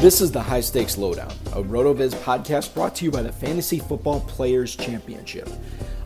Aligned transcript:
This 0.00 0.20
is 0.20 0.30
the 0.30 0.40
High 0.40 0.60
Stakes 0.60 0.96
Lowdown, 0.96 1.32
a 1.46 1.60
RotoViz 1.60 2.14
podcast 2.22 2.72
brought 2.72 2.94
to 2.94 3.04
you 3.04 3.10
by 3.10 3.20
the 3.20 3.32
Fantasy 3.32 3.80
Football 3.80 4.20
Players 4.20 4.76
Championship. 4.76 5.48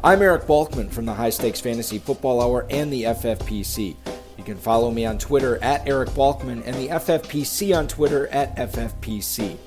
I'm 0.03 0.23
Eric 0.23 0.45
Balkman 0.45 0.91
from 0.91 1.05
the 1.05 1.13
High 1.13 1.29
Stakes 1.29 1.61
Fantasy 1.61 1.99
Football 1.99 2.41
Hour 2.41 2.67
and 2.71 2.91
the 2.91 3.03
FFPC. 3.03 3.95
You 4.39 4.45
can 4.45 4.57
follow 4.57 4.91
me 4.91 5.05
on 5.05 5.19
Twitter 5.19 5.63
at 5.63 5.87
Eric 5.87 6.09
Balkman 6.11 6.63
and 6.65 6.75
the 6.77 6.89
FFPC 6.89 7.77
on 7.77 7.87
Twitter 7.87 8.29
at 8.29 8.57
FFPC. 8.57 9.59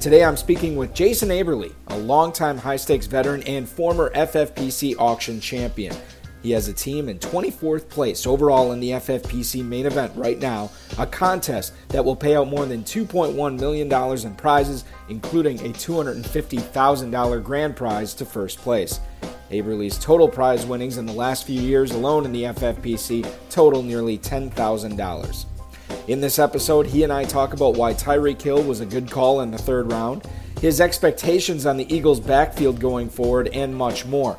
Today 0.00 0.24
I'm 0.24 0.38
speaking 0.38 0.76
with 0.76 0.94
Jason 0.94 1.28
Aberli, 1.28 1.74
a 1.88 1.98
longtime 1.98 2.56
high 2.56 2.76
stakes 2.76 3.04
veteran 3.04 3.42
and 3.42 3.68
former 3.68 4.08
FFPC 4.14 4.94
auction 4.98 5.38
champion. 5.38 5.94
He 6.46 6.52
has 6.52 6.68
a 6.68 6.72
team 6.72 7.08
in 7.08 7.18
24th 7.18 7.88
place 7.88 8.24
overall 8.24 8.70
in 8.70 8.78
the 8.78 8.90
FFPC 8.90 9.64
main 9.64 9.84
event 9.84 10.12
right 10.14 10.38
now, 10.38 10.70
a 10.96 11.04
contest 11.04 11.72
that 11.88 12.04
will 12.04 12.14
pay 12.14 12.36
out 12.36 12.46
more 12.46 12.66
than 12.66 12.84
$2.1 12.84 13.58
million 13.58 13.92
in 14.24 14.34
prizes, 14.36 14.84
including 15.08 15.58
a 15.58 15.70
$250,000 15.70 17.42
grand 17.42 17.74
prize 17.74 18.14
to 18.14 18.24
first 18.24 18.58
place. 18.58 19.00
Aberli's 19.50 19.98
total 19.98 20.28
prize 20.28 20.64
winnings 20.64 20.98
in 20.98 21.06
the 21.06 21.12
last 21.12 21.48
few 21.48 21.60
years 21.60 21.90
alone 21.90 22.24
in 22.24 22.30
the 22.30 22.44
FFPC 22.44 23.28
total 23.50 23.82
nearly 23.82 24.16
$10,000. 24.16 25.46
In 26.06 26.20
this 26.20 26.38
episode, 26.38 26.86
he 26.86 27.02
and 27.02 27.12
I 27.12 27.24
talk 27.24 27.54
about 27.54 27.74
why 27.74 27.92
Tyreek 27.92 28.40
Hill 28.40 28.62
was 28.62 28.78
a 28.78 28.86
good 28.86 29.10
call 29.10 29.40
in 29.40 29.50
the 29.50 29.58
third 29.58 29.90
round, 29.90 30.22
his 30.60 30.80
expectations 30.80 31.66
on 31.66 31.76
the 31.76 31.92
Eagles' 31.92 32.20
backfield 32.20 32.78
going 32.78 33.08
forward, 33.08 33.48
and 33.48 33.74
much 33.74 34.06
more. 34.06 34.38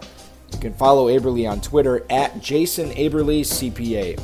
You 0.54 0.60
can 0.60 0.74
follow 0.74 1.08
Aberli 1.08 1.50
on 1.50 1.62
Twitter 1.62 2.06
at 2.10 2.42
Jason 2.42 2.90
Aberli 2.92 3.42
CPA. 3.42 4.20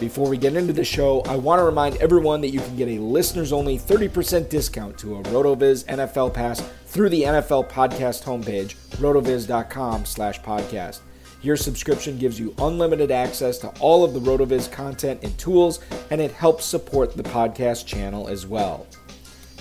Before 0.00 0.28
we 0.28 0.36
get 0.36 0.56
into 0.56 0.72
the 0.72 0.84
show, 0.84 1.22
I 1.22 1.36
want 1.36 1.60
to 1.60 1.64
remind 1.64 1.96
everyone 1.96 2.40
that 2.40 2.50
you 2.50 2.58
can 2.60 2.76
get 2.76 2.88
a 2.88 2.98
listeners 2.98 3.52
only 3.52 3.78
30% 3.78 4.48
discount 4.48 4.98
to 4.98 5.16
a 5.16 5.22
RotoViz 5.22 5.84
NFL 5.84 6.34
Pass 6.34 6.60
through 6.86 7.10
the 7.10 7.22
NFL 7.22 7.70
Podcast 7.70 8.24
homepage, 8.24 8.74
rotoviz.com 8.96 10.04
slash 10.04 10.40
podcast. 10.40 11.00
Your 11.42 11.56
subscription 11.56 12.18
gives 12.18 12.40
you 12.40 12.54
unlimited 12.58 13.10
access 13.10 13.58
to 13.58 13.68
all 13.80 14.02
of 14.02 14.14
the 14.14 14.20
RotoViz 14.20 14.72
content 14.72 15.20
and 15.22 15.36
tools, 15.38 15.78
and 16.10 16.20
it 16.20 16.32
helps 16.32 16.64
support 16.64 17.16
the 17.16 17.22
podcast 17.22 17.86
channel 17.86 18.28
as 18.28 18.46
well. 18.46 18.86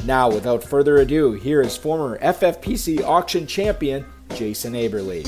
Now, 0.06 0.30
without 0.30 0.64
further 0.64 0.98
ado, 0.98 1.34
here 1.34 1.62
is 1.62 1.78
former 1.78 2.18
FFPC 2.20 3.04
auction 3.04 3.46
champion 3.46 4.06
Jason 4.35 4.73
Aberli. 4.73 5.23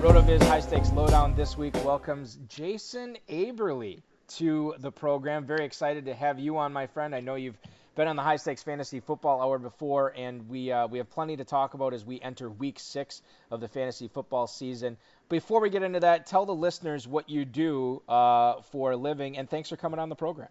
RotoViz 0.00 0.42
High 0.44 0.60
Stakes 0.60 0.92
Lowdown 0.92 1.34
this 1.34 1.58
week 1.58 1.74
welcomes 1.84 2.38
Jason 2.48 3.18
Aberli 3.28 4.00
to 4.28 4.74
the 4.78 4.92
program. 4.92 5.44
Very 5.44 5.64
excited 5.64 6.04
to 6.04 6.14
have 6.14 6.38
you 6.38 6.56
on, 6.58 6.72
my 6.72 6.86
friend. 6.86 7.14
I 7.14 7.20
know 7.20 7.34
you've 7.34 7.58
been 7.96 8.06
on 8.06 8.14
the 8.14 8.22
High 8.22 8.36
Stakes 8.36 8.62
Fantasy 8.62 9.00
Football 9.00 9.42
Hour 9.42 9.58
before, 9.58 10.14
and 10.16 10.48
we 10.48 10.70
uh, 10.70 10.86
we 10.86 10.98
have 10.98 11.10
plenty 11.10 11.36
to 11.36 11.44
talk 11.44 11.74
about 11.74 11.92
as 11.92 12.04
we 12.04 12.20
enter 12.20 12.48
Week 12.48 12.78
Six 12.78 13.22
of 13.50 13.60
the 13.60 13.68
fantasy 13.68 14.06
football 14.06 14.46
season. 14.46 14.96
Before 15.28 15.60
we 15.60 15.70
get 15.70 15.82
into 15.82 16.00
that, 16.00 16.26
tell 16.26 16.46
the 16.46 16.54
listeners 16.54 17.08
what 17.08 17.28
you 17.28 17.44
do 17.44 18.00
uh, 18.08 18.62
for 18.62 18.92
a 18.92 18.96
living, 18.96 19.36
and 19.38 19.50
thanks 19.50 19.68
for 19.68 19.76
coming 19.76 19.98
on 19.98 20.08
the 20.08 20.14
program. 20.14 20.48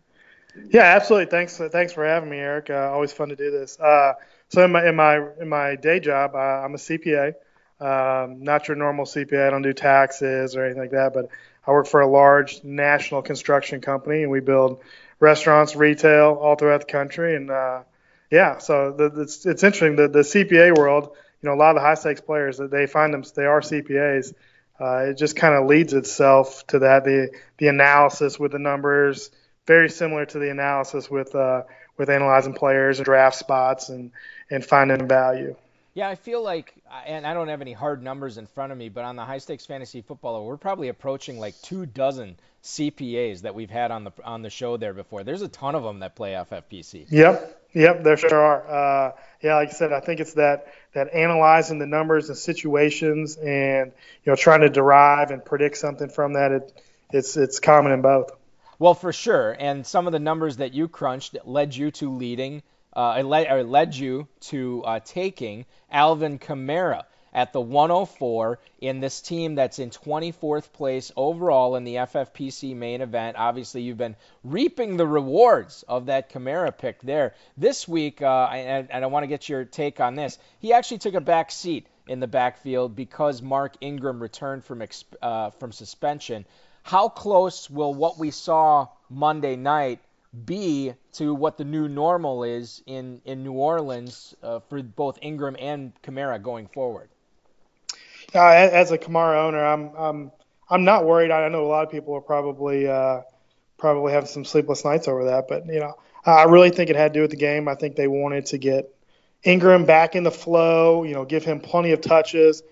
Yeah, 0.55 0.81
absolutely. 0.81 1.29
Thanks. 1.29 1.57
Thanks 1.57 1.94
for 1.94 2.06
having 2.06 2.29
me, 2.29 2.38
Eric. 2.38 2.69
Uh, 2.69 2.89
always 2.91 3.12
fun 3.12 3.29
to 3.29 3.35
do 3.35 3.51
this. 3.51 3.79
Uh, 3.79 4.13
so 4.50 4.65
in 4.65 4.71
my 4.71 4.88
in 4.88 4.95
my 4.95 5.18
in 5.39 5.50
my 5.50 5.75
day 5.75 6.00
job, 6.00 6.31
uh, 6.35 6.38
I'm 6.38 6.74
a 6.74 6.77
CPA. 6.77 7.33
Um, 7.79 8.44
not 8.44 8.68
your 8.68 8.75
normal 8.75 9.06
CPA. 9.06 9.47
I 9.47 9.50
don't 9.51 9.62
do 9.62 9.74
taxes 9.74 10.56
or 10.56 10.65
anything 10.65 10.81
like 10.81 10.91
that. 10.91 11.13
But 11.13 11.29
I 11.65 11.71
work 11.71 11.88
for 11.88 12.01
a 12.01 12.07
large 12.07 12.63
national 12.63 13.21
construction 13.21 13.79
company, 13.79 14.24
and 14.24 14.31
we 14.31 14.39
build 14.39 14.81
restaurants, 15.19 15.75
retail 15.75 16.38
all 16.41 16.56
throughout 16.56 16.81
the 16.81 16.91
country. 16.91 17.35
And 17.35 17.51
uh, 17.51 17.83
yeah, 18.31 18.57
so 18.57 18.91
the, 18.91 19.21
it's 19.21 19.45
it's 19.45 19.63
interesting. 19.63 19.95
The 19.95 20.07
the 20.07 20.19
CPA 20.19 20.77
world, 20.77 21.15
you 21.41 21.50
know, 21.50 21.56
a 21.56 21.57
lot 21.57 21.69
of 21.69 21.75
the 21.75 21.81
high 21.81 21.94
stakes 21.94 22.21
players 22.21 22.57
that 22.57 22.71
they 22.71 22.88
find 22.88 23.13
them 23.13 23.24
they 23.35 23.45
are 23.45 23.62
CPAs. 23.62 24.33
Uh, 24.81 25.09
it 25.09 25.18
just 25.18 25.35
kind 25.35 25.53
of 25.56 25.68
leads 25.68 25.94
itself 25.94 26.65
to 26.68 26.79
that 26.79 27.03
the 27.03 27.31
the 27.57 27.68
analysis 27.68 28.39
with 28.39 28.51
the 28.51 28.59
numbers 28.59 29.29
very 29.69 29.88
similar 29.88 30.25
to 30.25 30.39
the 30.39 30.50
analysis 30.50 31.12
with 31.12 31.36
uh, 31.36 31.62
with 31.95 32.10
analyzing 32.10 32.54
players 32.54 32.98
and 32.98 33.06
draft 33.06 33.36
spots 33.36 33.89
and 33.89 34.12
and 34.50 34.66
finding 34.66 35.07
value. 35.07 35.56
Yeah, 35.94 36.10
I 36.10 36.16
feel 36.16 36.42
like, 36.42 36.74
and 37.06 37.25
I 37.25 37.36
don't 37.36 37.50
have 37.50 37.62
any 37.62 37.74
hard 37.74 38.01
numbers 38.01 38.38
in 38.38 38.48
front 38.48 38.71
of 38.71 38.77
me, 38.77 38.89
but 38.89 39.06
on 39.06 39.16
the 39.16 39.24
high 39.24 39.38
stakes 39.38 39.68
fantasy 39.68 40.01
footballer, 40.01 40.42
we're 40.42 40.57
probably 40.57 40.88
approaching 40.88 41.39
like 41.39 41.60
two 41.62 41.86
dozen 41.86 42.38
CPAs 42.63 43.42
that 43.42 43.54
we've 43.54 43.69
had 43.69 43.92
on 43.92 44.06
the 44.06 44.12
on 44.24 44.42
the 44.42 44.50
show 44.50 44.75
there 44.77 44.94
before. 44.94 45.24
There's 45.24 45.44
a 45.44 45.48
ton 45.48 45.75
of 45.75 45.83
them 45.83 46.00
that 46.00 46.15
play 46.15 46.31
FFPC. 46.31 47.06
Yep, 47.12 47.62
yep, 47.74 48.04
there 48.04 48.18
sure 48.18 48.39
are. 48.39 49.10
Uh, 49.10 49.12
yeah, 49.44 49.56
like 49.56 49.69
I 49.69 49.74
said, 49.74 49.94
I 49.94 50.00
think 50.00 50.19
it's 50.19 50.33
that 50.33 50.65
that 50.94 51.13
analyzing 51.13 51.77
the 51.77 51.86
numbers 51.86 52.30
and 52.30 52.38
situations, 52.38 53.38
and 53.38 53.92
you 54.24 54.31
know, 54.31 54.36
trying 54.36 54.62
to 54.62 54.69
derive 54.69 55.30
and 55.30 55.45
predict 55.45 55.77
something 55.77 56.10
from 56.10 56.33
that. 56.33 56.51
It, 56.54 56.81
it's 57.12 57.38
it's 57.38 57.60
common 57.60 57.92
in 57.92 58.01
both. 58.01 58.31
Well, 58.79 58.93
for 58.93 59.11
sure, 59.11 59.57
and 59.59 59.85
some 59.85 60.07
of 60.07 60.13
the 60.13 60.19
numbers 60.19 60.57
that 60.57 60.73
you 60.73 60.87
crunched 60.87 61.35
led 61.43 61.75
you 61.75 61.91
to 61.91 62.15
leading 62.15 62.63
uh, 62.95 63.21
led, 63.23 63.51
or 63.51 63.63
led 63.63 63.93
you 63.93 64.29
to 64.39 64.83
uh, 64.85 64.99
taking 65.03 65.65
Alvin 65.91 66.39
Kamara 66.39 67.03
at 67.33 67.51
the 67.51 67.59
104 67.59 68.57
in 68.79 69.01
this 69.01 69.19
team 69.19 69.55
that's 69.55 69.79
in 69.79 69.89
24th 69.89 70.71
place 70.71 71.11
overall 71.17 71.75
in 71.75 71.83
the 71.83 71.95
FFPC 71.95 72.73
main 72.73 73.01
event. 73.01 73.35
Obviously, 73.37 73.81
you've 73.81 73.97
been 73.97 74.15
reaping 74.45 74.95
the 74.95 75.05
rewards 75.05 75.83
of 75.87 76.05
that 76.05 76.31
Kamara 76.31 76.75
pick 76.75 77.01
there. 77.01 77.35
This 77.57 77.85
week, 77.85 78.21
uh, 78.21 78.45
and, 78.45 78.89
and 78.89 79.03
I 79.03 79.07
want 79.07 79.23
to 79.23 79.27
get 79.27 79.49
your 79.49 79.65
take 79.65 79.99
on 79.99 80.15
this, 80.15 80.39
he 80.59 80.71
actually 80.71 80.99
took 80.99 81.15
a 81.15 81.21
back 81.21 81.51
seat 81.51 81.85
in 82.07 82.19
the 82.21 82.27
backfield 82.27 82.95
because 82.95 83.41
Mark 83.41 83.75
Ingram 83.81 84.21
returned 84.21 84.63
from, 84.63 84.83
uh, 85.21 85.51
from 85.51 85.71
suspension. 85.71 86.45
How 86.89 87.07
close 87.07 87.69
will 87.69 87.94
what 87.94 88.18
we 88.18 88.31
saw 88.31 88.88
Monday 89.12 89.56
night 89.56 90.00
be 90.45 90.95
to 91.13 91.36
what 91.36 91.56
the 91.56 91.63
new 91.63 91.88
normal 91.88 92.44
is 92.44 92.81
in, 92.88 93.21
in 93.25 93.44
New 93.44 93.51
Orleans 93.51 94.33
uh, 94.41 94.62
for 94.62 94.81
both 94.81 95.19
Ingram 95.21 95.56
and 95.59 95.94
Kamara 96.01 96.41
going 96.41 96.65
forward? 96.65 97.09
Uh, 98.33 98.39
as 98.39 98.91
a 98.91 98.97
Kamara 98.97 99.38
owner, 99.38 99.63
I'm 99.63 99.91
I'm 99.95 100.31
I'm 100.68 100.83
not 100.83 101.06
worried. 101.06 101.30
I 101.30 101.47
know 101.50 101.63
a 101.63 101.68
lot 101.68 101.86
of 101.86 101.91
people 101.91 102.15
are 102.15 102.21
probably 102.21 102.88
uh, 102.88 103.21
probably 103.77 104.12
having 104.12 104.27
some 104.27 104.44
sleepless 104.44 104.83
nights 104.83 105.07
over 105.07 105.25
that, 105.25 105.47
but 105.47 105.68
you 105.68 105.80
know, 105.80 105.94
I 106.25 106.45
really 106.45 106.71
think 106.71 106.89
it 106.89 106.95
had 106.95 107.13
to 107.13 107.19
do 107.19 107.21
with 107.21 107.30
the 107.30 107.38
game. 107.38 107.68
I 107.68 107.75
think 107.75 107.97
they 107.97 108.07
wanted 108.07 108.47
to 108.47 108.57
get 108.57 108.91
Ingram 109.44 109.86
back 109.86 110.15
in 110.15 110.24
the 110.24 110.31
flow. 110.31 111.03
You 111.03 111.13
know, 111.13 111.24
give 111.24 111.45
him 111.45 111.59
plenty 111.59 111.91
of 111.91 112.01
touches. 112.01 112.63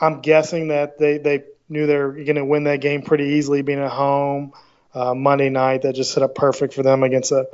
I'm 0.00 0.20
guessing 0.20 0.68
that 0.68 0.96
they 1.00 1.18
they 1.18 1.42
knew 1.68 1.86
they 1.86 1.96
were 1.96 2.12
going 2.12 2.36
to 2.36 2.44
win 2.44 2.64
that 2.64 2.80
game 2.80 3.02
pretty 3.02 3.24
easily, 3.36 3.62
being 3.62 3.80
at 3.80 3.90
home 3.90 4.52
uh, 4.94 5.14
Monday 5.14 5.50
night. 5.50 5.82
That 5.82 5.94
just 5.94 6.12
set 6.12 6.22
up 6.22 6.34
perfect 6.34 6.74
for 6.74 6.82
them 6.82 7.02
against 7.02 7.32
a 7.32 7.48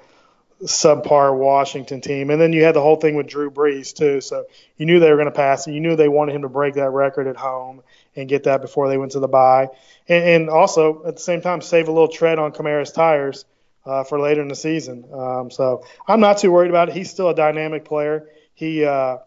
subpar 0.63 1.37
Washington 1.37 2.01
team. 2.01 2.31
And 2.31 2.41
then 2.41 2.53
you 2.53 2.65
had 2.65 2.75
the 2.75 2.81
whole 2.81 2.97
thing 2.97 3.17
with 3.17 3.27
Drew 3.27 3.51
Brees 3.51 3.95
too. 3.95 4.21
So 4.21 4.47
you 4.77 4.87
knew 4.87 5.01
they 5.01 5.11
were 5.11 5.17
going 5.17 5.27
to 5.27 5.33
pass, 5.33 5.67
and 5.67 5.75
you 5.75 5.81
knew 5.81 5.97
they 5.97 6.09
wanted 6.09 6.35
him 6.35 6.43
to 6.43 6.49
break 6.49 6.75
that 6.75 6.91
record 6.91 7.27
at 7.27 7.37
home 7.37 7.83
and 8.17 8.29
get 8.29 8.45
that 8.45 8.63
before 8.63 8.89
they 8.89 8.97
went 8.97 9.13
to 9.13 9.21
the 9.21 9.29
bye. 9.29 9.69
And, 10.09 10.25
and 10.25 10.51
also 10.51 11.05
at 11.07 11.17
the 11.17 11.23
same 11.23 11.41
time 11.41 11.61
save 11.61 11.89
a 11.89 11.93
little 11.93 12.09
tread 12.09 12.39
on 12.39 12.53
Kamara's 12.53 12.93
tires 12.93 13.45
uh, 13.85 14.05
for 14.05 14.19
later 14.21 14.41
in 14.41 14.49
the 14.49 14.55
season. 14.55 15.05
Um, 15.13 15.51
so 15.51 15.85
I'm 16.07 16.21
not 16.21 16.39
too 16.39 16.51
worried 16.51 16.71
about 16.71 16.89
it. 16.89 16.95
He's 16.95 17.11
still 17.11 17.29
a 17.29 17.35
dynamic 17.35 17.85
player. 17.85 18.29
He, 18.55 18.85
uh, 18.85 19.19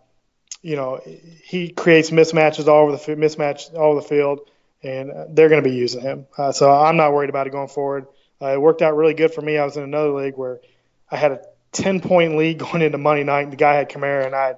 you 0.61 0.75
know, 0.75 1.01
he 1.43 1.69
creates 1.69 2.09
mismatches 2.09 2.67
all 2.67 2.83
over 2.87 2.91
the 2.93 3.15
mismatch 3.15 3.73
all 3.75 3.91
over 3.91 4.01
the 4.01 4.07
field, 4.07 4.49
and 4.83 5.11
they're 5.35 5.49
going 5.49 5.63
to 5.63 5.69
be 5.69 5.75
using 5.75 6.01
him. 6.01 6.27
Uh, 6.37 6.51
so 6.51 6.71
I'm 6.71 6.97
not 6.97 7.13
worried 7.13 7.29
about 7.29 7.47
it 7.47 7.51
going 7.51 7.67
forward. 7.67 8.07
Uh, 8.41 8.53
it 8.53 8.61
worked 8.61 8.81
out 8.81 8.95
really 8.95 9.13
good 9.13 9.33
for 9.33 9.41
me. 9.41 9.57
I 9.57 9.65
was 9.65 9.77
in 9.77 9.83
another 9.83 10.11
league 10.11 10.37
where 10.37 10.59
I 11.09 11.17
had 11.17 11.31
a 11.31 11.41
10 11.71 12.01
point 12.01 12.37
lead 12.37 12.57
going 12.59 12.81
into 12.81 12.97
Monday 12.97 13.23
night. 13.23 13.43
And 13.43 13.53
the 13.53 13.57
guy 13.57 13.75
had 13.75 13.89
Kamara, 13.89 14.25
and 14.25 14.35
I 14.35 14.47
had, 14.47 14.57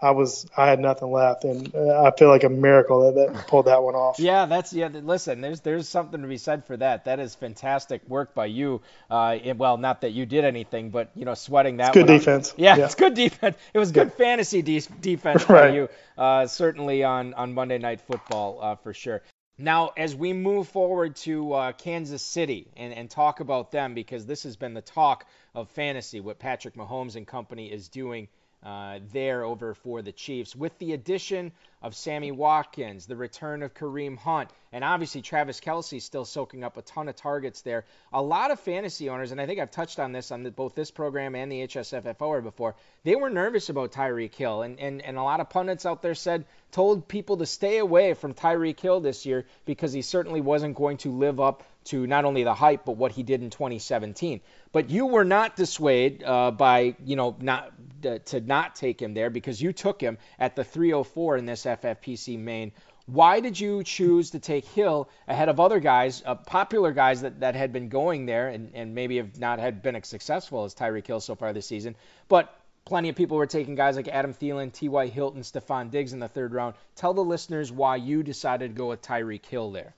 I 0.00 0.10
was 0.10 0.46
I 0.54 0.68
had 0.68 0.80
nothing 0.80 1.10
left, 1.10 1.44
and 1.44 1.74
uh, 1.74 2.02
I 2.02 2.14
feel 2.14 2.28
like 2.28 2.44
a 2.44 2.50
miracle 2.50 3.12
that, 3.12 3.32
that 3.32 3.46
pulled 3.46 3.66
that 3.66 3.82
one 3.82 3.94
off. 3.94 4.18
Yeah, 4.18 4.44
that's 4.44 4.70
yeah. 4.70 4.88
Listen, 4.88 5.40
there's 5.40 5.60
there's 5.60 5.88
something 5.88 6.20
to 6.20 6.28
be 6.28 6.36
said 6.36 6.66
for 6.66 6.76
that. 6.76 7.06
That 7.06 7.20
is 7.20 7.34
fantastic 7.34 8.06
work 8.06 8.34
by 8.34 8.46
you. 8.46 8.82
Uh, 9.10 9.38
it, 9.42 9.56
well, 9.56 9.78
not 9.78 10.02
that 10.02 10.10
you 10.10 10.26
did 10.26 10.44
anything, 10.44 10.90
but 10.90 11.10
you 11.14 11.24
know, 11.24 11.32
sweating 11.32 11.78
that. 11.78 11.96
It's 11.96 12.04
good 12.04 12.06
defense. 12.06 12.52
Yeah, 12.58 12.76
yeah, 12.76 12.84
it's 12.84 12.96
good 12.96 13.14
defense. 13.14 13.56
It 13.72 13.78
was 13.78 13.92
good 13.92 14.08
yeah. 14.08 14.24
fantasy 14.24 14.60
de- 14.60 14.80
defense 15.00 15.48
right. 15.48 15.68
by 15.68 15.74
you. 15.74 15.88
Uh, 16.18 16.46
certainly 16.48 17.02
on 17.02 17.32
on 17.32 17.54
Monday 17.54 17.78
Night 17.78 18.02
Football 18.02 18.58
uh, 18.60 18.74
for 18.76 18.92
sure. 18.92 19.22
Now, 19.56 19.92
as 19.96 20.16
we 20.16 20.32
move 20.32 20.66
forward 20.68 21.14
to 21.16 21.52
uh, 21.52 21.72
Kansas 21.72 22.22
City 22.22 22.72
and, 22.76 22.92
and 22.92 23.08
talk 23.08 23.38
about 23.38 23.70
them, 23.70 23.94
because 23.94 24.26
this 24.26 24.42
has 24.42 24.56
been 24.56 24.74
the 24.74 24.82
talk 24.82 25.26
of 25.54 25.70
fantasy, 25.70 26.18
what 26.18 26.40
Patrick 26.40 26.74
Mahomes 26.74 27.14
and 27.14 27.24
company 27.24 27.70
is 27.70 27.88
doing 27.88 28.28
uh, 28.64 28.98
there 29.12 29.44
over 29.44 29.74
for 29.74 30.02
the 30.02 30.12
Chiefs. 30.12 30.56
With 30.56 30.76
the 30.78 30.92
addition 30.92 31.52
of 31.82 31.94
Sammy 31.94 32.32
Watkins, 32.32 33.06
the 33.06 33.16
return 33.16 33.62
of 33.62 33.74
Kareem 33.74 34.16
Hunt, 34.16 34.48
and 34.72 34.82
obviously 34.82 35.20
Travis 35.20 35.60
Kelce 35.60 36.00
still 36.00 36.24
soaking 36.24 36.64
up 36.64 36.78
a 36.78 36.82
ton 36.82 37.08
of 37.08 37.16
targets 37.16 37.60
there. 37.60 37.84
A 38.12 38.22
lot 38.22 38.50
of 38.50 38.58
fantasy 38.58 39.10
owners, 39.10 39.32
and 39.32 39.40
I 39.40 39.46
think 39.46 39.60
I've 39.60 39.70
touched 39.70 39.98
on 39.98 40.12
this 40.12 40.30
on 40.32 40.44
the, 40.44 40.50
both 40.50 40.74
this 40.74 40.90
program 40.90 41.34
and 41.34 41.52
the 41.52 41.66
HSFFO 41.66 42.42
before, 42.42 42.74
they 43.02 43.16
were 43.16 43.28
nervous 43.28 43.68
about 43.68 43.92
Tyreek 43.92 44.34
Hill, 44.34 44.62
and, 44.62 44.80
and, 44.80 45.02
and 45.02 45.18
a 45.18 45.22
lot 45.22 45.40
of 45.40 45.50
pundits 45.50 45.84
out 45.84 46.00
there 46.00 46.14
said, 46.14 46.46
told 46.72 47.06
people 47.06 47.36
to 47.36 47.46
stay 47.46 47.78
away 47.78 48.14
from 48.14 48.32
Tyreek 48.32 48.80
Hill 48.80 49.00
this 49.00 49.26
year 49.26 49.44
because 49.66 49.92
he 49.92 50.00
certainly 50.00 50.40
wasn't 50.40 50.74
going 50.74 50.96
to 50.98 51.10
live 51.10 51.38
up 51.38 51.64
to 51.84 52.06
not 52.06 52.24
only 52.24 52.44
the 52.44 52.54
hype 52.54 52.84
but 52.84 52.96
what 52.96 53.12
he 53.12 53.22
did 53.22 53.42
in 53.42 53.50
2017. 53.50 54.40
But 54.72 54.90
you 54.90 55.06
were 55.06 55.24
not 55.24 55.56
dissuaded 55.56 56.22
uh, 56.24 56.50
by 56.50 56.96
you 57.04 57.16
know 57.16 57.36
not 57.40 57.72
uh, 58.04 58.18
to 58.26 58.40
not 58.40 58.74
take 58.74 59.00
him 59.00 59.14
there 59.14 59.30
because 59.30 59.60
you 59.60 59.72
took 59.72 60.00
him 60.00 60.18
at 60.38 60.56
the 60.56 60.64
304 60.64 61.36
in 61.36 61.46
this 61.46 61.64
FFPC 61.64 62.38
main. 62.38 62.72
Why 63.06 63.40
did 63.40 63.60
you 63.60 63.84
choose 63.84 64.30
to 64.30 64.38
take 64.38 64.64
Hill 64.64 65.10
ahead 65.28 65.50
of 65.50 65.60
other 65.60 65.78
guys, 65.78 66.22
uh, 66.24 66.36
popular 66.36 66.90
guys 66.92 67.20
that, 67.20 67.40
that 67.40 67.54
had 67.54 67.70
been 67.70 67.90
going 67.90 68.24
there 68.24 68.48
and, 68.48 68.70
and 68.74 68.94
maybe 68.94 69.18
have 69.18 69.38
not 69.38 69.58
had 69.58 69.82
been 69.82 69.94
as 69.94 70.08
successful 70.08 70.64
as 70.64 70.74
Tyreek 70.74 71.06
Hill 71.06 71.20
so 71.20 71.34
far 71.34 71.52
this 71.52 71.66
season? 71.66 71.96
But 72.28 72.54
plenty 72.86 73.10
of 73.10 73.16
people 73.16 73.36
were 73.36 73.46
taking 73.46 73.74
guys 73.74 73.96
like 73.96 74.08
Adam 74.08 74.32
Thielen, 74.32 74.72
T.Y. 74.72 75.08
Hilton, 75.08 75.42
Stefon 75.42 75.90
Diggs 75.90 76.14
in 76.14 76.18
the 76.18 76.28
third 76.28 76.54
round. 76.54 76.76
Tell 76.96 77.12
the 77.12 77.22
listeners 77.22 77.70
why 77.70 77.96
you 77.96 78.22
decided 78.22 78.68
to 78.68 78.74
go 78.74 78.88
with 78.88 79.02
Tyreek 79.02 79.44
Hill 79.44 79.70
there. 79.70 79.94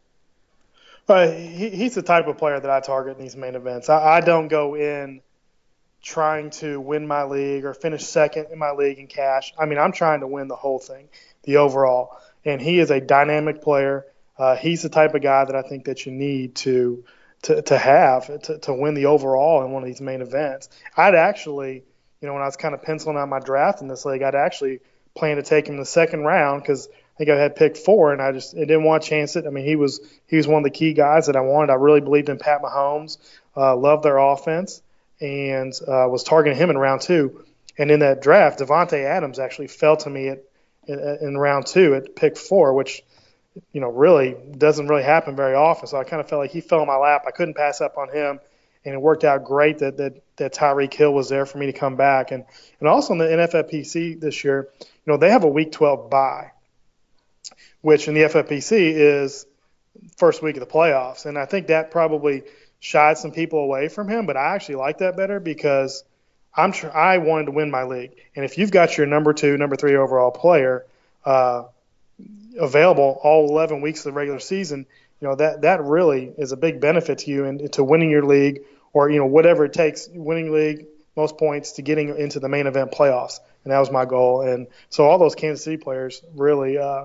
But 1.06 1.34
he, 1.38 1.70
he's 1.70 1.94
the 1.94 2.02
type 2.02 2.26
of 2.26 2.38
player 2.38 2.58
that 2.58 2.70
I 2.70 2.80
target 2.80 3.16
in 3.16 3.22
these 3.22 3.36
main 3.36 3.54
events. 3.54 3.88
I, 3.88 4.16
I 4.16 4.20
don't 4.20 4.48
go 4.48 4.74
in 4.74 5.20
trying 6.02 6.50
to 6.50 6.80
win 6.80 7.06
my 7.06 7.24
league 7.24 7.64
or 7.64 7.74
finish 7.74 8.04
second 8.04 8.46
in 8.52 8.58
my 8.58 8.72
league 8.72 8.98
in 8.98 9.06
cash. 9.06 9.52
I 9.58 9.66
mean, 9.66 9.78
I'm 9.78 9.92
trying 9.92 10.20
to 10.20 10.26
win 10.26 10.48
the 10.48 10.56
whole 10.56 10.78
thing, 10.78 11.08
the 11.42 11.56
overall. 11.58 12.16
And 12.44 12.60
he 12.60 12.78
is 12.78 12.90
a 12.90 13.00
dynamic 13.00 13.62
player. 13.62 14.06
Uh, 14.38 14.56
he's 14.56 14.82
the 14.82 14.88
type 14.88 15.14
of 15.14 15.22
guy 15.22 15.44
that 15.44 15.56
I 15.56 15.62
think 15.62 15.86
that 15.86 16.06
you 16.06 16.12
need 16.12 16.54
to 16.56 17.04
to, 17.42 17.62
to 17.62 17.78
have 17.78 18.26
to, 18.42 18.58
to 18.58 18.72
win 18.72 18.94
the 18.94 19.06
overall 19.06 19.64
in 19.64 19.70
one 19.70 19.82
of 19.82 19.86
these 19.86 20.00
main 20.00 20.22
events. 20.22 20.68
I'd 20.96 21.14
actually, 21.14 21.84
you 22.20 22.26
know, 22.26 22.32
when 22.32 22.42
I 22.42 22.46
was 22.46 22.56
kind 22.56 22.75
of 22.75 22.82
penciling 22.82 23.16
out 23.16 23.28
my 23.28 23.40
draft 23.40 23.82
in 23.82 23.88
this 23.88 24.04
league, 24.04 24.22
I'd 24.22 24.34
actually 24.34 24.80
plan 25.14 25.36
to 25.36 25.42
take 25.42 25.68
him 25.68 25.76
the 25.76 25.84
second 25.84 26.20
round 26.20 26.62
because 26.62 26.88
think 27.16 27.30
I 27.30 27.37
had 27.37 27.56
picked 27.56 27.78
four, 27.78 28.12
and 28.12 28.20
I 28.20 28.32
just 28.32 28.54
I 28.54 28.61
didn't 28.61 28.85
want 28.85 29.02
to 29.02 29.08
chance 29.08 29.37
it. 29.37 29.46
I 29.46 29.50
mean, 29.50 29.64
he 29.64 29.76
was 29.76 30.00
he 30.26 30.37
was 30.37 30.46
one 30.46 30.58
of 30.58 30.64
the 30.64 30.76
key 30.76 30.92
guys 30.92 31.26
that 31.26 31.37
I 31.37 31.40
wanted. 31.40 31.73
I 31.73 31.76
really 31.76 32.00
believed 32.00 32.28
in 32.28 32.38
Pat 32.38 32.62
Mahomes, 32.62 33.18
uh, 33.56 33.75
loved 33.76 34.02
their 34.02 34.18
offense, 34.18 34.82
and 35.20 35.73
uh, 35.87 36.08
was 36.11 36.25
targeting 36.25 36.58
him 36.58 36.70
in 36.70 36.76
round 36.76 37.00
two. 37.00 37.44
And 37.78 37.90
in 37.90 38.00
that 38.00 38.23
draft, 38.23 38.58
Davante 38.58 39.02
Adams 39.04 39.38
actually 39.38 39.68
fell 39.68 39.96
to 39.99 40.11
me 40.11 40.28
at 40.28 40.42
in, 40.87 40.99
in 41.20 41.38
round 41.38 41.66
two 41.66 41.94
at 41.94 42.14
pick 42.16 42.37
four, 42.37 42.75
which 42.75 43.02
you 43.73 43.80
know 43.80 43.88
really 43.88 44.37
doesn't 44.56 44.87
really 44.87 45.02
happen 45.02 45.37
very 45.37 45.54
often. 45.54 45.87
So 45.87 45.99
I 45.99 46.04
kind 46.04 46.20
of 46.20 46.28
felt 46.28 46.40
like 46.40 46.50
he 46.50 46.61
fell 46.61 46.80
in 46.80 46.87
my 46.87 46.96
lap. 46.96 47.25
I 47.26 47.30
couldn't 47.30 47.54
pass 47.54 47.80
up 47.80 47.96
on 47.96 48.11
him, 48.11 48.40
and 48.85 48.94
it 48.94 49.00
worked 49.00 49.25
out 49.25 49.44
great 49.44 49.78
that 49.78 49.96
that, 49.96 50.23
that 50.37 50.54
Tyreek 50.54 50.92
Hill 50.92 51.14
was 51.14 51.30
there 51.30 51.46
for 51.46 51.56
me 51.56 51.66
to 51.66 51.73
come 51.73 51.96
back. 51.96 52.30
And 52.30 52.44
and 52.78 52.88
also 52.90 53.14
in 53.14 53.18
the 53.18 53.25
NFFPC 53.25 54.20
this 54.20 54.44
year, 54.44 54.68
you 54.80 54.87
know 55.06 55.16
they 55.16 55.30
have 55.30 55.44
a 55.44 55.49
Week 55.49 55.73
12 55.73 56.11
bye 56.11 56.52
which 57.87 58.09
in 58.09 58.14
the 58.14 58.23
FFPC 58.23 58.73
is 58.73 59.47
first 60.16 60.43
week 60.43 60.57
of 60.57 60.61
the 60.61 60.66
playoffs. 60.66 61.25
And 61.25 61.38
I 61.38 61.45
think 61.45 61.69
that 61.69 61.93
probably 61.93 62.43
shied 62.81 63.16
some 63.16 63.31
people 63.31 63.61
away 63.61 63.87
from 63.87 64.09
him, 64.09 64.26
but 64.26 64.37
I 64.37 64.57
actually 64.57 64.75
like 64.75 64.99
that 64.99 65.16
better 65.16 65.38
because 65.38 66.02
I'm 66.52 66.73
sure 66.73 66.93
I 66.93 67.19
wanted 67.19 67.45
to 67.45 67.52
win 67.52 67.71
my 67.71 67.85
league. 67.85 68.11
And 68.35 68.45
if 68.45 68.59
you've 68.59 68.73
got 68.73 68.99
your 68.99 69.07
number 69.07 69.33
two, 69.33 69.57
number 69.57 69.76
three 69.76 69.95
overall 69.95 70.33
player 70.33 70.85
uh, 71.25 71.62
available 72.59 73.21
all 73.23 73.49
11 73.50 73.83
weeks 73.83 74.00
of 74.00 74.07
the 74.07 74.12
regular 74.19 74.40
season, 74.40 74.85
you 75.21 75.28
know 75.28 75.37
that 75.37 75.61
that 75.61 75.85
really 75.85 76.33
is 76.37 76.50
a 76.50 76.57
big 76.57 76.81
benefit 76.81 77.19
to 77.19 77.31
you 77.31 77.45
and 77.45 77.73
to 77.75 77.85
winning 77.85 78.11
your 78.11 78.25
league 78.25 78.62
or 78.95 79.09
you 79.11 79.21
know 79.21 79.26
whatever 79.26 79.64
it 79.64 79.73
takes, 79.73 80.09
winning 80.12 80.50
league, 80.50 80.87
most 81.14 81.38
points 81.38 81.71
to 81.73 81.83
getting 81.83 82.09
into 82.19 82.40
the 82.40 82.49
main 82.49 82.66
event 82.66 82.90
playoffs. 82.90 83.38
And 83.62 83.73
that 83.73 83.78
was 83.78 83.93
my 83.93 84.07
goal. 84.07 84.40
And 84.43 84.66
so 84.90 85.05
all 85.05 85.19
those 85.19 85.37
Kansas 85.37 85.62
City 85.62 85.76
players 85.76 86.21
really 86.35 86.78
uh, 86.78 87.05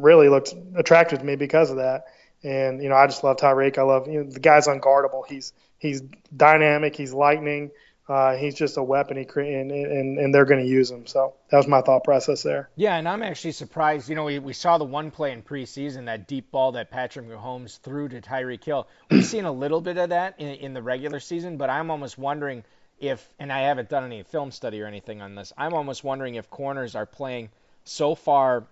really 0.00 0.28
looked 0.28 0.54
attractive 0.76 1.20
to 1.20 1.24
me 1.24 1.36
because 1.36 1.70
of 1.70 1.76
that. 1.76 2.04
And 2.42 2.82
you 2.82 2.88
know, 2.88 2.96
I 2.96 3.06
just 3.06 3.24
love 3.24 3.38
Tyreek. 3.38 3.78
I 3.78 3.82
love 3.82 4.08
you 4.08 4.24
know 4.24 4.30
the 4.30 4.40
guy's 4.40 4.66
unguardable. 4.66 5.26
He's 5.26 5.52
he's 5.78 6.02
dynamic. 6.34 6.96
He's 6.96 7.12
lightning. 7.12 7.70
Uh, 8.08 8.36
he's 8.36 8.54
just 8.54 8.76
a 8.76 8.82
weapon, 8.82 9.16
he 9.16 9.24
cre- 9.24 9.40
and, 9.40 9.72
and, 9.72 10.18
and 10.18 10.32
they're 10.32 10.44
going 10.44 10.62
to 10.62 10.70
use 10.70 10.88
him. 10.90 11.06
So 11.08 11.34
that 11.50 11.56
was 11.56 11.66
my 11.66 11.80
thought 11.80 12.04
process 12.04 12.40
there. 12.44 12.70
Yeah, 12.76 12.96
and 12.96 13.08
I'm 13.08 13.22
actually 13.22 13.50
surprised. 13.50 14.08
You 14.08 14.14
know, 14.14 14.22
we, 14.22 14.38
we 14.38 14.52
saw 14.52 14.78
the 14.78 14.84
one 14.84 15.10
play 15.10 15.32
in 15.32 15.42
preseason, 15.42 16.04
that 16.04 16.28
deep 16.28 16.52
ball 16.52 16.72
that 16.72 16.88
Patrick 16.92 17.28
Mahomes 17.28 17.80
threw 17.80 18.08
to 18.08 18.20
Tyreek 18.20 18.62
Hill. 18.62 18.86
We've 19.10 19.24
seen 19.24 19.44
a 19.44 19.50
little 19.50 19.80
bit 19.80 19.98
of 19.98 20.10
that 20.10 20.36
in, 20.38 20.48
in 20.50 20.72
the 20.72 20.82
regular 20.82 21.18
season, 21.18 21.56
but 21.56 21.68
I'm 21.68 21.90
almost 21.90 22.16
wondering 22.16 22.62
if, 23.00 23.28
and 23.40 23.52
I 23.52 23.62
haven't 23.62 23.88
done 23.88 24.04
any 24.04 24.22
film 24.22 24.52
study 24.52 24.80
or 24.80 24.86
anything 24.86 25.20
on 25.20 25.34
this, 25.34 25.52
I'm 25.58 25.74
almost 25.74 26.04
wondering 26.04 26.36
if 26.36 26.48
corners 26.48 26.94
are 26.94 27.06
playing 27.06 27.50
so 27.82 28.14
far 28.14 28.68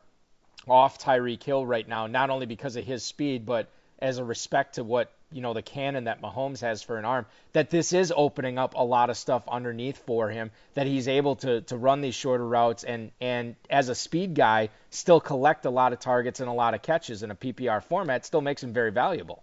off 0.68 0.98
Tyreek 0.98 1.42
Hill 1.42 1.64
right 1.64 1.86
now, 1.86 2.06
not 2.06 2.30
only 2.30 2.46
because 2.46 2.76
of 2.76 2.84
his 2.84 3.02
speed, 3.02 3.46
but 3.46 3.68
as 3.98 4.18
a 4.18 4.24
respect 4.24 4.74
to 4.74 4.84
what 4.84 5.10
you 5.32 5.40
know 5.40 5.52
the 5.52 5.62
cannon 5.62 6.04
that 6.04 6.22
Mahomes 6.22 6.60
has 6.60 6.82
for 6.82 6.96
an 6.98 7.04
arm, 7.04 7.26
that 7.52 7.70
this 7.70 7.92
is 7.92 8.12
opening 8.14 8.58
up 8.58 8.74
a 8.74 8.84
lot 8.84 9.10
of 9.10 9.16
stuff 9.16 9.42
underneath 9.48 9.98
for 9.98 10.28
him. 10.30 10.50
That 10.74 10.86
he's 10.86 11.08
able 11.08 11.36
to 11.36 11.62
to 11.62 11.76
run 11.76 12.00
these 12.00 12.14
shorter 12.14 12.46
routes 12.46 12.84
and 12.84 13.10
and 13.20 13.56
as 13.68 13.88
a 13.88 13.94
speed 13.94 14.34
guy, 14.34 14.70
still 14.90 15.20
collect 15.20 15.64
a 15.64 15.70
lot 15.70 15.92
of 15.92 16.00
targets 16.00 16.40
and 16.40 16.48
a 16.48 16.52
lot 16.52 16.74
of 16.74 16.82
catches 16.82 17.22
in 17.22 17.30
a 17.30 17.34
PPR 17.34 17.82
format. 17.82 18.24
Still 18.24 18.40
makes 18.40 18.62
him 18.62 18.72
very 18.72 18.92
valuable. 18.92 19.42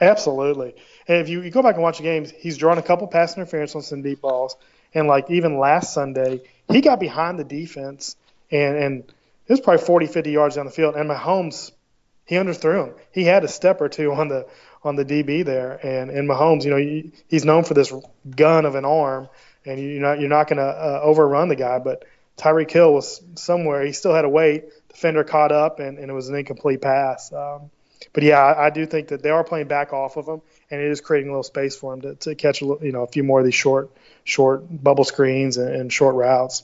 Absolutely. 0.00 0.74
And 1.08 1.18
if 1.18 1.28
you, 1.28 1.42
you 1.42 1.50
go 1.50 1.62
back 1.62 1.74
and 1.74 1.82
watch 1.82 1.98
the 1.98 2.04
games, 2.04 2.30
he's 2.30 2.56
drawn 2.56 2.78
a 2.78 2.82
couple 2.82 3.06
pass 3.06 3.36
interference 3.36 3.74
on 3.74 3.82
some 3.82 4.00
deep 4.00 4.22
balls. 4.22 4.56
And 4.94 5.06
like 5.06 5.30
even 5.30 5.58
last 5.58 5.92
Sunday, 5.92 6.40
he 6.70 6.80
got 6.80 7.00
behind 7.00 7.38
the 7.38 7.44
defense 7.44 8.16
and 8.50 8.76
and 8.76 9.12
it 9.50 9.54
was 9.54 9.60
probably 9.60 9.84
40, 9.84 10.06
50 10.06 10.30
yards 10.30 10.54
down 10.54 10.66
the 10.66 10.70
field. 10.70 10.94
And 10.94 11.10
Mahomes, 11.10 11.72
he 12.24 12.36
underthrew 12.36 12.86
him. 12.86 12.94
He 13.10 13.24
had 13.24 13.42
a 13.42 13.48
step 13.48 13.80
or 13.80 13.88
two 13.88 14.12
on 14.12 14.28
the 14.28 14.46
on 14.84 14.94
the 14.94 15.04
DB 15.04 15.44
there. 15.44 15.72
And 15.84 16.08
and 16.08 16.28
Mahomes, 16.28 16.64
you 16.64 16.70
know, 16.70 17.10
he's 17.26 17.44
known 17.44 17.64
for 17.64 17.74
this 17.74 17.92
gun 18.30 18.64
of 18.64 18.76
an 18.76 18.84
arm, 18.84 19.28
and 19.66 19.80
you're 19.80 20.00
not 20.00 20.20
you're 20.20 20.28
not 20.28 20.46
going 20.46 20.58
to 20.58 20.62
uh, 20.62 21.00
overrun 21.02 21.48
the 21.48 21.56
guy. 21.56 21.80
But 21.80 22.04
Tyreek 22.36 22.70
Hill 22.70 22.94
was 22.94 23.20
somewhere. 23.34 23.84
He 23.84 23.90
still 23.90 24.14
had 24.14 24.22
to 24.22 24.28
wait. 24.28 24.66
Defender 24.88 25.24
caught 25.24 25.50
up, 25.50 25.80
and, 25.80 25.98
and 25.98 26.08
it 26.08 26.14
was 26.14 26.28
an 26.28 26.36
incomplete 26.36 26.80
pass. 26.80 27.32
Um, 27.32 27.72
but 28.12 28.22
yeah, 28.22 28.38
I, 28.38 28.66
I 28.66 28.70
do 28.70 28.86
think 28.86 29.08
that 29.08 29.20
they 29.20 29.30
are 29.30 29.42
playing 29.42 29.66
back 29.66 29.92
off 29.92 30.16
of 30.16 30.28
him, 30.28 30.42
and 30.70 30.80
it 30.80 30.92
is 30.92 31.00
creating 31.00 31.28
a 31.28 31.32
little 31.32 31.42
space 31.42 31.74
for 31.74 31.94
him 31.94 32.02
to, 32.02 32.14
to 32.14 32.36
catch 32.36 32.62
a, 32.62 32.66
you 32.66 32.92
know 32.92 33.02
a 33.02 33.08
few 33.08 33.24
more 33.24 33.40
of 33.40 33.44
these 33.44 33.56
short 33.56 33.90
short 34.22 34.62
bubble 34.70 35.02
screens 35.02 35.56
and, 35.56 35.74
and 35.74 35.92
short 35.92 36.14
routes. 36.14 36.62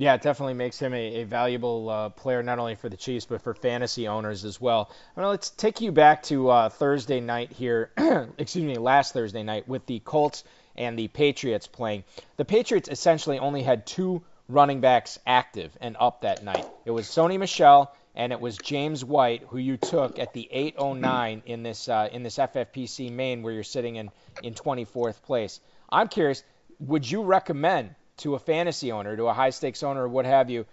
Yeah, 0.00 0.14
it 0.14 0.22
definitely 0.22 0.54
makes 0.54 0.78
him 0.78 0.94
a, 0.94 1.22
a 1.22 1.24
valuable 1.24 1.90
uh, 1.90 2.08
player 2.10 2.40
not 2.44 2.60
only 2.60 2.76
for 2.76 2.88
the 2.88 2.96
Chiefs 2.96 3.26
but 3.26 3.42
for 3.42 3.52
fantasy 3.52 4.06
owners 4.06 4.44
as 4.44 4.60
well. 4.60 4.92
Let's 5.16 5.50
take 5.50 5.80
you 5.80 5.90
back 5.90 6.22
to 6.24 6.48
uh, 6.50 6.68
Thursday 6.68 7.18
night 7.18 7.50
here. 7.50 7.90
excuse 8.38 8.64
me, 8.64 8.76
last 8.76 9.12
Thursday 9.12 9.42
night 9.42 9.66
with 9.66 9.86
the 9.86 9.98
Colts 9.98 10.44
and 10.76 10.96
the 10.96 11.08
Patriots 11.08 11.66
playing. 11.66 12.04
The 12.36 12.44
Patriots 12.44 12.88
essentially 12.88 13.40
only 13.40 13.64
had 13.64 13.86
two 13.86 14.22
running 14.48 14.80
backs 14.80 15.18
active 15.26 15.76
and 15.80 15.96
up 15.98 16.20
that 16.20 16.44
night. 16.44 16.64
It 16.84 16.92
was 16.92 17.08
Sony 17.08 17.36
Michel 17.36 17.92
and 18.14 18.32
it 18.32 18.40
was 18.40 18.56
James 18.56 19.04
White 19.04 19.42
who 19.48 19.58
you 19.58 19.76
took 19.76 20.20
at 20.20 20.32
the 20.32 20.48
809 20.48 21.42
in 21.44 21.64
this 21.64 21.88
uh, 21.88 22.08
in 22.12 22.22
this 22.22 22.38
FFPC 22.38 23.10
main 23.10 23.42
where 23.42 23.52
you're 23.52 23.64
sitting 23.64 23.96
in 23.96 24.10
in 24.44 24.54
24th 24.54 25.22
place. 25.22 25.58
I'm 25.90 26.06
curious, 26.06 26.44
would 26.78 27.10
you 27.10 27.22
recommend 27.22 27.96
to 28.18 28.34
a 28.34 28.38
fantasy 28.38 28.92
owner, 28.92 29.16
to 29.16 29.26
a 29.26 29.32
high 29.32 29.50
stakes 29.50 29.82
owner, 29.82 30.06
what 30.06 30.24
have 30.26 30.50
you, 30.50 30.66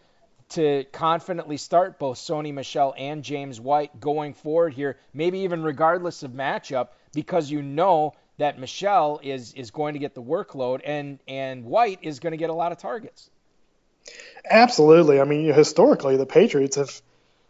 to 0.49 0.85
confidently 0.91 1.57
start 1.57 1.97
both 1.97 2.17
Sony 2.17 2.53
Michel 2.53 2.93
and 2.97 3.23
James 3.23 3.59
White 3.59 3.99
going 3.99 4.33
forward 4.33 4.73
here, 4.73 4.97
maybe 5.13 5.39
even 5.39 5.63
regardless 5.63 6.23
of 6.23 6.31
matchup, 6.31 6.89
because 7.13 7.49
you 7.49 7.61
know 7.61 8.13
that 8.37 8.59
Michel 8.59 9.19
is 9.23 9.53
is 9.53 9.71
going 9.71 9.93
to 9.93 9.99
get 9.99 10.13
the 10.13 10.21
workload 10.21 10.81
and 10.85 11.19
and 11.27 11.65
White 11.65 11.99
is 12.01 12.19
going 12.19 12.31
to 12.31 12.37
get 12.37 12.49
a 12.49 12.53
lot 12.53 12.71
of 12.71 12.77
targets. 12.77 13.29
Absolutely. 14.47 15.19
I 15.19 15.23
mean, 15.23 15.51
historically, 15.51 16.17
the 16.17 16.27
Patriots 16.27 16.75
have 16.75 17.01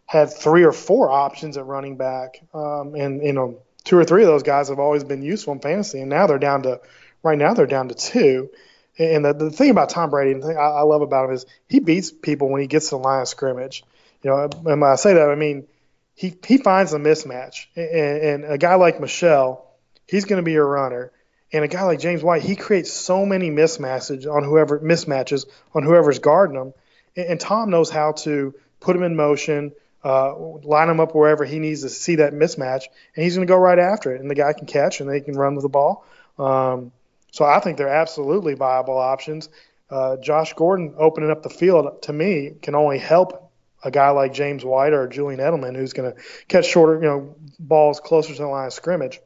had 0.06 0.32
three 0.32 0.64
or 0.64 0.72
four 0.72 1.12
options 1.12 1.58
at 1.58 1.66
running 1.66 1.98
back, 1.98 2.42
um, 2.54 2.96
and 2.96 3.22
you 3.22 3.34
know, 3.34 3.60
two 3.84 3.98
or 3.98 4.06
three 4.06 4.24
of 4.24 4.28
those 4.28 4.44
guys 4.44 4.70
have 4.70 4.80
always 4.80 5.04
been 5.04 5.22
useful 5.22 5.54
in 5.54 5.60
fantasy, 5.60 6.00
and 6.00 6.10
now 6.10 6.28
they're 6.28 6.40
down 6.40 6.64
to 6.64 6.80
right 7.24 7.38
now 7.38 7.54
they're 7.54 7.66
down 7.66 7.90
to 7.90 7.96
two. 7.96 8.50
And 8.98 9.26
the, 9.26 9.34
the 9.34 9.50
thing 9.52 9.70
about 9.70 9.90
Tom 9.90 10.10
Brady, 10.10 10.32
and 10.32 10.42
the 10.42 10.48
thing 10.48 10.58
I, 10.58 10.62
I 10.62 10.82
love 10.82 11.02
about 11.02 11.30
him 11.30 11.36
is 11.36 11.46
he 11.68 11.80
beats 11.80 12.12
people 12.12 12.50
when 12.50 12.62
he 12.62 12.68
gets 12.68 12.90
to 12.90 12.96
the 12.96 13.00
line 13.00 13.22
of 13.22 13.28
scrimmage. 13.28 13.84
You 14.24 14.30
know, 14.30 14.44
and 14.44 14.82
when 14.82 14.84
I 14.84 14.96
say 14.96 15.14
that, 15.16 15.30
I 15.30 15.36
mean 15.36 15.68
he 16.16 16.34
he 16.48 16.58
finds 16.58 16.94
a 16.94 16.98
mismatch, 16.98 17.68
and, 17.76 18.44
and 18.44 18.46
a 18.46 18.58
guy 18.58 18.76
like 18.76 19.00
Michel, 19.00 19.70
he's 20.08 20.26
going 20.26 20.42
to 20.42 20.46
be 20.46 20.56
a 20.56 20.64
runner, 20.64 21.12
and 21.52 21.64
a 21.64 21.68
guy 21.68 21.84
like 21.84 22.00
James 22.00 22.24
White, 22.24 22.42
he 22.42 22.56
creates 22.56 22.92
so 22.92 23.26
many 23.26 23.52
mismatches 23.52 24.26
on 24.26 24.44
whoever 24.44 24.80
mismatches 24.80 25.46
on 25.74 25.84
whoever's 25.84 26.20
guarding 26.20 26.56
him, 26.56 26.74
and, 27.16 27.26
and 27.28 27.40
Tom 27.40 27.70
knows 27.70 27.90
how 27.90 28.14
to 28.14 28.56
put 28.80 28.96
him 28.96 29.04
in 29.04 29.16
motion, 29.16 29.74
uh, 30.06 30.36
line 30.38 30.90
him 30.90 31.02
up 31.02 31.14
wherever 31.14 31.44
he 31.44 31.60
needs 31.60 31.82
to 31.82 31.90
see 31.90 32.16
that 32.16 32.34
mismatch, 32.34 32.86
and 33.16 33.24
he's 33.24 33.36
going 33.36 33.46
to 33.46 33.52
go 33.52 33.58
right 33.58 33.80
after 33.80 34.16
it, 34.16 34.22
and 34.22 34.32
the 34.32 34.36
guy 34.36 34.54
can 34.54 34.68
catch 34.68 35.02
and 35.02 35.10
they 35.10 35.20
can 35.20 35.36
run 35.36 35.56
with 35.56 35.64
the 35.64 35.70
ball. 35.70 36.06
Um, 36.40 36.94
so 37.36 37.44
I 37.44 37.60
think 37.60 37.78
they're 37.78 37.90
absolutely 37.90 38.54
viable 38.54 38.98
options. 38.98 39.50
Uh, 39.90 40.16
Josh 40.16 40.54
Gordon 40.54 40.96
opening 40.98 41.30
up 41.30 41.44
the 41.44 41.50
field 41.50 42.02
to 42.04 42.14
me 42.14 42.54
can 42.62 42.76
only 42.76 42.98
help 42.98 43.52
a 43.84 43.92
guy 43.92 44.12
like 44.12 44.32
James 44.32 44.64
White 44.64 44.94
or 44.94 45.06
Julian 45.10 45.42
Edelman 45.42 45.76
who's 45.76 45.92
going 45.92 46.14
to 46.14 46.22
catch 46.48 46.66
shorter, 46.66 46.96
you 46.96 47.10
know, 47.10 47.36
balls 47.60 48.00
closer 48.00 48.34
to 48.34 48.42
the 48.42 48.48
line 48.48 48.68
of 48.68 48.74
scrimmage. 48.74 49.20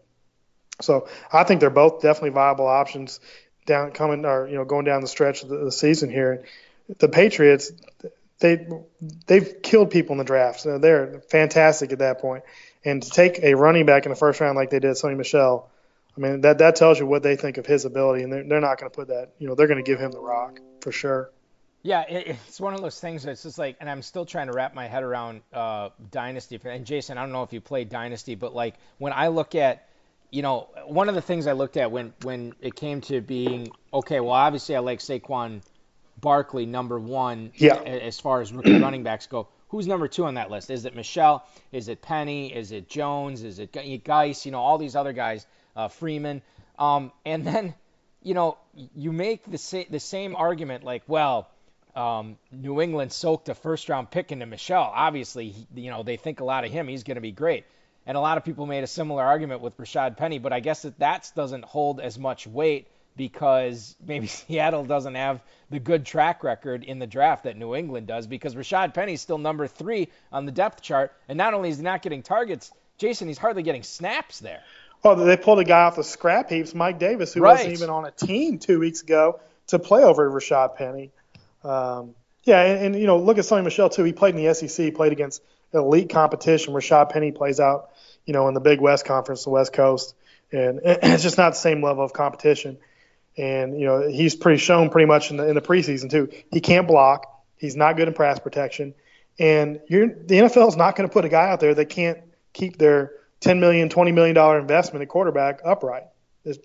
So 0.82 1.08
I 1.32 1.44
think 1.44 1.62
they're 1.62 1.70
both 1.70 2.02
definitely 2.02 2.32
viable 2.32 2.66
options 2.66 3.20
down 3.68 3.92
coming 3.92 4.26
or 4.26 4.48
you 4.48 4.56
know 4.56 4.66
going 4.66 4.86
down 4.86 5.02
the 5.02 5.08
stretch 5.08 5.44
of 5.44 5.50
the, 5.50 5.66
the 5.66 5.72
season 5.72 6.10
here. 6.10 6.46
The 6.98 7.10
Patriots, 7.10 7.72
they 8.40 8.68
they've 9.28 9.62
killed 9.62 9.92
people 9.92 10.14
in 10.14 10.18
the 10.18 10.24
draft. 10.24 10.62
So 10.62 10.80
they're 10.80 11.22
fantastic 11.30 11.92
at 11.92 12.00
that 12.00 12.22
point. 12.22 12.44
And 12.84 13.04
to 13.04 13.10
take 13.12 13.38
a 13.44 13.54
running 13.54 13.86
back 13.86 14.08
in 14.08 14.10
the 14.10 14.16
first 14.16 14.40
round 14.40 14.56
like 14.56 14.72
they 14.72 14.80
did 14.80 14.96
Sony 14.96 15.16
Michel, 15.16 15.70
I 16.20 16.22
mean, 16.22 16.42
that 16.42 16.58
that 16.58 16.76
tells 16.76 17.00
you 17.00 17.06
what 17.06 17.24
they 17.24 17.38
think 17.38 17.58
of 17.58 17.66
his 17.66 17.86
ability, 17.86 18.24
and 18.24 18.34
they're, 18.34 18.44
they're 18.44 18.60
not 18.60 18.78
going 18.78 18.92
to 18.92 18.96
put 18.96 19.08
that. 19.08 19.32
You 19.40 19.48
know, 19.48 19.56
they're 19.56 19.68
going 19.68 19.84
to 19.84 19.90
give 19.90 20.00
him 20.00 20.12
the 20.12 20.20
rock 20.20 20.60
for 20.82 20.92
sure. 20.92 21.32
Yeah, 21.82 22.02
it, 22.02 22.38
it's 22.48 22.60
one 22.60 22.74
of 22.74 22.82
those 22.82 23.00
things 23.00 23.24
that's 23.24 23.44
just 23.44 23.58
like, 23.58 23.78
and 23.80 23.90
I'm 23.90 24.02
still 24.02 24.26
trying 24.26 24.48
to 24.48 24.54
wrap 24.54 24.76
my 24.76 24.86
head 24.86 25.04
around 25.04 25.42
uh, 25.54 25.90
Dynasty. 26.12 26.60
And 26.66 26.86
Jason, 26.86 27.18
I 27.18 27.22
don't 27.22 27.32
know 27.32 27.44
if 27.44 27.54
you 27.54 27.62
played 27.62 27.88
Dynasty, 27.88 28.36
but 28.36 28.54
like 28.54 28.76
when 28.98 29.14
I 29.14 29.30
look 29.30 29.56
at, 29.56 29.88
you 30.30 30.42
know, 30.42 30.68
one 30.88 31.08
of 31.08 31.16
the 31.16 31.22
things 31.22 31.48
I 31.48 31.54
looked 31.54 31.78
at 31.78 31.90
when 31.90 32.14
when 32.24 32.54
it 32.60 32.76
came 32.76 33.00
to 33.02 33.22
being 33.22 33.72
okay, 33.94 34.20
well, 34.20 34.34
obviously 34.34 34.76
I 34.76 34.80
like 34.80 35.00
Saquon 35.00 35.62
Barkley 36.20 36.66
number 36.66 37.00
one 37.00 37.54
yeah. 37.56 37.76
as 37.76 38.20
far 38.20 38.42
as 38.42 38.52
rookie 38.52 38.78
running 38.82 39.04
backs 39.04 39.26
go. 39.28 39.48
Who's 39.70 39.88
number 39.88 40.08
two 40.10 40.26
on 40.26 40.34
that 40.34 40.52
list? 40.52 40.70
Is 40.70 40.86
it 40.86 40.96
Michel? 40.96 41.48
Is 41.72 41.88
it 41.88 42.02
Penny? 42.02 42.54
Is 42.54 42.72
it 42.72 42.90
Jones? 42.90 43.44
Is 43.44 43.60
it 43.60 44.04
Guice? 44.04 44.46
You 44.46 44.52
know, 44.52 44.60
all 44.60 44.78
these 44.78 44.96
other 44.96 45.14
guys 45.14 45.46
uh, 45.80 45.88
Freeman. 45.88 46.42
Um, 46.78 47.12
and 47.26 47.46
then, 47.46 47.74
you 48.22 48.34
know, 48.34 48.58
you 48.74 49.12
make 49.12 49.50
the, 49.50 49.58
sa- 49.58 49.90
the 49.90 50.00
same 50.00 50.36
argument 50.36 50.84
like, 50.84 51.04
well, 51.08 51.50
um, 51.96 52.38
New 52.52 52.82
England 52.82 53.12
soaked 53.14 53.50
a 53.50 53.56
first 53.56 53.88
round 53.88 54.12
pick 54.12 54.32
into 54.32 54.46
Michel. 54.46 54.92
Obviously, 54.94 55.50
he, 55.50 55.68
you 55.76 55.90
know, 55.90 56.04
they 56.04 56.18
think 56.18 56.42
a 56.42 56.44
lot 56.44 56.66
of 56.66 56.72
him. 56.72 56.88
He's 56.88 57.04
going 57.04 57.16
to 57.16 57.22
be 57.22 57.32
great. 57.32 57.66
And 58.06 58.18
a 58.18 58.20
lot 58.20 58.38
of 58.38 58.44
people 58.44 58.66
made 58.66 58.84
a 58.84 58.88
similar 58.88 59.24
argument 59.24 59.62
with 59.62 59.78
Rashaad 59.78 60.18
Penny, 60.18 60.40
but 60.40 60.52
I 60.52 60.60
guess 60.60 60.82
that 60.82 61.00
that 61.00 61.32
doesn't 61.36 61.64
hold 61.64 62.00
as 62.00 62.18
much 62.18 62.46
weight 62.46 62.88
because 63.16 63.96
maybe 64.06 64.28
Seattle 64.40 64.84
doesn't 64.84 65.16
have 65.16 65.42
the 65.70 65.80
good 65.80 66.06
track 66.06 66.44
record 66.44 66.84
in 66.84 67.00
the 67.00 67.08
draft 67.08 67.44
that 67.44 67.56
New 67.56 67.76
England 67.76 68.08
does 68.08 68.28
because 68.28 68.56
Rashaad 68.56 68.94
Penny's 68.94 69.22
still 69.22 69.38
number 69.38 69.68
three 69.68 70.10
on 70.32 70.46
the 70.46 70.52
depth 70.52 70.82
chart. 70.82 71.14
And 71.30 71.38
not 71.38 71.54
only 71.54 71.70
is 71.70 71.78
he 71.78 71.84
not 71.84 72.02
getting 72.02 72.24
targets, 72.24 72.72
Jason, 72.98 73.30
he's 73.30 73.38
hardly 73.38 73.64
getting 73.64 73.84
snaps 73.84 74.40
there. 74.40 74.62
Oh, 75.04 75.16
they 75.16 75.38
pulled 75.38 75.60
a 75.60 75.64
guy 75.64 75.84
off 75.84 75.96
the 75.96 76.04
scrap 76.04 76.50
heaps, 76.50 76.76
Mike 76.76 77.00
Davis, 77.00 77.34
who 77.34 77.42
right. 77.42 77.54
wasn't 77.54 77.74
even 77.74 77.90
on 77.90 78.06
a 78.06 78.12
team 78.12 78.60
two 78.60 78.80
weeks 78.80 79.02
ago, 79.02 79.40
to 79.68 79.80
play 79.80 80.04
over 80.04 80.30
Rashaad 80.30 80.76
Penny. 80.76 81.12
Um, 81.64 82.16
yeah, 82.44 82.64
and, 82.64 82.86
and, 82.88 82.96
you 83.02 83.08
know, 83.08 83.18
look 83.18 83.38
at 83.38 83.46
Sony 83.46 83.64
Michel 83.64 83.90
too. 83.90 84.04
He 84.04 84.14
played 84.14 84.36
in 84.36 84.44
the 84.44 84.54
SEC, 84.54 84.94
played 84.96 85.12
against 85.12 85.42
elite 85.74 86.10
competition. 86.10 86.74
Rashaad 86.74 87.10
Penny 87.10 87.32
plays 87.32 87.60
out, 87.60 87.92
you 88.26 88.34
know, 88.34 88.48
in 88.48 88.54
the 88.54 88.60
Big 88.60 88.82
West 88.82 89.06
Conference, 89.06 89.44
the 89.44 89.50
West 89.52 89.74
Coast, 89.74 90.16
and 90.52 90.82
it's 90.84 91.24
just 91.24 91.38
not 91.38 91.52
the 91.52 91.60
same 91.60 91.84
level 91.84 92.04
of 92.04 92.14
competition. 92.14 92.78
And 93.38 93.80
you 93.80 93.86
know, 93.86 94.08
he's 94.08 94.36
pretty 94.36 94.58
shown 94.58 94.90
pretty 94.90 95.06
much 95.06 95.32
in 95.32 95.38
the 95.38 95.48
in 95.48 95.56
the 95.56 95.62
preseason 95.62 96.10
too. 96.10 96.30
He 96.52 96.60
can't 96.60 96.88
block. 96.88 97.26
He's 97.58 97.76
not 97.76 97.96
good 97.96 98.08
in 98.08 98.14
pass 98.14 98.40
protection, 98.40 98.96
and 99.38 99.80
you're, 99.88 100.08
the 100.08 100.36
NFL 100.36 100.68
is 100.70 100.78
not 100.78 100.96
going 100.96 101.08
to 101.08 101.14
put 101.14 101.26
a 101.26 101.30
guy 101.30 101.50
out 101.50 101.60
there 101.60 101.74
that 101.74 101.86
can't 101.86 102.20
keep 102.54 102.78
their 102.78 103.12
10 103.42 103.60
million, 103.60 103.90
20 103.90 104.12
million 104.12 104.36
dollar 104.36 104.60
investment 104.60 105.04
at 105.04 105.10
quarterback 105.10 105.62
upright. 105.66 106.04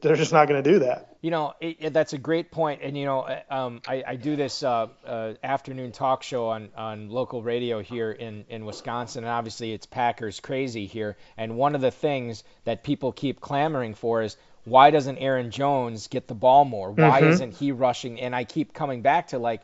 They're 0.02 0.16
just 0.16 0.32
not 0.32 0.48
going 0.48 0.62
to 0.62 0.70
do 0.72 0.78
that. 0.80 1.16
You 1.20 1.30
know, 1.30 1.54
it, 1.60 1.76
it, 1.80 1.92
that's 1.92 2.12
a 2.12 2.18
great 2.18 2.50
point. 2.50 2.80
And 2.82 2.96
you 2.96 3.04
know, 3.06 3.20
uh, 3.20 3.40
um, 3.50 3.82
I, 3.88 4.04
I, 4.06 4.16
do 4.16 4.36
this 4.36 4.62
uh, 4.62 4.86
uh, 5.04 5.34
afternoon 5.42 5.90
talk 5.90 6.22
show 6.22 6.48
on, 6.48 6.68
on 6.76 7.10
local 7.10 7.42
radio 7.42 7.82
here 7.82 8.12
in, 8.12 8.44
in 8.48 8.64
Wisconsin, 8.64 9.24
and 9.24 9.30
obviously 9.32 9.72
it's 9.72 9.84
Packers 9.84 10.38
crazy 10.40 10.86
here. 10.86 11.16
And 11.36 11.56
one 11.56 11.74
of 11.74 11.80
the 11.80 11.90
things 11.90 12.44
that 12.64 12.84
people 12.84 13.10
keep 13.12 13.40
clamoring 13.40 13.94
for 13.94 14.22
is 14.22 14.36
why 14.64 14.90
doesn't 14.90 15.18
Aaron 15.18 15.50
Jones 15.50 16.06
get 16.06 16.28
the 16.28 16.34
ball 16.34 16.64
more? 16.64 16.90
Why 16.90 17.20
Mhm. 17.20 17.28
isn't 17.30 17.54
he 17.54 17.72
rushing? 17.72 18.20
And 18.20 18.34
I 18.34 18.44
keep 18.44 18.72
coming 18.72 19.02
back 19.02 19.28
to 19.28 19.38
like, 19.38 19.60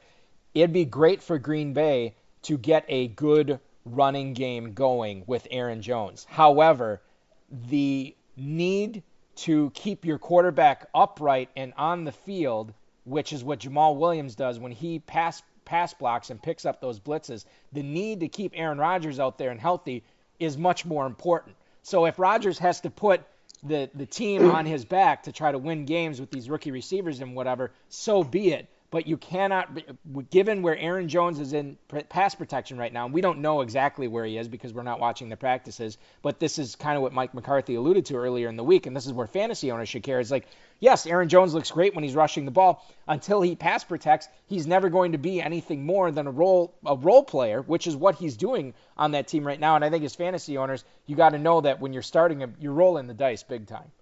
it'd 0.54 0.72
be 0.72 0.84
great 0.84 1.22
for 1.22 1.38
Green 1.38 1.72
Bay 1.72 2.14
to 2.42 2.58
get 2.58 2.84
a 2.88 3.08
good 3.08 3.60
running 3.94 4.34
game 4.34 4.72
going 4.72 5.24
with 5.26 5.46
Aaron 5.50 5.82
Jones. 5.82 6.26
However, 6.28 7.00
the 7.68 8.14
need 8.36 9.02
to 9.36 9.70
keep 9.70 10.04
your 10.04 10.18
quarterback 10.18 10.88
upright 10.94 11.48
and 11.56 11.72
on 11.76 12.04
the 12.04 12.12
field, 12.12 12.72
which 13.04 13.32
is 13.32 13.42
what 13.42 13.60
Jamaal 13.60 13.96
Williams 13.96 14.34
does 14.34 14.58
when 14.58 14.72
he 14.72 14.98
pass 14.98 15.42
pass 15.64 15.94
blocks 15.94 16.30
and 16.30 16.42
picks 16.42 16.66
up 16.66 16.80
those 16.80 16.98
blitzes, 16.98 17.44
the 17.72 17.82
need 17.82 18.20
to 18.20 18.28
keep 18.28 18.52
Aaron 18.56 18.78
Rodgers 18.78 19.20
out 19.20 19.38
there 19.38 19.50
and 19.50 19.60
healthy 19.60 20.02
is 20.40 20.58
much 20.58 20.84
more 20.84 21.06
important. 21.06 21.54
So 21.82 22.06
if 22.06 22.18
Rodgers 22.18 22.58
has 22.58 22.80
to 22.80 22.90
put 22.90 23.22
the 23.62 23.90
the 23.94 24.06
team 24.06 24.50
on 24.50 24.66
his 24.66 24.84
back 24.84 25.22
to 25.24 25.32
try 25.32 25.52
to 25.52 25.58
win 25.58 25.84
games 25.84 26.20
with 26.20 26.30
these 26.30 26.50
rookie 26.50 26.70
receivers 26.70 27.20
and 27.20 27.36
whatever, 27.36 27.70
so 27.88 28.24
be 28.24 28.52
it. 28.52 28.68
But 28.92 29.06
you 29.06 29.16
cannot, 29.16 29.68
given 30.30 30.62
where 30.62 30.76
Aaron 30.76 31.08
Jones 31.08 31.38
is 31.38 31.52
in 31.52 31.78
pass 32.08 32.34
protection 32.34 32.76
right 32.76 32.92
now, 32.92 33.04
and 33.04 33.14
we 33.14 33.20
don't 33.20 33.38
know 33.38 33.60
exactly 33.60 34.08
where 34.08 34.24
he 34.24 34.36
is 34.36 34.48
because 34.48 34.72
we're 34.72 34.82
not 34.82 34.98
watching 34.98 35.28
the 35.28 35.36
practices. 35.36 35.96
But 36.22 36.40
this 36.40 36.58
is 36.58 36.74
kind 36.74 36.96
of 36.96 37.02
what 37.02 37.12
Mike 37.12 37.32
McCarthy 37.32 37.76
alluded 37.76 38.06
to 38.06 38.16
earlier 38.16 38.48
in 38.48 38.56
the 38.56 38.64
week, 38.64 38.86
and 38.86 38.96
this 38.96 39.06
is 39.06 39.12
where 39.12 39.28
fantasy 39.28 39.70
owners 39.70 39.88
should 39.88 40.02
care. 40.02 40.18
Is 40.18 40.32
like, 40.32 40.48
yes, 40.80 41.06
Aaron 41.06 41.28
Jones 41.28 41.54
looks 41.54 41.70
great 41.70 41.94
when 41.94 42.02
he's 42.02 42.16
rushing 42.16 42.46
the 42.46 42.50
ball. 42.50 42.84
Until 43.06 43.40
he 43.42 43.54
pass 43.54 43.84
protects, 43.84 44.28
he's 44.48 44.66
never 44.66 44.88
going 44.88 45.12
to 45.12 45.18
be 45.18 45.40
anything 45.40 45.86
more 45.86 46.10
than 46.10 46.26
a 46.26 46.32
role 46.32 46.74
a 46.84 46.96
role 46.96 47.22
player, 47.22 47.62
which 47.62 47.86
is 47.86 47.94
what 47.94 48.16
he's 48.16 48.36
doing 48.36 48.74
on 48.96 49.12
that 49.12 49.28
team 49.28 49.46
right 49.46 49.60
now. 49.60 49.76
And 49.76 49.84
I 49.84 49.90
think 49.90 50.04
as 50.04 50.16
fantasy 50.16 50.58
owners, 50.58 50.84
you 51.06 51.14
got 51.14 51.30
to 51.30 51.38
know 51.38 51.60
that 51.60 51.78
when 51.78 51.92
you're 51.92 52.02
starting 52.02 52.40
him, 52.40 52.56
you're 52.58 52.72
rolling 52.72 53.06
the 53.06 53.14
dice 53.14 53.44
big 53.44 53.68
time. 53.68 53.92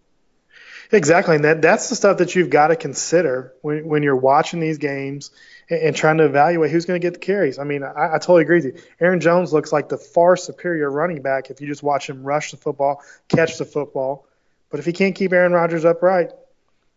Exactly, 0.91 1.37
and 1.37 1.45
that 1.45 1.61
that's 1.61 1.91
the 1.91 1.97
stuff 1.97 2.19
that 2.19 2.35
you've 2.35 2.51
got 2.51 2.69
to 2.69 2.77
consider 2.77 3.53
when 3.61 3.87
when 3.87 4.03
you're 4.03 4.17
watching 4.17 4.61
these 4.61 4.79
games 4.79 5.31
and, 5.69 5.81
and 5.81 5.97
trying 5.97 6.19
to 6.19 6.25
evaluate 6.25 6.71
who's 6.71 6.87
going 6.87 7.01
to 7.01 7.05
get 7.05 7.15
the 7.15 7.21
carries. 7.21 7.59
I 7.59 7.65
mean, 7.65 7.83
I, 7.83 8.15
I 8.15 8.19
totally 8.19 8.43
agree 8.43 8.57
with 8.57 8.65
you. 8.65 8.83
Aaron 9.01 9.21
Jones 9.21 9.53
looks 9.53 9.73
like 9.73 9.89
the 9.89 9.99
far 9.99 10.37
superior 10.37 10.91
running 10.91 11.21
back 11.21 11.51
if 11.51 11.61
you 11.61 11.67
just 11.67 11.83
watch 11.83 12.09
him 12.09 12.23
rush 12.23 12.53
the 12.53 12.57
football, 12.57 13.03
catch 13.29 13.59
the 13.59 13.65
football. 13.65 14.27
But 14.71 14.81
if 14.81 14.87
he 14.87 14.93
can't 14.93 15.15
keep 15.15 15.33
Aaron 15.33 15.53
Rodgers 15.53 15.85
upright, 15.85 16.31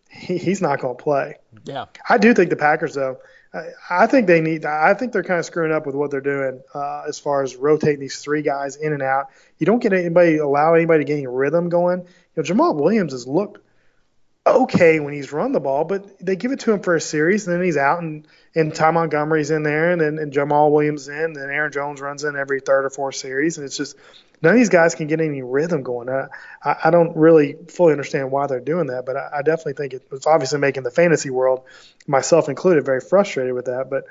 he, 0.10 0.38
he's 0.38 0.62
not 0.62 0.80
going 0.80 0.98
to 0.98 1.04
play. 1.04 1.36
Yeah. 1.64 1.86
I 2.08 2.18
do 2.18 2.34
think 2.34 2.50
the 2.50 2.56
Packers, 2.56 2.94
though, 2.94 3.18
I, 3.54 3.70
I 3.90 4.08
think 4.08 4.28
they 4.28 4.42
need. 4.42 4.66
I 4.66 4.94
think 4.94 5.14
they're 5.14 5.24
kind 5.24 5.40
of 5.40 5.46
screwing 5.46 5.72
up 5.72 5.86
with 5.86 5.96
what 5.96 6.12
they're 6.12 6.22
doing 6.22 6.62
uh, 6.74 7.04
as 7.08 7.20
far 7.20 7.44
as 7.44 7.56
rotating 7.56 8.00
these 8.00 8.20
three 8.20 8.42
guys 8.42 8.76
in 8.76 8.94
and 8.94 9.02
out. 9.02 9.28
You 9.58 9.66
don't 9.66 9.82
get 9.82 9.94
anybody 9.94 10.38
allow 10.38 10.74
anybody 10.74 11.04
to 11.04 11.08
get 11.08 11.18
any 11.18 11.28
rhythm 11.28 11.70
going. 11.70 12.00
You 12.02 12.08
know, 12.38 12.44
Jamaal 12.44 12.76
Williams 12.76 13.12
has 13.14 13.28
looked 13.28 13.61
okay 14.46 15.00
when 15.00 15.14
he's 15.14 15.32
run 15.32 15.52
the 15.52 15.60
ball, 15.60 15.84
but 15.84 16.20
they 16.20 16.36
give 16.36 16.52
it 16.52 16.62
to 16.62 16.72
him 16.74 16.82
for 16.82 16.96
a 16.96 17.02
series, 17.02 17.48
and 17.48 17.56
then 17.56 17.64
he's 17.64 17.78
out, 17.78 18.02
and 18.02 18.28
and 18.56 18.74
Ty 18.74 18.92
Montgomery's 18.92 19.52
in 19.52 19.64
there, 19.64 19.92
and 19.92 20.02
then 20.02 20.18
and 20.18 20.34
Jamaal 20.34 20.72
Williams 20.72 21.08
in, 21.08 21.16
and 21.16 21.36
then 21.36 21.50
Aaron 21.50 21.72
Jones 21.72 22.02
runs 22.02 22.24
in 22.24 22.36
every 22.36 22.60
third 22.60 22.86
or 22.86 22.90
fourth 22.90 23.16
series, 23.16 23.58
and 23.58 23.66
it's 23.66 23.78
just 23.78 23.96
none 24.42 24.54
of 24.54 24.58
these 24.58 24.70
guys 24.70 24.96
can 24.96 25.08
get 25.08 25.22
any 25.22 25.42
rhythm 25.42 25.84
going. 25.84 26.10
I, 26.10 26.28
I, 26.64 26.76
I 26.86 26.90
don't 26.90 27.16
really 27.16 27.56
fully 27.68 27.92
understand 27.92 28.32
why 28.32 28.48
they're 28.48 28.60
doing 28.60 28.88
that, 28.88 29.06
but 29.06 29.16
I, 29.16 29.30
I 29.38 29.42
definitely 29.44 29.74
think 29.74 29.94
it, 29.94 30.08
it's 30.12 30.28
obviously 30.28 30.60
making 30.60 30.84
the 30.84 30.92
fantasy 30.92 31.30
world, 31.30 31.64
myself 32.08 32.50
included, 32.50 32.86
very 32.86 33.02
frustrated 33.02 33.54
with 33.54 33.66
that. 33.66 33.90
But 33.90 34.06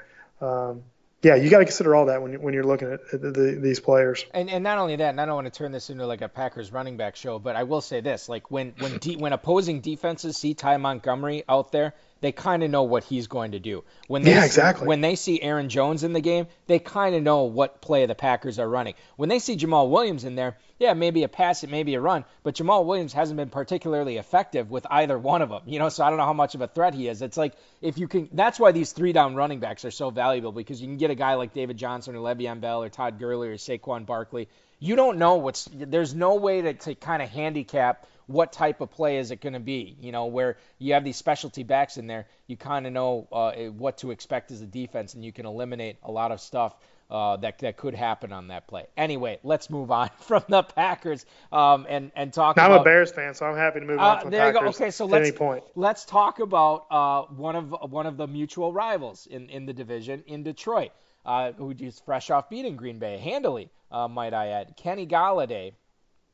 um, 0.45 0.85
yeah, 1.23 1.35
you 1.35 1.51
got 1.51 1.59
to 1.59 1.65
consider 1.65 1.95
all 1.95 2.07
that 2.07 2.23
when 2.23 2.41
when 2.41 2.55
you're 2.55 2.65
looking 2.65 2.93
at, 2.93 3.01
at 3.13 3.21
the, 3.21 3.59
these 3.61 3.79
players. 3.79 4.25
And 4.33 4.49
and 4.49 4.65
not 4.65 4.79
only 4.79 4.97
that, 4.97 5.11
and 5.11 5.21
I 5.21 5.27
don't 5.27 5.35
want 5.35 5.53
to 5.53 5.57
turn 5.57 5.71
this 5.73 5.91
into 5.91 6.07
like 6.07 6.23
a 6.23 6.29
Packers 6.29 6.73
running 6.73 6.97
back 6.97 7.17
show, 7.17 7.39
but 7.39 7.57
I 7.57 7.65
will 7.65 7.83
say 7.83 8.01
this: 8.01 8.29
like 8.29 8.51
when 8.51 8.73
when 8.79 8.99
de- 8.99 9.17
when 9.17 9.33
opposing 9.33 9.81
defenses 9.81 10.37
see 10.37 10.55
Ty 10.55 10.79
Montgomery 10.79 11.45
out 11.49 11.73
there, 11.73 11.95
they 12.21 12.33
kind 12.33 12.63
of 12.63 12.71
know 12.71 12.83
what 12.83 13.05
he's 13.05 13.27
going 13.27 13.53
to 13.53 13.59
do. 13.59 13.85
When 14.09 14.23
they 14.23 14.33
Yeah, 14.33 14.41
see, 14.41 14.47
exactly. 14.47 14.87
when 14.87 15.01
they 15.01 15.17
see 15.17 15.41
Aaron 15.41 15.69
Jones 15.69 16.05
in 16.05 16.13
the 16.13 16.21
game, 16.21 16.47
they 16.67 16.79
kind 16.79 17.15
of 17.15 17.23
know 17.23 17.45
what 17.45 17.81
play 17.81 18.07
the 18.07 18.15
Packers 18.15 18.59
are 18.59 18.69
running. 18.69 18.95
When 19.17 19.29
they 19.29 19.39
see 19.39 19.57
Jamaal 19.57 19.89
Williams 19.91 20.25
in 20.25 20.35
there, 20.35 20.57
yeah, 20.79 20.95
maybe 20.95 21.23
a 21.25 21.29
pass, 21.29 21.63
it 21.65 21.71
may 21.71 21.83
be 21.83 21.95
a 21.95 22.01
run, 22.01 22.25
but 22.43 22.55
Jamaal 22.55 22.85
Williams 22.85 23.13
hasn't 23.13 23.37
been 23.37 23.51
particularly 23.51 24.17
effective 24.17 24.71
with 24.71 24.87
either 24.91 25.19
one 25.19 25.43
of 25.43 25.49
them. 25.49 25.63
You 25.67 25.79
know, 25.79 25.89
so 25.89 26.05
I 26.05 26.09
don't 26.09 26.19
know 26.19 26.25
how 26.25 26.33
much 26.33 26.55
of 26.55 26.61
a 26.61 26.67
threat 26.69 26.95
he 26.95 27.09
is. 27.09 27.23
It's 27.23 27.37
like 27.37 27.55
if 27.81 27.99
you 27.99 28.09
can, 28.09 28.29
that's 28.33 28.59
why 28.59 28.73
these 28.73 28.93
three 28.93 29.13
down 29.13 29.35
running 29.35 29.61
backs 29.61 29.85
are 29.85 29.91
so 29.91 30.11
valuable 30.11 30.53
because 30.53 30.81
you 30.81 30.87
can 30.87 30.97
get 30.97 31.11
a 31.11 31.15
guy 31.15 31.35
like 31.35 31.53
David 31.53 31.77
Johnson 31.77 32.15
or 32.17 32.19
Le'Veon 32.19 32.61
Bell 32.61 32.83
or 32.83 32.89
Todd 32.89 33.19
Gurley 33.19 33.49
or 33.49 33.57
Saquon 33.57 34.07
Barkley. 34.07 34.49
You 34.79 34.97
don't 34.97 35.19
know 35.19 35.35
what's 35.35 35.69
there's 35.75 36.15
no 36.15 36.37
way 36.37 36.63
to, 36.63 36.73
to 36.73 36.95
kind 36.95 37.23
of 37.23 37.29
handicap 37.29 38.07
what 38.31 38.53
type 38.53 38.81
of 38.81 38.91
play 38.91 39.19
is 39.19 39.31
it 39.31 39.41
going 39.41 39.55
to 39.55 39.61
be. 39.61 39.97
You 40.01 40.13
know, 40.13 40.27
where 40.27 40.57
you 40.79 40.95
have 40.95 41.05
these 41.05 41.17
specialty 41.17 41.65
backs 41.65 41.97
in 41.97 42.07
there, 42.07 42.27
you 42.47 42.57
kind 42.57 42.87
of 42.87 42.93
know 42.93 43.27
uh, 43.33 43.53
what 43.71 43.99
to 43.99 44.13
expect 44.13 44.51
as 44.53 44.63
a 44.63 44.67
defense, 44.67 45.15
and 45.15 45.25
you 45.25 45.33
can 45.33 45.47
eliminate 45.47 45.97
a 46.03 46.11
lot 46.11 46.31
of 46.31 46.41
stuff 46.41 46.75
uh, 47.11 47.37
that 47.39 47.59
that 47.59 47.77
could 47.77 47.95
happen 47.95 48.33
on 48.33 48.49
that 48.49 48.69
play. 48.69 48.87
Anyway, 48.97 49.41
let's 49.43 49.69
move 49.69 49.91
on 49.91 50.11
from 50.21 50.45
the 50.49 50.63
Packers 50.63 51.27
um, 51.51 51.87
and 51.89 52.13
and 52.15 52.33
talk. 52.33 52.57
Now, 52.57 52.67
I'm 52.67 52.81
a 52.81 52.85
Bears 52.85 53.11
fan, 53.11 53.35
so 53.35 53.47
I'm 53.47 53.57
happy 53.57 53.81
to 53.81 53.87
move 53.87 53.99
on 53.99 54.19
uh, 54.19 54.21
from 54.21 54.31
there 54.31 54.47
you 54.47 54.53
go. 54.53 54.67
Okay, 54.69 54.91
so 54.91 55.07
let's 55.07 55.29
any 55.29 55.37
point. 55.37 55.65
let's 55.75 56.05
talk 56.05 56.39
about 56.39 56.87
uh, 56.91 57.23
one 57.35 57.57
of 57.57 57.91
one 57.91 58.07
of 58.07 58.17
the 58.17 58.29
mutual 58.29 58.73
rivals 58.73 59.27
in, 59.27 59.49
in 59.49 59.67
the 59.67 59.73
division 59.73 60.23
in 60.29 60.45
Detroit, 60.45 60.93
uh, 61.27 61.53
who 61.53 61.75
just 61.75 62.05
fresh 62.05 62.31
off 62.31 62.49
beating 62.49 62.77
Green 62.77 63.01
Bay 63.01 63.19
handily, 63.19 63.71
uh, 63.91 64.07
might 64.07 64.33
I 64.33 64.49
add. 64.49 64.77
Kenny 64.77 65.07
Golladay 65.07 65.73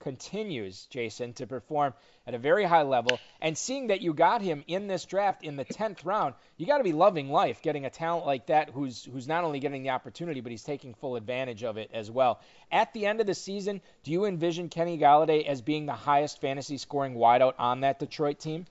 continues, 0.01 0.87
Jason, 0.87 1.33
to 1.35 1.47
perform 1.47 1.95
at 2.27 2.35
a 2.35 2.39
very 2.39 2.65
high 2.65 2.83
level. 2.83 3.19
And 3.41 3.57
seeing 3.57 3.89
that 3.89 4.01
you 4.01 4.13
got 4.13 4.43
him 4.43 4.65
in 4.67 4.87
this 4.87 5.05
draft 5.05 5.43
in 5.43 5.57
the 5.57 5.65
10th 5.65 6.05
round, 6.05 6.35
you 6.57 6.67
got 6.67 6.79
to 6.79 6.85
be 6.85 6.93
loving 6.93 7.31
life 7.31 7.63
getting 7.63 7.85
a 7.85 7.91
talent 7.91 8.27
like 8.27 8.47
that 8.47 8.71
who's 8.71 9.05
who's 9.05 9.29
not 9.29 9.45
only 9.45 9.61
getting 9.61 9.83
the 9.83 9.91
opportunity, 9.91 10.41
but 10.41 10.51
he's 10.51 10.65
taking 10.65 10.95
full 10.95 11.17
advantage 11.17 11.65
of 11.65 11.77
it 11.77 11.91
as 11.93 12.11
well. 12.11 12.41
At 12.71 12.93
the 12.93 13.07
end 13.07 13.21
of 13.21 13.27
the 13.27 13.35
season, 13.35 13.81
do 14.03 14.13
you 14.13 14.25
envision 14.25 14.69
Kenny 14.69 14.99
Golladay 14.99 15.47
as 15.47 15.63
being 15.63 15.87
the 15.87 15.93
highest 15.93 16.41
fantasy 16.41 16.79
scoring 16.79 17.15
wideout 17.15 17.55
on 17.59 17.81
that 17.81 17.99
Detroit 17.99 18.39
team? 18.39 18.67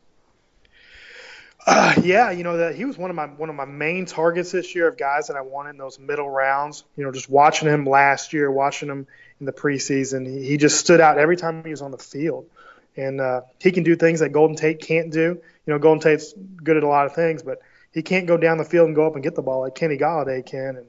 Uh, 1.68 1.96
yeah, 2.04 2.30
you 2.30 2.44
know 2.44 2.58
that 2.58 2.76
he 2.76 2.86
was 2.86 2.98
one 2.98 3.10
of 3.10 3.16
my 3.16 3.26
one 3.26 3.50
of 3.50 3.56
my 3.56 3.66
main 3.66 4.06
targets 4.06 4.52
this 4.52 4.76
year 4.76 4.88
of 4.88 4.98
guys 4.98 5.28
that 5.28 5.36
I 5.36 5.42
wanted 5.42 5.72
in 5.72 5.78
those 5.78 5.98
middle 5.98 6.30
rounds. 6.30 6.84
You 6.96 7.06
know, 7.06 7.12
just 7.12 7.30
watching 7.30 7.68
him 7.68 7.86
last 7.86 8.34
year, 8.34 8.52
watching 8.52 8.88
him 8.88 9.08
in 9.40 9.46
the 9.46 9.54
preseason, 9.54 10.26
he, 10.28 10.46
he 10.46 10.58
just 10.58 10.80
stood 10.80 11.02
out 11.02 11.18
every 11.18 11.38
time 11.38 11.64
he 11.64 11.72
was 11.72 11.82
on 11.82 11.92
the 11.92 11.98
field, 11.98 12.48
and 12.96 13.20
uh, 13.20 13.42
he 13.60 13.72
can 13.72 13.84
do 13.84 13.96
things 13.96 14.20
that 14.22 14.30
Golden 14.30 14.56
Tate 14.56 14.82
can't 14.82 15.12
do. 15.12 15.40
You 15.66 15.74
know, 15.74 15.80
Golden 15.80 16.02
Tate's 16.02 16.34
good 16.64 16.78
at 16.78 16.84
a 16.84 16.88
lot 16.88 17.06
of 17.06 17.14
things, 17.14 17.44
but 17.44 17.60
he 17.92 18.02
can't 18.02 18.28
go 18.28 18.38
down 18.38 18.58
the 18.58 18.66
field 18.66 18.88
and 18.88 18.96
go 18.96 19.08
up 19.08 19.16
and 19.16 19.24
get 19.24 19.36
the 19.36 19.42
ball 19.42 19.62
like 19.62 19.76
Kenny 19.76 19.98
Golladay 19.98 20.46
can. 20.46 20.78
And 20.78 20.86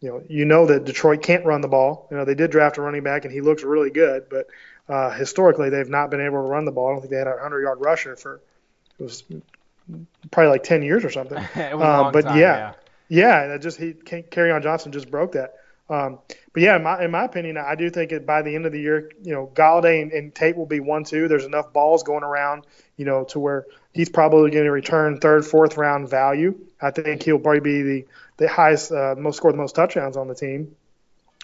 you 0.00 0.08
know, 0.08 0.22
you 0.28 0.44
know 0.44 0.66
that 0.66 0.84
Detroit 0.84 1.22
can't 1.22 1.44
run 1.44 1.60
the 1.60 1.68
ball. 1.68 2.08
You 2.10 2.16
know, 2.16 2.24
they 2.24 2.34
did 2.34 2.50
draft 2.50 2.78
a 2.78 2.82
running 2.82 3.02
back, 3.02 3.24
and 3.24 3.32
he 3.32 3.40
looks 3.40 3.62
really 3.62 3.90
good, 3.90 4.26
but 4.30 4.46
uh, 4.88 5.10
historically 5.10 5.70
they've 5.70 5.88
not 5.88 6.10
been 6.10 6.20
able 6.20 6.42
to 6.42 6.48
run 6.48 6.64
the 6.64 6.72
ball. 6.72 6.88
I 6.88 6.92
don't 6.92 7.00
think 7.00 7.10
they 7.10 7.18
had 7.18 7.26
a 7.28 7.38
hundred 7.38 7.62
yard 7.62 7.78
rusher 7.80 8.16
for 8.16 8.40
it 8.98 9.02
was 9.02 9.24
probably 10.30 10.50
like 10.50 10.62
10 10.62 10.82
years 10.82 11.04
or 11.04 11.10
something. 11.10 11.38
it 11.54 11.76
was 11.76 11.88
a 11.88 11.92
Um, 11.92 12.00
long 12.00 12.12
but 12.12 12.22
time, 12.22 12.38
yeah, 12.38 12.74
yeah, 13.08 13.48
that 13.48 13.62
just 13.62 13.78
he 13.78 13.92
Kerryon 13.94 14.62
Johnson 14.62 14.92
just 14.92 15.10
broke 15.10 15.32
that. 15.32 15.54
Um, 15.92 16.20
but 16.54 16.62
yeah, 16.62 16.76
in 16.76 16.82
my, 16.82 17.04
in 17.04 17.10
my 17.10 17.24
opinion, 17.24 17.58
I 17.58 17.74
do 17.74 17.90
think 17.90 18.12
that 18.12 18.24
by 18.24 18.40
the 18.40 18.54
end 18.54 18.64
of 18.64 18.72
the 18.72 18.80
year, 18.80 19.12
you 19.22 19.34
know, 19.34 19.50
Golladay 19.52 20.00
and, 20.00 20.10
and 20.10 20.34
Tate 20.34 20.56
will 20.56 20.66
be 20.66 20.80
one 20.80 21.04
two. 21.04 21.28
There's 21.28 21.44
enough 21.44 21.72
balls 21.74 22.02
going 22.02 22.24
around, 22.24 22.64
you 22.96 23.04
know, 23.04 23.24
to 23.24 23.38
where 23.38 23.66
he's 23.92 24.08
probably 24.08 24.50
going 24.50 24.64
to 24.64 24.70
return 24.70 25.20
third, 25.20 25.44
fourth 25.44 25.76
round 25.76 26.08
value. 26.08 26.58
I 26.80 26.92
think 26.92 27.22
he'll 27.22 27.38
probably 27.38 27.60
be 27.60 27.82
the 27.82 28.06
the 28.38 28.48
highest, 28.48 28.90
uh, 28.90 29.14
most 29.18 29.36
scored 29.36 29.52
the 29.52 29.58
most 29.58 29.74
touchdowns 29.74 30.16
on 30.16 30.28
the 30.28 30.34
team. 30.34 30.74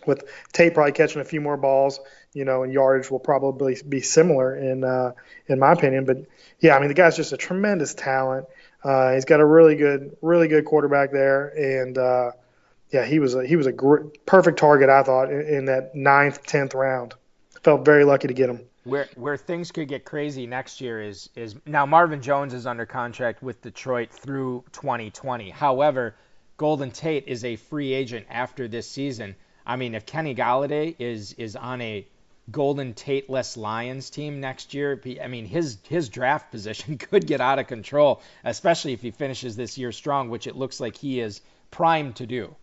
With 0.06 0.24
Tate 0.52 0.72
probably 0.72 0.92
catching 0.92 1.20
a 1.20 1.24
few 1.24 1.42
more 1.42 1.58
balls, 1.58 2.00
you 2.32 2.46
know, 2.46 2.62
and 2.62 2.72
yardage 2.72 3.10
will 3.10 3.18
probably 3.18 3.76
be 3.86 4.00
similar 4.00 4.56
in 4.56 4.82
uh, 4.82 5.12
in 5.48 5.58
my 5.58 5.72
opinion. 5.72 6.06
But 6.06 6.24
yeah, 6.58 6.74
I 6.74 6.80
mean 6.80 6.88
the 6.88 6.94
guy's 6.94 7.16
just 7.16 7.34
a 7.34 7.36
tremendous 7.36 7.92
talent. 7.92 8.46
Uh, 8.82 9.12
he's 9.12 9.26
got 9.26 9.40
a 9.40 9.44
really 9.44 9.76
good, 9.76 10.16
really 10.22 10.48
good 10.48 10.64
quarterback 10.64 11.12
there, 11.12 11.48
and 11.48 11.98
uh, 11.98 12.30
yeah, 12.90 13.04
he 13.04 13.18
was 13.18 13.34
a, 13.34 13.46
he 13.46 13.56
was 13.56 13.66
a 13.66 13.72
perfect 14.24 14.58
target 14.58 14.88
I 14.88 15.02
thought 15.02 15.30
in, 15.30 15.40
in 15.42 15.64
that 15.66 15.94
ninth, 15.94 16.44
tenth 16.44 16.74
round. 16.74 17.14
Felt 17.62 17.84
very 17.84 18.04
lucky 18.04 18.28
to 18.28 18.34
get 18.34 18.48
him. 18.48 18.60
Where 18.84 19.08
where 19.16 19.36
things 19.36 19.72
could 19.72 19.88
get 19.88 20.04
crazy 20.04 20.46
next 20.46 20.80
year 20.80 21.02
is 21.02 21.28
is 21.34 21.54
now 21.66 21.84
Marvin 21.84 22.22
Jones 22.22 22.54
is 22.54 22.66
under 22.66 22.86
contract 22.86 23.42
with 23.42 23.60
Detroit 23.60 24.10
through 24.10 24.64
2020. 24.72 25.50
However, 25.50 26.14
Golden 26.56 26.90
Tate 26.90 27.28
is 27.28 27.44
a 27.44 27.56
free 27.56 27.92
agent 27.92 28.26
after 28.30 28.68
this 28.68 28.90
season. 28.90 29.36
I 29.66 29.76
mean, 29.76 29.94
if 29.94 30.06
Kenny 30.06 30.34
Golladay 30.34 30.94
is 30.98 31.34
is 31.34 31.56
on 31.56 31.82
a 31.82 32.06
Golden 32.50 32.94
Tate-less 32.94 33.58
Lions 33.58 34.08
team 34.08 34.40
next 34.40 34.72
year, 34.72 34.98
I 35.22 35.26
mean 35.26 35.44
his 35.44 35.76
his 35.88 36.08
draft 36.08 36.50
position 36.52 36.96
could 36.96 37.26
get 37.26 37.42
out 37.42 37.58
of 37.58 37.66
control, 37.66 38.22
especially 38.44 38.94
if 38.94 39.02
he 39.02 39.10
finishes 39.10 39.56
this 39.56 39.76
year 39.76 39.92
strong, 39.92 40.30
which 40.30 40.46
it 40.46 40.56
looks 40.56 40.80
like 40.80 40.96
he 40.96 41.20
is 41.20 41.42
primed 41.70 42.16
to 42.16 42.26
do. 42.26 42.56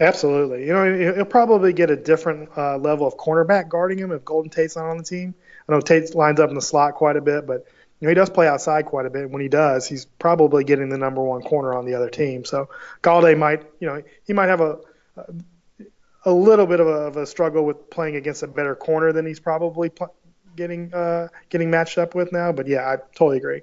Absolutely. 0.00 0.66
You 0.66 0.72
know, 0.72 1.14
he'll 1.14 1.24
probably 1.24 1.72
get 1.72 1.90
a 1.90 1.96
different 1.96 2.48
uh, 2.56 2.78
level 2.78 3.06
of 3.06 3.16
cornerback 3.16 3.68
guarding 3.68 3.98
him 3.98 4.10
if 4.10 4.24
Golden 4.24 4.50
Tate's 4.50 4.76
not 4.76 4.86
on 4.86 4.98
the 4.98 5.04
team. 5.04 5.34
I 5.68 5.72
know 5.72 5.80
Tate 5.80 6.14
lines 6.14 6.40
up 6.40 6.48
in 6.48 6.56
the 6.56 6.62
slot 6.62 6.94
quite 6.94 7.16
a 7.16 7.20
bit, 7.20 7.46
but 7.46 7.66
you 8.00 8.06
know, 8.06 8.08
he 8.08 8.14
does 8.14 8.28
play 8.28 8.48
outside 8.48 8.86
quite 8.86 9.06
a 9.06 9.10
bit. 9.10 9.30
When 9.30 9.40
he 9.40 9.48
does, 9.48 9.86
he's 9.86 10.04
probably 10.04 10.64
getting 10.64 10.88
the 10.88 10.98
number 10.98 11.22
one 11.22 11.42
corner 11.42 11.74
on 11.74 11.86
the 11.86 11.94
other 11.94 12.10
team. 12.10 12.44
So 12.44 12.68
Golladay 13.02 13.38
might, 13.38 13.62
you 13.78 13.86
know, 13.86 14.02
he 14.26 14.32
might 14.32 14.48
have 14.48 14.60
a 14.60 14.80
a 16.26 16.32
little 16.32 16.66
bit 16.66 16.80
of 16.80 16.86
a, 16.86 16.90
of 16.90 17.16
a 17.16 17.26
struggle 17.26 17.64
with 17.64 17.90
playing 17.90 18.16
against 18.16 18.42
a 18.42 18.46
better 18.46 18.74
corner 18.74 19.12
than 19.12 19.26
he's 19.26 19.40
probably 19.40 19.90
pl- 19.90 20.14
getting 20.56 20.92
uh, 20.94 21.28
getting 21.50 21.70
matched 21.70 21.98
up 21.98 22.14
with 22.14 22.32
now. 22.32 22.52
But 22.52 22.66
yeah, 22.66 22.88
I 22.88 22.96
totally 23.14 23.38
agree. 23.38 23.60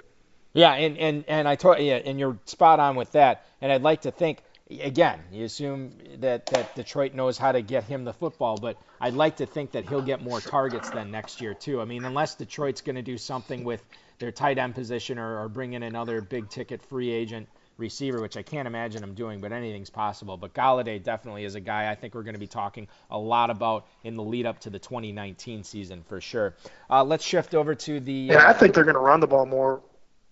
Yeah, 0.54 0.74
and 0.74 0.98
and 0.98 1.26
and 1.28 1.48
I 1.48 1.56
told 1.56 1.80
yeah, 1.80 1.96
and 1.96 2.20
you're 2.20 2.38
spot 2.46 2.80
on 2.80 2.96
with 2.96 3.12
that. 3.13 3.46
And 3.62 3.72
I'd 3.72 3.84
like 3.84 4.02
to 4.02 4.12
think 4.12 4.39
again, 4.79 5.19
you 5.31 5.45
assume 5.45 5.93
that 6.19 6.45
that 6.47 6.75
Detroit 6.75 7.13
knows 7.13 7.38
how 7.38 7.51
to 7.51 7.62
get 7.62 7.84
him 7.84 8.03
the 8.03 8.13
football, 8.13 8.57
but 8.57 8.77
I'd 8.99 9.13
like 9.13 9.38
to 9.38 9.45
think 9.45 9.71
that 9.71 9.88
he'll 9.88 10.01
get 10.01 10.21
more 10.21 10.39
targets 10.39 10.89
than 10.89 11.12
next 11.12 11.41
year 11.41 11.53
too. 11.53 11.81
I 11.81 11.86
mean, 11.86 12.05
unless 12.05 12.36
Detroit's 12.36 12.81
going 12.81 12.95
to 12.95 13.01
do 13.01 13.17
something 13.17 13.63
with 13.63 13.84
their 14.19 14.31
tight 14.31 14.57
end 14.57 14.75
position 14.75 15.17
or, 15.17 15.41
or 15.41 15.49
bring 15.49 15.73
in 15.73 15.84
another 15.84 16.21
big 16.21 16.49
ticket 16.49 16.81
free 16.81 17.10
agent 17.10 17.47
receiver, 17.77 18.21
which 18.21 18.38
I 18.38 18.43
can't 18.43 18.67
imagine 18.67 19.01
them 19.01 19.13
doing, 19.13 19.41
but 19.41 19.51
anything's 19.51 19.89
possible. 19.89 20.38
But 20.38 20.53
Golladay 20.53 21.03
definitely 21.03 21.43
is 21.43 21.55
a 21.55 21.60
guy 21.60 21.89
I 21.89 21.95
think 21.95 22.15
we're 22.15 22.23
going 22.23 22.36
to 22.36 22.39
be 22.39 22.47
talking 22.47 22.88
a 23.10 23.17
lot 23.17 23.49
about 23.49 23.88
in 24.03 24.15
the 24.15 24.23
lead 24.23 24.45
up 24.45 24.60
to 24.62 24.69
the 24.69 24.79
2019 24.79 25.63
season 25.63 26.03
for 26.03 26.21
sure. 26.21 26.55
Uh, 26.89 27.03
let's 27.03 27.25
shift 27.25 27.55
over 27.55 27.75
to 27.75 27.99
the. 27.99 28.13
Yeah, 28.13 28.45
uh, 28.45 28.49
I 28.49 28.53
think 28.53 28.73
they're 28.73 28.84
going 28.86 28.95
to 28.95 29.01
run 29.01 29.19
the 29.19 29.27
ball 29.27 29.45
more. 29.45 29.81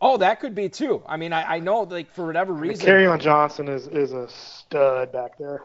Oh, 0.01 0.17
that 0.17 0.39
could 0.39 0.55
be 0.55 0.69
too. 0.69 1.03
I 1.07 1.17
mean, 1.17 1.33
I, 1.33 1.55
I 1.55 1.59
know 1.59 1.81
like 1.81 2.11
for 2.11 2.25
whatever 2.25 2.53
reason. 2.53 2.85
Kerryon 2.85 3.19
Johnson 3.19 3.67
is 3.67 3.87
is 3.87 4.13
a 4.13 4.27
stud 4.29 5.11
back 5.11 5.37
there. 5.37 5.63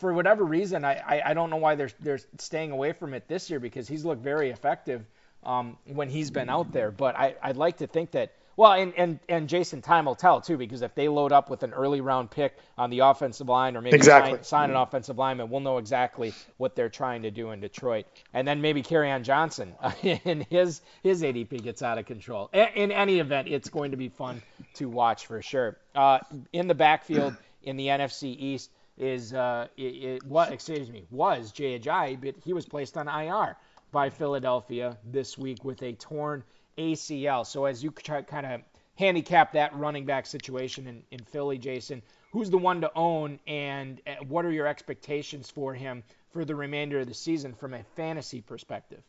For 0.00 0.14
whatever 0.14 0.44
reason, 0.44 0.84
I, 0.84 0.94
I, 0.94 1.30
I 1.30 1.34
don't 1.34 1.50
know 1.50 1.56
why 1.56 1.74
they're 1.74 1.90
they're 2.00 2.20
staying 2.38 2.70
away 2.70 2.92
from 2.92 3.12
it 3.12 3.28
this 3.28 3.50
year 3.50 3.60
because 3.60 3.86
he's 3.86 4.04
looked 4.04 4.22
very 4.22 4.50
effective 4.50 5.04
um, 5.42 5.76
when 5.84 6.08
he's 6.08 6.30
been 6.30 6.48
out 6.48 6.72
there. 6.72 6.90
But 6.90 7.16
I, 7.16 7.34
I'd 7.42 7.58
like 7.58 7.78
to 7.78 7.86
think 7.86 8.12
that 8.12 8.32
well, 8.56 8.72
and, 8.72 8.92
and, 8.96 9.18
and 9.28 9.48
Jason, 9.48 9.82
time 9.82 10.04
will 10.04 10.14
tell 10.14 10.40
too, 10.40 10.56
because 10.56 10.82
if 10.82 10.94
they 10.94 11.08
load 11.08 11.32
up 11.32 11.50
with 11.50 11.62
an 11.62 11.72
early 11.72 12.00
round 12.00 12.30
pick 12.30 12.56
on 12.78 12.90
the 12.90 13.00
offensive 13.00 13.48
line, 13.48 13.76
or 13.76 13.80
maybe 13.80 13.96
exactly. 13.96 14.36
sign, 14.38 14.44
sign 14.44 14.70
an 14.70 14.76
offensive 14.76 15.18
lineman, 15.18 15.50
we'll 15.50 15.60
know 15.60 15.78
exactly 15.78 16.32
what 16.56 16.76
they're 16.76 16.88
trying 16.88 17.22
to 17.22 17.30
do 17.30 17.50
in 17.50 17.60
Detroit. 17.60 18.06
And 18.32 18.46
then 18.46 18.60
maybe 18.60 18.82
Kerryon 18.82 19.22
Johnson 19.22 19.74
and 20.24 20.46
his 20.50 20.80
his 21.02 21.22
ADP 21.22 21.62
gets 21.62 21.82
out 21.82 21.98
of 21.98 22.06
control. 22.06 22.50
In 22.52 22.92
any 22.92 23.18
event, 23.18 23.48
it's 23.48 23.68
going 23.68 23.90
to 23.90 23.96
be 23.96 24.08
fun 24.08 24.42
to 24.74 24.88
watch 24.88 25.26
for 25.26 25.42
sure. 25.42 25.76
Uh, 25.94 26.18
in 26.52 26.68
the 26.68 26.74
backfield 26.74 27.36
in 27.62 27.76
the 27.76 27.88
NFC 27.88 28.36
East 28.38 28.70
is 28.96 29.34
uh, 29.34 29.66
it, 29.76 29.82
it 29.82 30.24
what 30.24 30.52
excuse 30.52 30.90
me 30.90 31.04
was 31.10 31.50
Jay 31.50 31.78
Ajayi, 31.78 32.20
but 32.20 32.34
he 32.44 32.52
was 32.52 32.66
placed 32.66 32.96
on 32.96 33.08
IR 33.08 33.56
by 33.90 34.10
Philadelphia 34.10 34.98
this 35.04 35.38
week 35.38 35.64
with 35.64 35.82
a 35.82 35.92
torn 35.92 36.42
ACL. 36.78 37.46
So 37.46 37.64
as 37.64 37.82
you 37.82 37.90
try 37.90 38.22
kind 38.22 38.46
of 38.46 38.60
handicap 38.96 39.52
that 39.52 39.74
running 39.76 40.04
back 40.04 40.26
situation 40.26 40.86
in, 40.86 41.02
in 41.10 41.24
Philly, 41.24 41.58
Jason, 41.58 42.02
who's 42.32 42.50
the 42.50 42.58
one 42.58 42.80
to 42.80 42.90
own, 42.94 43.38
and 43.46 44.00
uh, 44.06 44.24
what 44.26 44.44
are 44.44 44.52
your 44.52 44.66
expectations 44.66 45.50
for 45.50 45.74
him 45.74 46.02
for 46.32 46.44
the 46.44 46.54
remainder 46.54 47.00
of 47.00 47.06
the 47.06 47.14
season 47.14 47.54
from 47.54 47.74
a 47.74 47.82
fantasy 47.96 48.40
perspective? 48.40 49.02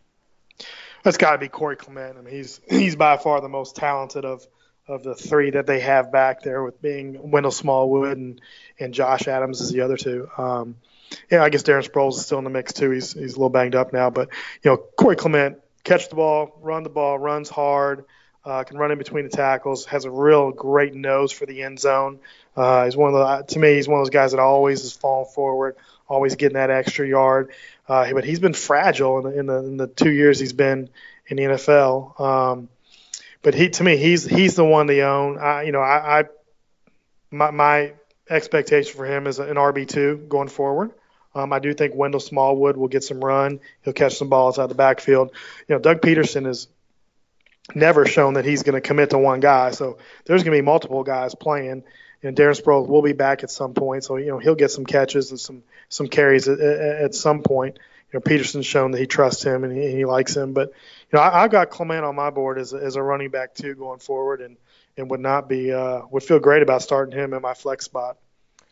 That's 1.03 1.17
got 1.17 1.33
to 1.33 1.37
be 1.37 1.47
Corey 1.47 1.75
Clement. 1.75 2.17
I 2.17 2.21
mean, 2.21 2.33
he's 2.33 2.61
he's 2.69 2.95
by 2.95 3.17
far 3.17 3.41
the 3.41 3.49
most 3.49 3.75
talented 3.75 4.25
of 4.25 4.45
of 4.87 5.01
the 5.01 5.15
three 5.15 5.49
that 5.49 5.65
they 5.65 5.79
have 5.79 6.11
back 6.11 6.43
there, 6.43 6.61
with 6.61 6.79
being 6.81 7.31
Wendell 7.31 7.51
Smallwood 7.51 8.17
and 8.17 8.41
and 8.79 8.93
Josh 8.93 9.27
Adams 9.27 9.61
is 9.61 9.71
the 9.71 9.81
other 9.81 9.97
two. 9.97 10.29
Um, 10.37 10.75
yeah, 11.31 11.43
I 11.43 11.49
guess 11.49 11.63
Darren 11.63 11.87
Sproles 11.87 12.13
is 12.13 12.25
still 12.25 12.39
in 12.39 12.43
the 12.43 12.49
mix 12.49 12.73
too. 12.73 12.91
He's 12.91 13.13
he's 13.13 13.33
a 13.33 13.37
little 13.37 13.49
banged 13.49 13.75
up 13.75 13.93
now, 13.93 14.09
but 14.09 14.29
you 14.63 14.71
know 14.71 14.77
Corey 14.77 15.15
Clement 15.15 15.59
catch 15.85 16.09
the 16.09 16.15
ball, 16.15 16.57
run 16.61 16.83
the 16.83 16.89
ball, 16.89 17.17
runs 17.17 17.47
hard, 17.47 18.03
uh, 18.43 18.63
can 18.63 18.77
run 18.77 18.91
in 18.91 18.97
between 18.97 19.23
the 19.23 19.29
tackles, 19.29 19.85
has 19.85 20.03
a 20.03 20.11
real 20.11 20.51
great 20.51 20.93
nose 20.93 21.31
for 21.31 21.45
the 21.45 21.63
end 21.63 21.79
zone. 21.79 22.19
Uh, 22.55 22.85
he's 22.85 22.97
one 22.97 23.13
of 23.13 23.19
the 23.19 23.53
to 23.53 23.59
me 23.59 23.75
he's 23.75 23.87
one 23.87 23.99
of 23.99 24.05
those 24.05 24.11
guys 24.11 24.31
that 24.31 24.39
always 24.39 24.83
is 24.83 24.93
falling 24.93 25.31
forward, 25.33 25.75
always 26.07 26.35
getting 26.35 26.55
that 26.55 26.69
extra 26.69 27.07
yard. 27.07 27.51
Uh, 27.87 28.11
but 28.13 28.23
he's 28.23 28.39
been 28.39 28.53
fragile 28.53 29.19
in 29.19 29.23
the, 29.23 29.39
in 29.39 29.45
the 29.45 29.57
in 29.57 29.77
the 29.77 29.87
two 29.87 30.11
years 30.11 30.39
he's 30.39 30.53
been 30.53 30.89
in 31.27 31.37
the 31.37 31.43
NFL. 31.43 32.19
Um, 32.19 32.69
but 33.41 33.53
he 33.53 33.69
to 33.69 33.83
me 33.83 33.97
he's 33.97 34.25
he's 34.25 34.55
the 34.55 34.65
one 34.65 34.87
to 34.87 35.01
own. 35.01 35.37
I, 35.37 35.63
you 35.63 35.71
know 35.71 35.81
I, 35.81 36.19
I 36.19 36.23
my, 37.31 37.51
my 37.51 37.93
expectation 38.29 38.95
for 38.95 39.05
him 39.05 39.27
is 39.27 39.39
an 39.39 39.55
RB 39.55 39.87
two 39.87 40.17
going 40.29 40.47
forward. 40.47 40.91
Um, 41.35 41.51
I 41.51 41.59
do 41.59 41.73
think 41.73 41.93
Wendell 41.93 42.21
Smallwood 42.21 42.77
will 42.77 42.87
get 42.87 43.03
some 43.03 43.23
run. 43.23 43.59
He'll 43.83 43.93
catch 43.93 44.17
some 44.17 44.29
balls 44.29 44.57
out 44.57 44.63
of 44.63 44.69
the 44.69 44.75
backfield. 44.75 45.31
You 45.67 45.75
know, 45.75 45.79
Doug 45.79 46.01
Pederson 46.01 46.45
has 46.45 46.67
never 47.73 48.05
shown 48.05 48.35
that 48.35 48.45
he's 48.45 48.63
going 48.63 48.75
to 48.75 48.81
commit 48.81 49.09
to 49.09 49.17
one 49.17 49.41
guy. 49.41 49.71
So 49.71 49.97
there's 50.25 50.43
going 50.43 50.55
to 50.55 50.61
be 50.61 50.65
multiple 50.65 51.03
guys 51.03 51.35
playing. 51.35 51.83
And 52.23 52.35
Darren 52.35 52.59
Sproles 52.59 52.87
will 52.87 53.01
be 53.01 53.13
back 53.13 53.43
at 53.43 53.51
some 53.51 53.75
point, 53.75 54.03
so 54.03 54.15
you 54.15 54.27
know 54.27 54.39
he'll 54.39 54.55
get 54.55 54.71
some 54.71 54.85
catches 54.85 55.29
and 55.29 55.39
some 55.39 55.61
some 55.89 56.07
carries 56.07 56.47
at, 56.47 56.59
at 56.59 57.13
some 57.13 57.43
point. 57.43 57.77
You 58.11 58.19
know, 58.19 58.21
Pederson's 58.21 58.65
shown 58.65 58.91
that 58.91 58.99
he 58.99 59.05
trusts 59.05 59.43
him 59.43 59.63
and 59.63 59.77
he, 59.77 59.91
he 59.91 60.05
likes 60.05 60.35
him. 60.35 60.53
But 60.53 60.69
you 60.69 61.17
know, 61.17 61.21
I, 61.21 61.41
have 61.41 61.51
got 61.51 61.69
Clement 61.69 62.03
on 62.03 62.15
my 62.15 62.31
board 62.31 62.57
as, 62.57 62.73
as 62.73 62.95
a 62.95 63.03
running 63.03 63.29
back 63.29 63.53
too 63.53 63.75
going 63.75 63.99
forward, 63.99 64.41
and 64.41 64.57
and 64.97 65.11
would 65.11 65.19
not 65.19 65.47
be 65.47 65.71
uh, 65.71 66.01
would 66.09 66.23
feel 66.23 66.39
great 66.39 66.63
about 66.63 66.81
starting 66.81 67.15
him 67.15 67.33
in 67.33 67.43
my 67.43 67.53
flex 67.53 67.85
spot 67.85 68.17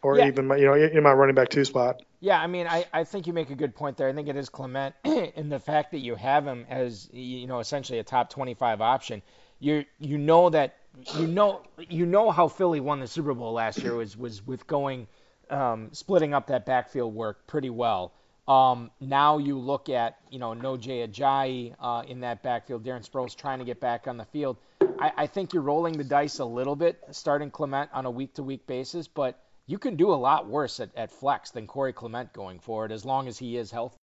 or 0.02 0.18
yeah. 0.18 0.28
even 0.28 0.48
my, 0.48 0.56
you 0.56 0.66
know 0.66 0.74
in 0.74 1.04
my 1.04 1.14
running 1.14 1.36
back 1.36 1.50
two 1.50 1.66
spot. 1.66 2.02
Yeah, 2.24 2.40
I 2.40 2.48
mean, 2.48 2.68
I, 2.68 2.86
I 2.94 3.04
think 3.04 3.28
you 3.28 3.34
make 3.34 3.50
a 3.50 3.56
good 3.56 3.76
point 3.76 3.98
there. 3.98 4.08
I 4.08 4.14
think 4.14 4.30
it 4.30 4.38
is 4.38 4.48
Clement, 4.48 4.96
and 5.04 5.52
the 5.52 5.60
fact 5.60 5.92
that 5.92 6.00
you 6.00 6.16
have 6.16 6.48
him 6.48 6.66
as 6.70 7.10
you 7.12 7.48
know 7.48 7.60
essentially 7.60 8.00
a 8.00 8.04
top 8.04 8.30
25 8.30 8.80
option. 8.80 9.22
You 9.60 9.84
you 10.00 10.18
know 10.18 10.50
that 10.50 10.78
you 11.18 11.28
know 11.28 11.64
you 11.90 12.06
know 12.06 12.32
how 12.32 12.48
Philly 12.48 12.80
won 12.80 13.02
the 13.02 13.08
Super 13.08 13.34
Bowl 13.34 13.52
last 13.52 13.80
year 13.80 13.94
was 13.94 14.16
was 14.16 14.48
with 14.48 14.66
going 14.68 15.08
um, 15.50 15.90
splitting 15.92 16.34
up 16.34 16.48
that 16.48 16.66
backfield 16.66 17.14
work 17.14 17.46
pretty 17.46 17.70
well. 17.70 18.14
Um, 18.48 18.90
now 19.02 19.38
you 19.38 19.60
look 19.60 19.90
at 19.90 20.16
you 20.30 20.40
know 20.40 20.54
no 20.54 20.78
Jay 20.78 21.06
Ajayi 21.06 21.76
uh, 21.78 22.04
in 22.08 22.22
that 22.22 22.42
backfield. 22.42 22.86
Darren 22.86 23.06
Sproles 23.06 23.36
trying 23.36 23.60
to 23.60 23.66
get 23.66 23.82
back 23.82 24.08
on 24.08 24.16
the 24.16 24.26
field. 24.26 24.56
I, 24.98 25.12
I 25.18 25.28
think 25.28 25.52
you're 25.52 25.62
rolling 25.62 25.98
the 25.98 26.06
dice 26.06 26.40
a 26.40 26.46
little 26.46 26.78
bit 26.78 27.04
starting 27.12 27.52
Clement 27.52 27.90
on 27.94 28.06
a 28.06 28.12
week 28.12 28.36
to 28.36 28.44
week 28.44 28.66
basis, 28.66 29.10
but 29.10 29.43
you 29.66 29.78
can 29.78 29.96
do 29.96 30.12
a 30.12 30.16
lot 30.16 30.48
worse 30.48 30.80
at, 30.80 30.90
at 30.96 31.12
flex 31.12 31.52
than 31.52 31.68
Corey 31.68 31.94
Clement 31.94 32.34
going 32.34 32.60
forward 32.60 32.92
as 32.92 33.06
long 33.06 33.28
as 33.28 33.38
he 33.38 33.58
is 33.58 33.72
healthy. 33.72 33.98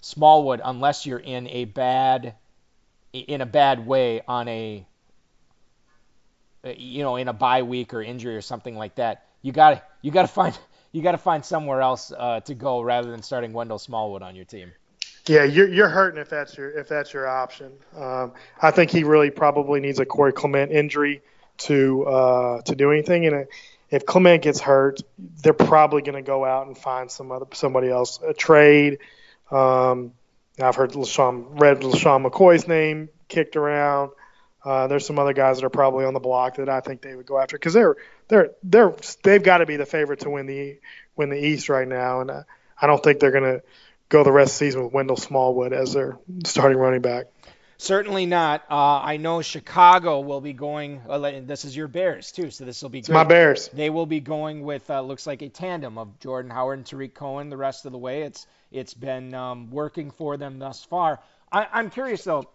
Smallwood, 0.00 0.60
unless 0.62 1.06
you're 1.06 1.18
in 1.18 1.46
a 1.48 1.64
bad 1.64 2.34
in 3.12 3.40
a 3.40 3.46
bad 3.46 3.86
way 3.86 4.20
on 4.26 4.48
a 4.48 4.84
you 6.76 7.02
know 7.02 7.16
in 7.16 7.28
a 7.28 7.32
bye 7.32 7.62
week 7.62 7.94
or 7.94 8.02
injury 8.02 8.36
or 8.36 8.42
something 8.42 8.76
like 8.76 8.96
that, 8.96 9.26
you 9.42 9.52
got 9.52 9.70
to 9.70 9.82
you 10.02 10.10
got 10.10 10.22
to 10.22 10.28
find 10.28 10.58
you 10.92 11.02
got 11.02 11.12
to 11.12 11.18
find 11.18 11.44
somewhere 11.44 11.80
else 11.80 12.12
uh, 12.16 12.40
to 12.40 12.54
go 12.54 12.80
rather 12.80 13.10
than 13.10 13.22
starting 13.22 13.52
Wendell 13.52 13.78
Smallwood 13.78 14.22
on 14.22 14.36
your 14.36 14.44
team. 14.44 14.72
Yeah, 15.26 15.44
you're 15.44 15.68
you're 15.68 15.88
hurting 15.88 16.20
if 16.20 16.28
that's 16.28 16.56
your 16.56 16.70
if 16.70 16.88
that's 16.88 17.12
your 17.12 17.26
option. 17.26 17.72
Um, 17.96 18.32
I 18.60 18.70
think 18.70 18.90
he 18.90 19.04
really 19.04 19.30
probably 19.30 19.80
needs 19.80 19.98
a 19.98 20.04
Corey 20.04 20.32
Clement 20.32 20.70
injury 20.70 21.22
to 21.56 22.04
uh, 22.04 22.62
to 22.62 22.74
do 22.74 22.90
anything, 22.90 23.26
and 23.26 23.46
if 23.90 24.06
Clement 24.06 24.42
gets 24.42 24.60
hurt, 24.60 25.00
they're 25.18 25.52
probably 25.52 26.02
going 26.02 26.16
to 26.16 26.22
go 26.22 26.44
out 26.44 26.66
and 26.66 26.76
find 26.76 27.10
some 27.10 27.30
other 27.30 27.46
somebody 27.52 27.88
else 27.88 28.20
a 28.26 28.34
trade. 28.34 28.98
Um, 29.50 30.12
I've 30.60 30.76
heard 30.76 30.92
LeSean, 30.92 31.60
read 31.60 31.80
LeSean 31.80 32.28
McCoy's 32.28 32.68
name 32.68 33.08
kicked 33.28 33.56
around. 33.56 34.10
Uh, 34.64 34.86
there's 34.86 35.06
some 35.06 35.18
other 35.18 35.34
guys 35.34 35.58
that 35.58 35.66
are 35.66 35.70
probably 35.70 36.06
on 36.06 36.14
the 36.14 36.20
block 36.20 36.56
that 36.56 36.68
I 36.68 36.80
think 36.80 37.02
they 37.02 37.14
would 37.14 37.26
go 37.26 37.38
after 37.38 37.58
because 37.58 37.74
they're 37.74 37.96
they're 38.28 38.50
they're 38.62 38.94
they've 39.22 39.42
got 39.42 39.58
to 39.58 39.66
be 39.66 39.76
the 39.76 39.84
favorite 39.84 40.20
to 40.20 40.30
win 40.30 40.46
the 40.46 40.78
win 41.16 41.28
the 41.28 41.44
East 41.44 41.68
right 41.68 41.86
now, 41.86 42.22
and 42.22 42.30
uh, 42.30 42.42
I 42.80 42.86
don't 42.86 43.02
think 43.02 43.20
they're 43.20 43.30
going 43.30 43.44
to 43.44 43.62
go 44.08 44.24
the 44.24 44.32
rest 44.32 44.54
of 44.54 44.58
the 44.58 44.66
season 44.66 44.84
with 44.84 44.92
Wendell 44.92 45.16
Smallwood 45.16 45.72
as 45.72 45.92
their 45.92 46.18
starting 46.44 46.78
running 46.78 47.02
back. 47.02 47.26
Certainly 47.84 48.24
not. 48.24 48.62
Uh, 48.70 49.00
I 49.02 49.18
know 49.18 49.42
Chicago 49.42 50.20
will 50.20 50.40
be 50.40 50.54
going. 50.54 51.02
Uh, 51.06 51.18
this 51.42 51.66
is 51.66 51.76
your 51.76 51.86
Bears 51.86 52.32
too, 52.32 52.50
so 52.50 52.64
this 52.64 52.80
will 52.80 52.88
be 52.88 53.02
great. 53.02 53.12
my 53.12 53.24
Bears. 53.24 53.68
They 53.68 53.90
will 53.90 54.06
be 54.06 54.20
going 54.20 54.62
with 54.62 54.88
uh, 54.88 55.02
looks 55.02 55.26
like 55.26 55.42
a 55.42 55.50
tandem 55.50 55.98
of 55.98 56.18
Jordan 56.18 56.50
Howard 56.50 56.78
and 56.78 56.86
Tarik 56.86 57.14
Cohen 57.14 57.50
the 57.50 57.58
rest 57.58 57.84
of 57.84 57.92
the 57.92 57.98
way. 57.98 58.22
It's 58.22 58.46
it's 58.72 58.94
been 58.94 59.34
um, 59.34 59.70
working 59.70 60.10
for 60.10 60.38
them 60.38 60.58
thus 60.58 60.82
far. 60.82 61.20
I, 61.52 61.66
am 61.78 61.90
curious 61.90 62.24
though, 62.24 62.48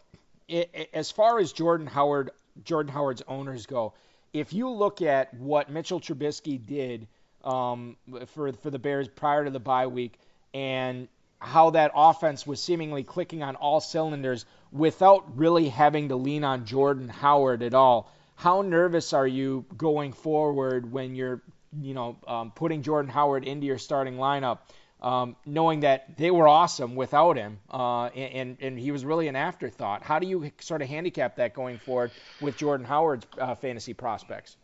it, 0.48 0.72
it, 0.74 0.90
as 0.94 1.12
far 1.12 1.38
as 1.38 1.54
Jordan 1.54 1.86
Howard, 1.86 2.32
Jordan 2.64 2.92
Howard's 2.92 3.22
owners 3.28 3.68
go, 3.68 3.94
if 4.34 4.52
you 4.52 4.72
look 4.72 5.04
at 5.04 5.32
what 5.36 5.70
Mitchell 5.70 6.00
Trubisky 6.00 6.58
did 6.66 7.08
um, 7.44 7.98
for 8.34 8.52
for 8.52 8.72
the 8.72 8.80
Bears 8.80 9.08
prior 9.08 9.46
to 9.46 9.52
the 9.52 9.60
bye 9.60 9.86
week 9.86 10.14
and 10.56 11.08
how 11.38 11.70
that 11.70 11.92
offense 11.96 12.46
was 12.46 12.62
seemingly 12.62 13.04
clicking 13.04 13.44
on 13.44 13.56
all 13.56 13.80
cylinders 13.80 14.46
without 14.72 15.38
really 15.38 15.70
having 15.70 16.10
to 16.10 16.16
lean 16.16 16.44
on 16.44 16.66
Jordan 16.66 17.10
Howard 17.10 17.64
at 17.64 17.74
all. 17.74 18.12
How 18.36 18.62
nervous 18.62 19.14
are 19.14 19.28
you 19.28 19.66
going 19.76 20.14
forward 20.14 20.92
when 20.92 21.16
you're, 21.16 21.42
you 21.82 21.94
know, 21.94 22.18
um, 22.28 22.52
putting 22.52 22.84
Jordan 22.84 23.12
Howard 23.12 23.44
into 23.44 23.66
your 23.66 23.78
starting 23.78 24.16
lineup 24.16 24.60
um, 25.02 25.36
knowing 25.46 25.82
that 25.82 26.18
they 26.18 26.32
were 26.32 26.48
awesome 26.48 26.96
without 26.96 27.38
him, 27.38 27.60
uh, 27.72 28.06
and, 28.08 28.58
and 28.60 28.78
he 28.78 28.92
was 28.92 29.06
really 29.06 29.28
an 29.28 29.36
afterthought. 29.36 30.04
How 30.04 30.20
do 30.20 30.28
you 30.28 30.52
sort 30.60 30.82
of 30.82 30.90
handicap 30.90 31.38
that 31.38 31.54
going 31.54 31.78
forward 31.78 32.12
with 32.42 32.58
Jordan 32.58 32.86
Howard's 32.86 33.26
uh, 33.38 33.56
fantasy 33.56 33.94
prospects? 33.94 34.58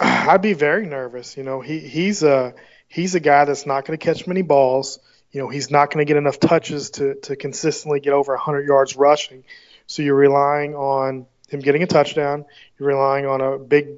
I'd 0.00 0.42
be 0.42 0.52
very 0.52 0.86
nervous. 0.86 1.36
You 1.36 1.44
know, 1.44 1.60
he 1.60 1.80
he's 1.80 2.22
a 2.22 2.54
he's 2.88 3.14
a 3.14 3.20
guy 3.20 3.44
that's 3.44 3.66
not 3.66 3.84
going 3.84 3.98
to 3.98 4.04
catch 4.04 4.26
many 4.26 4.42
balls. 4.42 4.98
You 5.32 5.42
know, 5.42 5.48
he's 5.48 5.70
not 5.70 5.90
going 5.90 6.04
to 6.04 6.08
get 6.08 6.16
enough 6.16 6.40
touches 6.40 6.90
to 6.92 7.14
to 7.22 7.36
consistently 7.36 8.00
get 8.00 8.12
over 8.12 8.32
100 8.34 8.66
yards 8.66 8.96
rushing. 8.96 9.44
So 9.86 10.02
you're 10.02 10.14
relying 10.14 10.74
on 10.74 11.26
him 11.48 11.60
getting 11.60 11.82
a 11.82 11.86
touchdown. 11.86 12.44
You're 12.78 12.88
relying 12.88 13.26
on 13.26 13.40
a 13.40 13.58
big 13.58 13.88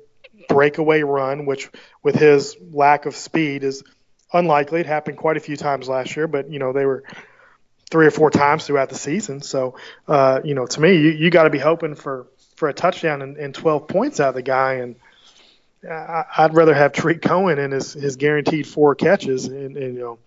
breakaway 0.49 1.03
run, 1.03 1.47
which 1.47 1.71
with 2.03 2.15
his 2.15 2.57
lack 2.73 3.07
of 3.07 3.15
speed 3.15 3.65
is 3.65 3.83
unlikely. 4.33 4.81
It 4.81 4.87
happened 4.87 5.19
quite 5.19 5.37
a 5.37 5.41
few 5.41 5.57
times 5.57 5.89
last 5.89 6.17
year, 6.17 6.27
but 6.27 6.51
you 6.51 6.59
know 6.59 6.73
they 6.73 6.87
were 6.87 7.05
three 7.91 8.07
or 8.07 8.11
four 8.11 8.31
times 8.31 8.67
throughout 8.67 8.89
the 8.89 8.95
season. 8.95 9.43
So 9.43 9.77
uh, 10.09 10.41
you 10.45 10.55
know, 10.55 10.67
to 10.67 10.81
me, 10.81 10.95
you, 10.97 11.11
you 11.11 11.31
got 11.31 11.45
to 11.45 11.51
be 11.51 11.59
hoping 11.59 11.95
for 11.95 12.27
for 12.57 12.69
a 12.69 12.75
touchdown 12.75 13.23
and, 13.23 13.37
and 13.39 13.55
12 13.55 13.89
points 13.89 14.21
out 14.21 14.31
of 14.31 14.35
the 14.35 14.43
guy. 14.43 14.75
And 14.75 14.97
I, 15.89 16.25
I'd 16.37 16.55
rather 16.55 16.75
have 16.75 16.93
Tarik 16.93 17.23
Cohen 17.23 17.59
and 17.59 17.73
his 17.73 17.93
his 17.93 18.17
guaranteed 18.17 18.67
four 18.67 18.95
catches 18.95 19.47
and, 19.47 19.77
and 19.77 19.95
you 19.95 20.01
know 20.01 20.19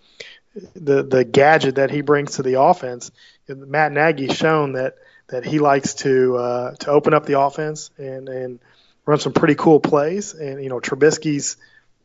the 0.75 1.03
the 1.03 1.23
gadget 1.23 1.75
that 1.75 1.91
he 1.91 2.01
brings 2.01 2.35
to 2.35 2.43
the 2.43 2.61
offense. 2.61 3.11
Matt 3.47 3.91
Nagy's 3.91 4.35
shown 4.35 4.73
that 4.73 4.95
that 5.27 5.45
he 5.45 5.59
likes 5.59 5.95
to 5.95 6.37
uh, 6.37 6.75
to 6.75 6.91
open 6.91 7.13
up 7.13 7.25
the 7.25 7.39
offense 7.39 7.89
and 7.97 8.29
and 8.29 8.59
run 9.05 9.19
some 9.19 9.33
pretty 9.33 9.55
cool 9.55 9.79
plays. 9.79 10.33
And 10.33 10.61
you 10.63 10.69
know 10.69 10.79
Trubisky's 10.79 11.57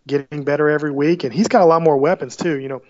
getting 0.06 0.44
better 0.44 0.68
every 0.68 0.90
week, 0.90 1.24
and 1.24 1.32
he's 1.32 1.48
got 1.48 1.62
a 1.62 1.66
lot 1.66 1.82
more 1.82 1.96
weapons 1.96 2.36
too. 2.36 2.58
You 2.58 2.68
know, 2.68 2.82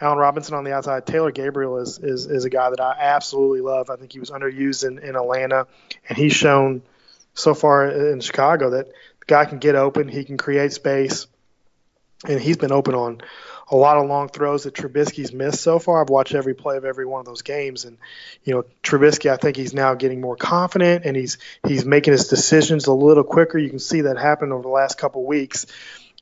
Allen 0.00 0.18
Robinson 0.18 0.54
on 0.54 0.64
the 0.64 0.74
outside, 0.74 1.06
Taylor 1.06 1.32
Gabriel 1.32 1.78
is 1.78 1.98
is, 1.98 2.26
is 2.26 2.44
a 2.44 2.50
guy 2.50 2.70
that 2.70 2.80
I 2.80 2.96
absolutely 2.98 3.62
love. 3.62 3.90
I 3.90 3.96
think 3.96 4.12
he 4.12 4.20
was 4.20 4.30
underused 4.30 4.86
in, 4.86 4.98
in 4.98 5.16
Atlanta, 5.16 5.66
and 6.08 6.18
he's 6.18 6.34
shown 6.34 6.82
so 7.34 7.54
far 7.54 7.88
in 7.88 8.20
Chicago 8.20 8.70
that 8.70 8.86
the 8.86 9.26
guy 9.26 9.44
can 9.44 9.58
get 9.58 9.74
open, 9.74 10.08
he 10.08 10.24
can 10.24 10.36
create 10.36 10.72
space, 10.72 11.26
and 12.26 12.40
he's 12.40 12.56
been 12.56 12.72
open 12.72 12.94
on 12.94 13.22
a 13.68 13.76
lot 13.76 13.96
of 13.96 14.08
long 14.08 14.28
throws 14.28 14.62
that 14.64 14.74
Trubisky's 14.74 15.32
missed 15.32 15.60
so 15.60 15.78
far. 15.78 16.00
I've 16.00 16.08
watched 16.08 16.34
every 16.34 16.54
play 16.54 16.76
of 16.76 16.84
every 16.84 17.04
one 17.04 17.20
of 17.20 17.26
those 17.26 17.42
games, 17.42 17.84
and 17.84 17.98
you 18.44 18.54
know 18.54 18.64
Trubisky, 18.82 19.30
I 19.30 19.36
think 19.36 19.56
he's 19.56 19.74
now 19.74 19.94
getting 19.94 20.20
more 20.20 20.36
confident 20.36 21.04
and 21.04 21.16
he's 21.16 21.38
he's 21.66 21.84
making 21.84 22.12
his 22.12 22.28
decisions 22.28 22.86
a 22.86 22.92
little 22.92 23.24
quicker. 23.24 23.58
You 23.58 23.70
can 23.70 23.80
see 23.80 24.02
that 24.02 24.18
happen 24.18 24.52
over 24.52 24.62
the 24.62 24.68
last 24.68 24.98
couple 24.98 25.24
weeks, 25.24 25.66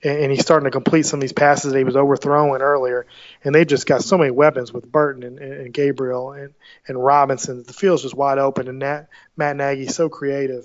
and, 0.02 0.18
and 0.20 0.32
he's 0.32 0.40
starting 0.40 0.64
to 0.64 0.70
complete 0.70 1.04
some 1.04 1.18
of 1.18 1.20
these 1.20 1.34
passes 1.34 1.72
that 1.72 1.78
he 1.78 1.84
was 1.84 1.96
overthrowing 1.96 2.62
earlier. 2.62 3.06
And 3.42 3.54
they've 3.54 3.66
just 3.66 3.86
got 3.86 4.02
so 4.02 4.16
many 4.16 4.30
weapons 4.30 4.72
with 4.72 4.90
Burton 4.90 5.22
and, 5.22 5.38
and 5.38 5.74
Gabriel 5.74 6.32
and 6.32 6.54
and 6.88 7.02
Robinson. 7.02 7.62
The 7.62 7.74
field's 7.74 8.02
just 8.02 8.14
wide 8.14 8.38
open, 8.38 8.68
and 8.68 8.78
Nat, 8.78 9.08
Matt 9.36 9.56
Nagy's 9.56 9.94
so 9.94 10.08
creative. 10.08 10.64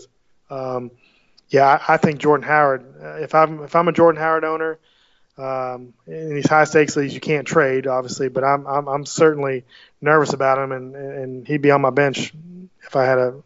Um, 0.50 0.92
yeah, 1.50 1.66
I, 1.66 1.96
I 1.96 1.98
think 1.98 2.20
Jordan 2.20 2.48
Howard. 2.48 2.86
Uh, 3.02 3.18
if 3.18 3.36
I'm 3.36 3.64
if 3.64 3.76
I'm 3.76 3.90
a 3.90 3.92
Jordan 3.92 4.22
Howard 4.22 4.46
owner 4.46 4.80
um, 5.40 5.94
in 6.06 6.36
these 6.36 6.50
high 6.50 6.66
stakes 6.66 6.96
leagues, 6.96 7.14
you 7.14 7.22
can't 7.22 7.48
trade, 7.48 7.88
obviously, 7.88 8.30
but 8.30 8.44
I'm 8.44 8.68
I'm, 8.68 8.88
I'm 8.88 9.06
certainly 9.06 9.66
nervous 10.02 10.34
about 10.34 10.58
him, 10.58 10.72
and, 10.72 10.96
and 10.96 11.48
he'd 11.48 11.62
be 11.62 11.72
on 11.72 11.82
my 11.82 11.90
bench 11.90 12.34
if 12.86 12.96
I 12.96 13.06
had 13.06 13.18
a, 13.18 13.44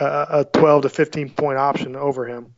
a, 0.00 0.26
a 0.40 0.44
12 0.44 0.82
to 0.82 0.88
15 0.88 1.30
point 1.30 1.58
option 1.58 1.96
over 1.96 2.26
him. 2.26 2.54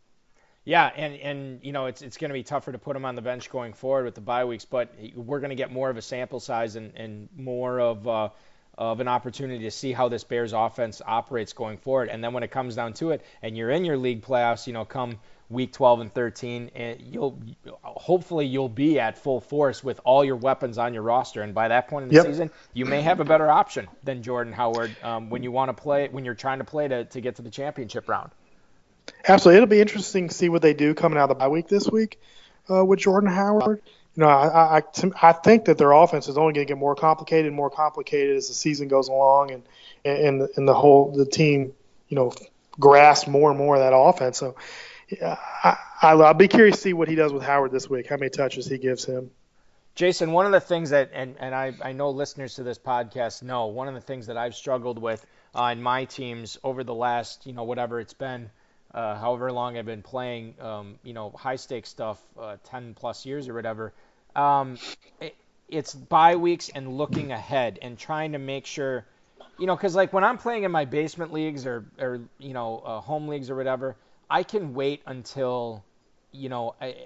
Yeah, 0.64 0.90
and 0.94 1.14
and 1.16 1.60
you 1.62 1.72
know 1.72 1.86
it's 1.86 2.02
it's 2.02 2.16
going 2.16 2.30
to 2.30 2.34
be 2.34 2.44
tougher 2.44 2.72
to 2.72 2.78
put 2.78 2.94
him 2.96 3.04
on 3.04 3.16
the 3.16 3.22
bench 3.22 3.50
going 3.50 3.72
forward 3.72 4.04
with 4.04 4.14
the 4.14 4.20
bye 4.20 4.44
weeks, 4.44 4.64
but 4.64 4.94
we're 5.14 5.40
going 5.40 5.50
to 5.50 5.56
get 5.56 5.72
more 5.72 5.90
of 5.90 5.96
a 5.96 6.02
sample 6.02 6.40
size 6.40 6.76
and, 6.76 6.96
and 6.96 7.28
more 7.36 7.80
of 7.80 8.06
uh, 8.06 8.28
of 8.78 9.00
an 9.00 9.08
opportunity 9.08 9.64
to 9.64 9.70
see 9.70 9.92
how 9.92 10.08
this 10.08 10.24
Bears 10.24 10.52
offense 10.52 11.02
operates 11.04 11.52
going 11.52 11.78
forward. 11.78 12.08
And 12.08 12.22
then 12.22 12.32
when 12.32 12.42
it 12.42 12.50
comes 12.50 12.76
down 12.76 12.94
to 12.94 13.10
it, 13.10 13.24
and 13.42 13.56
you're 13.56 13.70
in 13.70 13.84
your 13.84 13.96
league 13.96 14.22
playoffs, 14.22 14.66
you 14.66 14.72
know, 14.72 14.84
come 14.84 15.18
week 15.52 15.72
12 15.72 16.00
and 16.00 16.14
13 16.14 16.70
and 16.74 17.00
you'll 17.00 17.38
hopefully 17.82 18.46
you'll 18.46 18.68
be 18.68 18.98
at 18.98 19.18
full 19.18 19.40
force 19.40 19.84
with 19.84 20.00
all 20.04 20.24
your 20.24 20.36
weapons 20.36 20.78
on 20.78 20.94
your 20.94 21.02
roster 21.02 21.42
and 21.42 21.54
by 21.54 21.68
that 21.68 21.88
point 21.88 22.04
in 22.04 22.08
the 22.08 22.14
yep. 22.14 22.26
season 22.26 22.50
you 22.72 22.84
may 22.84 23.02
have 23.02 23.20
a 23.20 23.24
better 23.24 23.50
option 23.50 23.86
than 24.02 24.22
jordan 24.22 24.52
howard 24.52 24.94
um, 25.02 25.30
when 25.30 25.42
you 25.42 25.52
want 25.52 25.68
to 25.68 25.80
play 25.80 26.08
when 26.08 26.24
you're 26.24 26.34
trying 26.34 26.58
to 26.58 26.64
play 26.64 26.88
to, 26.88 27.04
to 27.04 27.20
get 27.20 27.36
to 27.36 27.42
the 27.42 27.50
championship 27.50 28.08
round 28.08 28.30
absolutely 29.28 29.58
it'll 29.58 29.68
be 29.68 29.80
interesting 29.80 30.28
to 30.28 30.34
see 30.34 30.48
what 30.48 30.62
they 30.62 30.74
do 30.74 30.94
coming 30.94 31.18
out 31.18 31.24
of 31.24 31.28
the 31.30 31.34
bye 31.34 31.48
week 31.48 31.68
this 31.68 31.88
week 31.88 32.18
uh, 32.70 32.84
with 32.84 32.98
jordan 32.98 33.30
howard 33.30 33.82
you 34.14 34.22
know, 34.22 34.28
I, 34.28 34.78
I, 34.78 34.82
I 35.22 35.32
think 35.32 35.64
that 35.66 35.78
their 35.78 35.92
offense 35.92 36.28
is 36.28 36.36
only 36.36 36.52
going 36.52 36.66
to 36.66 36.70
get 36.70 36.78
more 36.78 36.94
complicated 36.94 37.46
and 37.46 37.56
more 37.56 37.70
complicated 37.70 38.36
as 38.36 38.48
the 38.48 38.54
season 38.54 38.88
goes 38.88 39.08
along, 39.08 39.52
and 39.52 39.62
and 40.04 40.48
and 40.54 40.68
the 40.68 40.74
whole 40.74 41.12
the 41.12 41.24
team, 41.24 41.72
you 42.08 42.16
know, 42.16 42.34
grasp 42.78 43.26
more 43.26 43.50
and 43.50 43.58
more 43.58 43.76
of 43.76 43.80
that 43.80 43.96
offense. 43.96 44.38
So, 44.38 44.54
I, 45.20 45.76
I'll 46.02 46.34
be 46.34 46.48
curious 46.48 46.76
to 46.76 46.82
see 46.82 46.92
what 46.92 47.08
he 47.08 47.14
does 47.14 47.32
with 47.32 47.42
Howard 47.42 47.72
this 47.72 47.88
week, 47.88 48.08
how 48.08 48.16
many 48.16 48.30
touches 48.30 48.66
he 48.66 48.78
gives 48.78 49.04
him. 49.04 49.30
Jason, 49.94 50.32
one 50.32 50.46
of 50.46 50.52
the 50.52 50.60
things 50.60 50.90
that, 50.90 51.10
and, 51.12 51.36
and 51.38 51.54
I, 51.54 51.74
I 51.82 51.92
know 51.92 52.10
listeners 52.10 52.54
to 52.54 52.62
this 52.62 52.78
podcast 52.78 53.42
know, 53.42 53.66
one 53.66 53.88
of 53.88 53.94
the 53.94 54.00
things 54.00 54.26
that 54.28 54.38
I've 54.38 54.54
struggled 54.54 54.98
with 54.98 55.24
uh, 55.54 55.64
in 55.64 55.82
my 55.82 56.06
teams 56.06 56.58
over 56.64 56.82
the 56.82 56.94
last, 56.94 57.46
you 57.46 57.52
know, 57.52 57.64
whatever 57.64 58.00
it's 58.00 58.14
been, 58.14 58.50
uh, 58.94 59.16
however 59.16 59.52
long 59.52 59.76
I've 59.76 59.84
been 59.84 60.02
playing, 60.02 60.54
um, 60.60 60.98
you 61.02 61.12
know, 61.12 61.30
high 61.30 61.56
stakes 61.56 61.90
stuff, 61.90 62.22
uh, 62.40 62.56
10 62.64 62.94
plus 62.94 63.26
years 63.26 63.48
or 63.48 63.54
whatever, 63.54 63.92
um, 64.34 64.78
it, 65.20 65.36
it's 65.68 65.94
bye 65.94 66.36
weeks 66.36 66.70
and 66.74 66.96
looking 66.96 67.32
ahead 67.32 67.78
and 67.82 67.98
trying 67.98 68.32
to 68.32 68.38
make 68.38 68.64
sure, 68.64 69.04
you 69.58 69.66
know, 69.66 69.76
because 69.76 69.94
like 69.94 70.14
when 70.14 70.24
I'm 70.24 70.38
playing 70.38 70.64
in 70.64 70.70
my 70.70 70.86
basement 70.86 71.34
leagues 71.34 71.66
or, 71.66 71.84
or 71.98 72.20
you 72.38 72.54
know, 72.54 72.78
uh, 72.78 73.00
home 73.00 73.28
leagues 73.28 73.50
or 73.50 73.56
whatever, 73.56 73.96
I 74.32 74.44
can 74.44 74.72
wait 74.72 75.02
until, 75.04 75.84
you 76.32 76.48
know, 76.48 76.74
I, 76.80 76.96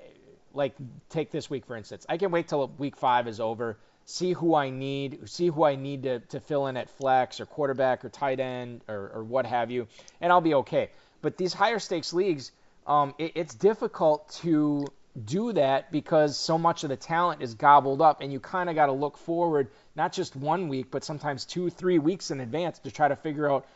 like 0.54 0.74
take 1.08 1.32
this 1.32 1.50
week 1.50 1.66
for 1.66 1.76
instance. 1.76 2.06
I 2.08 2.18
can 2.18 2.30
wait 2.30 2.46
till 2.46 2.68
week 2.78 2.96
five 2.96 3.26
is 3.26 3.40
over, 3.40 3.78
see 4.04 4.32
who 4.32 4.54
I 4.54 4.70
need, 4.70 5.28
see 5.28 5.48
who 5.48 5.64
I 5.64 5.74
need 5.74 6.04
to, 6.04 6.20
to 6.20 6.38
fill 6.38 6.68
in 6.68 6.76
at 6.76 6.88
flex 6.88 7.40
or 7.40 7.46
quarterback 7.46 8.04
or 8.04 8.10
tight 8.10 8.38
end 8.38 8.82
or, 8.86 9.10
or 9.12 9.24
what 9.24 9.44
have 9.44 9.72
you, 9.72 9.88
and 10.20 10.30
I'll 10.30 10.40
be 10.40 10.54
okay. 10.54 10.90
But 11.20 11.36
these 11.36 11.52
higher 11.52 11.80
stakes 11.80 12.12
leagues, 12.12 12.52
um, 12.86 13.12
it, 13.18 13.32
it's 13.34 13.54
difficult 13.56 14.28
to 14.42 14.86
do 15.24 15.52
that 15.54 15.90
because 15.90 16.38
so 16.38 16.56
much 16.56 16.84
of 16.84 16.90
the 16.90 16.96
talent 16.96 17.42
is 17.42 17.54
gobbled 17.54 18.00
up, 18.00 18.20
and 18.20 18.32
you 18.32 18.38
kind 18.38 18.70
of 18.70 18.76
got 18.76 18.86
to 18.86 18.92
look 18.92 19.18
forward 19.18 19.68
not 19.96 20.12
just 20.12 20.36
one 20.36 20.68
week, 20.68 20.92
but 20.92 21.02
sometimes 21.02 21.44
two, 21.44 21.70
three 21.70 21.98
weeks 21.98 22.30
in 22.30 22.38
advance 22.38 22.78
to 22.78 22.92
try 22.92 23.08
to 23.08 23.16
figure 23.16 23.50
out 23.50 23.66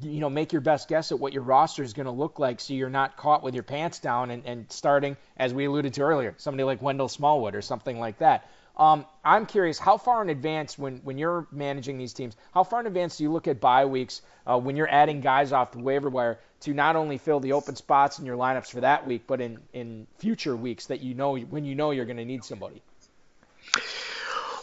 you 0.00 0.20
know, 0.20 0.30
make 0.30 0.52
your 0.52 0.60
best 0.60 0.88
guess 0.88 1.12
at 1.12 1.18
what 1.18 1.32
your 1.32 1.42
roster 1.42 1.82
is 1.82 1.92
going 1.92 2.06
to 2.06 2.12
look 2.12 2.38
like 2.38 2.60
so 2.60 2.74
you're 2.74 2.90
not 2.90 3.16
caught 3.16 3.42
with 3.42 3.54
your 3.54 3.62
pants 3.62 3.98
down 3.98 4.30
and, 4.30 4.44
and 4.46 4.70
starting, 4.70 5.16
as 5.36 5.52
we 5.52 5.66
alluded 5.66 5.94
to 5.94 6.02
earlier, 6.02 6.34
somebody 6.38 6.64
like 6.64 6.82
Wendell 6.82 7.08
Smallwood 7.08 7.54
or 7.54 7.62
something 7.62 7.98
like 7.98 8.18
that. 8.18 8.48
Um, 8.76 9.06
I'm 9.24 9.46
curious, 9.46 9.78
how 9.78 9.98
far 9.98 10.20
in 10.22 10.30
advance, 10.30 10.76
when, 10.76 10.96
when 11.04 11.16
you're 11.16 11.46
managing 11.52 11.96
these 11.96 12.12
teams, 12.12 12.36
how 12.52 12.64
far 12.64 12.80
in 12.80 12.86
advance 12.86 13.18
do 13.18 13.22
you 13.22 13.30
look 13.30 13.46
at 13.46 13.60
bye 13.60 13.84
weeks 13.84 14.20
uh, 14.46 14.58
when 14.58 14.74
you're 14.74 14.90
adding 14.90 15.20
guys 15.20 15.52
off 15.52 15.72
the 15.72 15.78
waiver 15.78 16.10
wire 16.10 16.40
to 16.60 16.74
not 16.74 16.96
only 16.96 17.18
fill 17.18 17.38
the 17.38 17.52
open 17.52 17.76
spots 17.76 18.18
in 18.18 18.26
your 18.26 18.36
lineups 18.36 18.70
for 18.70 18.80
that 18.80 19.06
week, 19.06 19.24
but 19.28 19.40
in, 19.40 19.58
in 19.72 20.08
future 20.18 20.56
weeks 20.56 20.86
that 20.86 21.00
you 21.00 21.14
know 21.14 21.36
when 21.36 21.64
you 21.64 21.76
know 21.76 21.92
you're 21.92 22.04
going 22.04 22.16
to 22.16 22.24
need 22.24 22.44
somebody? 22.44 22.82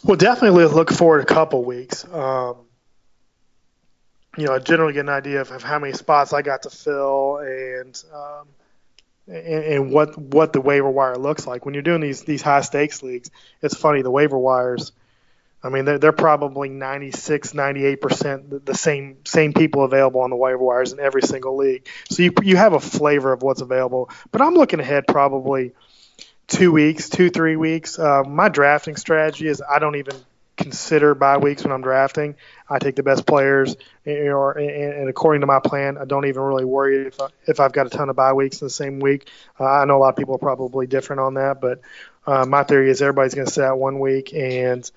Well, 0.04 0.18
definitely 0.18 0.66
look 0.66 0.92
forward 0.92 1.22
a 1.22 1.26
couple 1.26 1.64
weeks. 1.64 2.04
Um, 2.12 2.58
you 4.38 4.46
know, 4.46 4.54
I 4.54 4.60
generally 4.60 4.94
get 4.94 5.02
an 5.02 5.10
idea 5.10 5.41
of, 5.41 5.52
of, 5.52 5.62
how 5.62 5.80
many 5.80 5.94
spots 5.94 6.32
I 6.32 6.41
got 6.41 6.63
to 6.63 6.70
fill 6.70 7.38
and, 7.38 8.02
um, 8.13 8.48
and, 9.28 9.63
and 9.63 9.91
what 9.91 10.17
what 10.17 10.54
the 10.54 10.62
waiver 10.62 10.89
wire 10.89 11.17
looks 11.17 11.46
like. 11.46 11.65
When 11.65 11.74
you're 11.74 11.84
doing 11.84 12.02
these 12.02 12.24
these 12.24 12.41
high 12.41 12.62
stakes 12.62 13.04
leagues, 13.04 13.30
it's 13.62 13.76
funny 13.76 14.02
the 14.02 14.12
waiver 14.12 14.38
wires. 14.38 14.91
I 15.63 15.70
mean, 15.70 15.86
they're, 15.86 16.00
they're 16.00 16.12
probably 16.12 16.70
96, 16.70 17.54
98 17.54 18.02
percent 18.02 18.65
the 18.65 18.74
same 18.74 19.17
same 19.26 19.54
people 19.54 19.84
available 19.84 20.22
on 20.22 20.30
the 20.30 20.36
waiver 20.36 20.58
wires 20.58 20.91
in 20.91 21.00
every 21.00 21.22
single 21.22 21.56
league. 21.56 21.88
So 22.10 22.24
you 22.24 22.34
you 22.41 22.58
have 22.58 22.74
a 22.74 22.80
flavor 22.80 23.32
of 23.32 23.44
what's 23.44 23.62
available. 23.62 24.10
But 24.32 24.41
I'm 24.41 24.56
looking 24.56 24.80
ahead 24.80 25.06
probably 25.08 25.74
two 26.48 26.72
weeks, 26.72 27.10
two 27.10 27.30
three 27.30 27.58
weeks. 27.58 28.00
Uh, 28.00 28.24
my 28.24 28.50
drafting 28.50 28.96
strategy 28.96 29.48
is 29.48 29.62
I 29.62 29.80
don't 29.80 29.98
even 29.98 30.15
consider 30.58 31.16
bye 31.16 31.38
weeks 31.38 31.64
when 31.64 31.72
I'm 31.72 31.82
drafting. 31.82 32.36
I 32.70 32.80
take 32.80 32.96
the 32.96 33.04
best 33.04 33.26
players, 33.26 33.76
or 34.06 34.58
and, 34.58 35.10
according 35.10 35.42
to 35.42 35.48
my 35.48 35.60
plan, 35.60 35.98
I 35.98 36.06
don't 36.06 36.26
even 36.26 36.42
really 36.42 36.66
worry 36.66 37.08
if 37.08 37.20
I, 37.20 37.28
if 37.46 37.60
I've 37.60 37.74
got 37.74 37.88
a 37.88 37.90
ton 37.90 38.10
of 38.10 38.16
bye 38.16 38.34
weeks 38.34 38.62
in 38.62 38.66
the 38.66 38.72
same 38.72 39.00
week. 39.00 39.30
Uh, 39.60 39.66
I 39.66 39.86
know 39.86 39.98
a 39.98 40.00
lot 40.00 40.10
of 40.10 40.16
people 40.16 40.36
are 40.36 40.40
probably 40.40 40.88
different 40.88 41.22
on 41.22 41.36
that, 41.36 41.62
but 41.62 41.82
uh, 42.26 42.46
my 42.46 42.64
theory 42.64 42.90
is 42.90 43.02
everybody's 43.02 43.34
going 43.34 43.48
to 43.48 43.54
sit 43.54 43.64
out 43.64 43.80
one 43.80 44.00
week, 44.00 44.34
and 44.34 44.90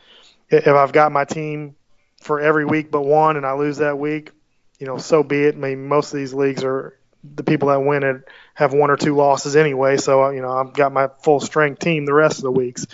if 0.50 0.66
I've 0.68 0.92
got 0.92 1.12
my 1.12 1.24
team 1.24 1.76
for 2.20 2.40
every 2.40 2.64
week 2.64 2.90
but 2.90 3.02
one, 3.02 3.36
and 3.36 3.46
I 3.46 3.52
lose 3.54 3.78
that 3.78 3.98
week, 3.98 4.32
you 4.78 4.86
know, 4.86 4.98
so 4.98 5.22
be 5.22 5.44
it. 5.44 5.54
I 5.54 5.58
mean, 5.58 5.86
most 5.86 6.12
of 6.12 6.18
these 6.18 6.34
leagues 6.34 6.64
are 6.64 6.98
the 7.36 7.42
people 7.42 7.68
that 7.68 7.80
win 7.80 8.02
it 8.02 8.28
have 8.52 8.72
one 8.74 8.90
or 8.90 8.96
two 8.96 9.16
losses 9.16 9.56
anyway, 9.56 9.96
so 9.96 10.30
you 10.30 10.42
know 10.42 10.52
I've 10.52 10.74
got 10.74 10.92
my 10.92 11.08
full 11.22 11.40
strength 11.40 11.80
team 11.80 12.04
the 12.04 12.14
rest 12.14 12.38
of 12.38 12.42
the 12.44 12.50
weeks. 12.50 12.86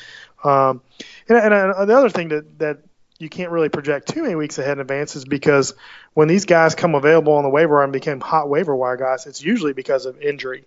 Um, 0.45 0.83
and, 1.31 1.55
and, 1.55 1.89
the 1.89 1.97
other 1.97 2.11
thing 2.11 2.29
that 2.29 2.59
that 2.59 2.79
you 3.19 3.29
can't 3.29 3.51
really 3.51 3.69
project 3.69 4.09
too 4.09 4.23
many 4.23 4.35
weeks 4.35 4.59
ahead 4.59 4.73
in 4.73 4.81
advance 4.81 5.15
is 5.15 5.25
because 5.25 5.75
when 6.15 6.27
these 6.27 6.47
guys 6.47 6.75
come 6.75 6.95
available 6.95 7.35
on 7.35 7.43
the 7.43 7.51
waiver 7.51 7.75
wire 7.75 7.85
and 7.85 7.93
become 7.93 8.21
hot 8.21 8.49
waiver 8.49 8.75
wire 8.75 8.97
guys, 8.97 9.27
it's 9.27 9.43
usually 9.43 9.75
because 9.75 10.07
of 10.07 10.21
injury. 10.21 10.65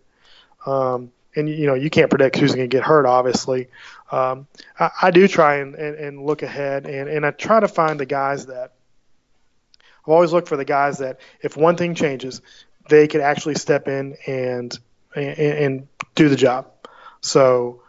Um, 0.65 1.12
and 1.36 1.49
you 1.49 1.65
know 1.65 1.73
you 1.73 1.89
can't 1.89 2.10
predict 2.10 2.38
who's 2.38 2.54
going 2.56 2.69
to 2.69 2.76
get 2.76 2.84
hurt. 2.84 3.06
Obviously, 3.06 3.67
um, 4.12 4.47
I, 4.80 4.91
I, 5.04 5.12
do 5.12 5.28
try 5.28 5.56
and, 5.56 5.76
and, 5.76 5.95
and, 5.95 6.26
look 6.26 6.43
ahead, 6.43 6.86
and, 6.86 7.10
and 7.10 7.26
I 7.26 7.32
try 7.32 7.60
to 7.60 7.67
find 7.67 7.99
the 7.99 8.06
guys 8.06 8.45
that 8.45 8.73
I've 10.06 10.12
always 10.12 10.32
looked 10.32 10.47
for 10.47 10.58
the 10.58 10.65
guys 10.65 10.99
that 10.99 11.19
if 11.41 11.58
one 11.58 11.76
thing 11.76 11.95
changes, 11.95 12.41
they 12.88 13.08
could 13.08 13.21
actually 13.21 13.56
step 13.56 13.88
in 13.88 14.15
and 14.28 14.78
and, 15.15 15.38
and 15.38 15.88
do 16.15 16.30
the 16.30 16.36
job. 16.36 16.67
So, 17.21 17.82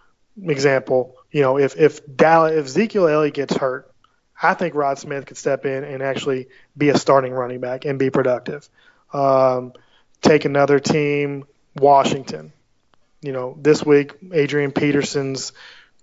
example, 0.42 1.16
you 1.34 1.40
know, 1.40 1.58
if 1.58 1.76
if 1.76 2.00
Dallas, 2.16 2.52
if 2.52 2.66
Ezekiel 2.66 3.08
Elliott 3.08 3.34
gets 3.34 3.56
hurt, 3.56 3.92
I 4.40 4.54
think 4.54 4.76
Rod 4.76 5.00
Smith 5.00 5.26
could 5.26 5.36
step 5.36 5.66
in 5.66 5.82
and 5.82 6.00
actually 6.00 6.46
be 6.78 6.90
a 6.90 6.96
starting 6.96 7.32
running 7.32 7.58
back 7.58 7.84
and 7.84 7.98
be 7.98 8.08
productive. 8.08 8.68
Um, 9.12 9.72
take 10.22 10.44
another 10.44 10.78
team, 10.78 11.44
Washington. 11.74 12.52
You 13.20 13.32
know, 13.32 13.58
this 13.60 13.84
week 13.84 14.12
Adrian 14.32 14.70
Peterson's 14.70 15.52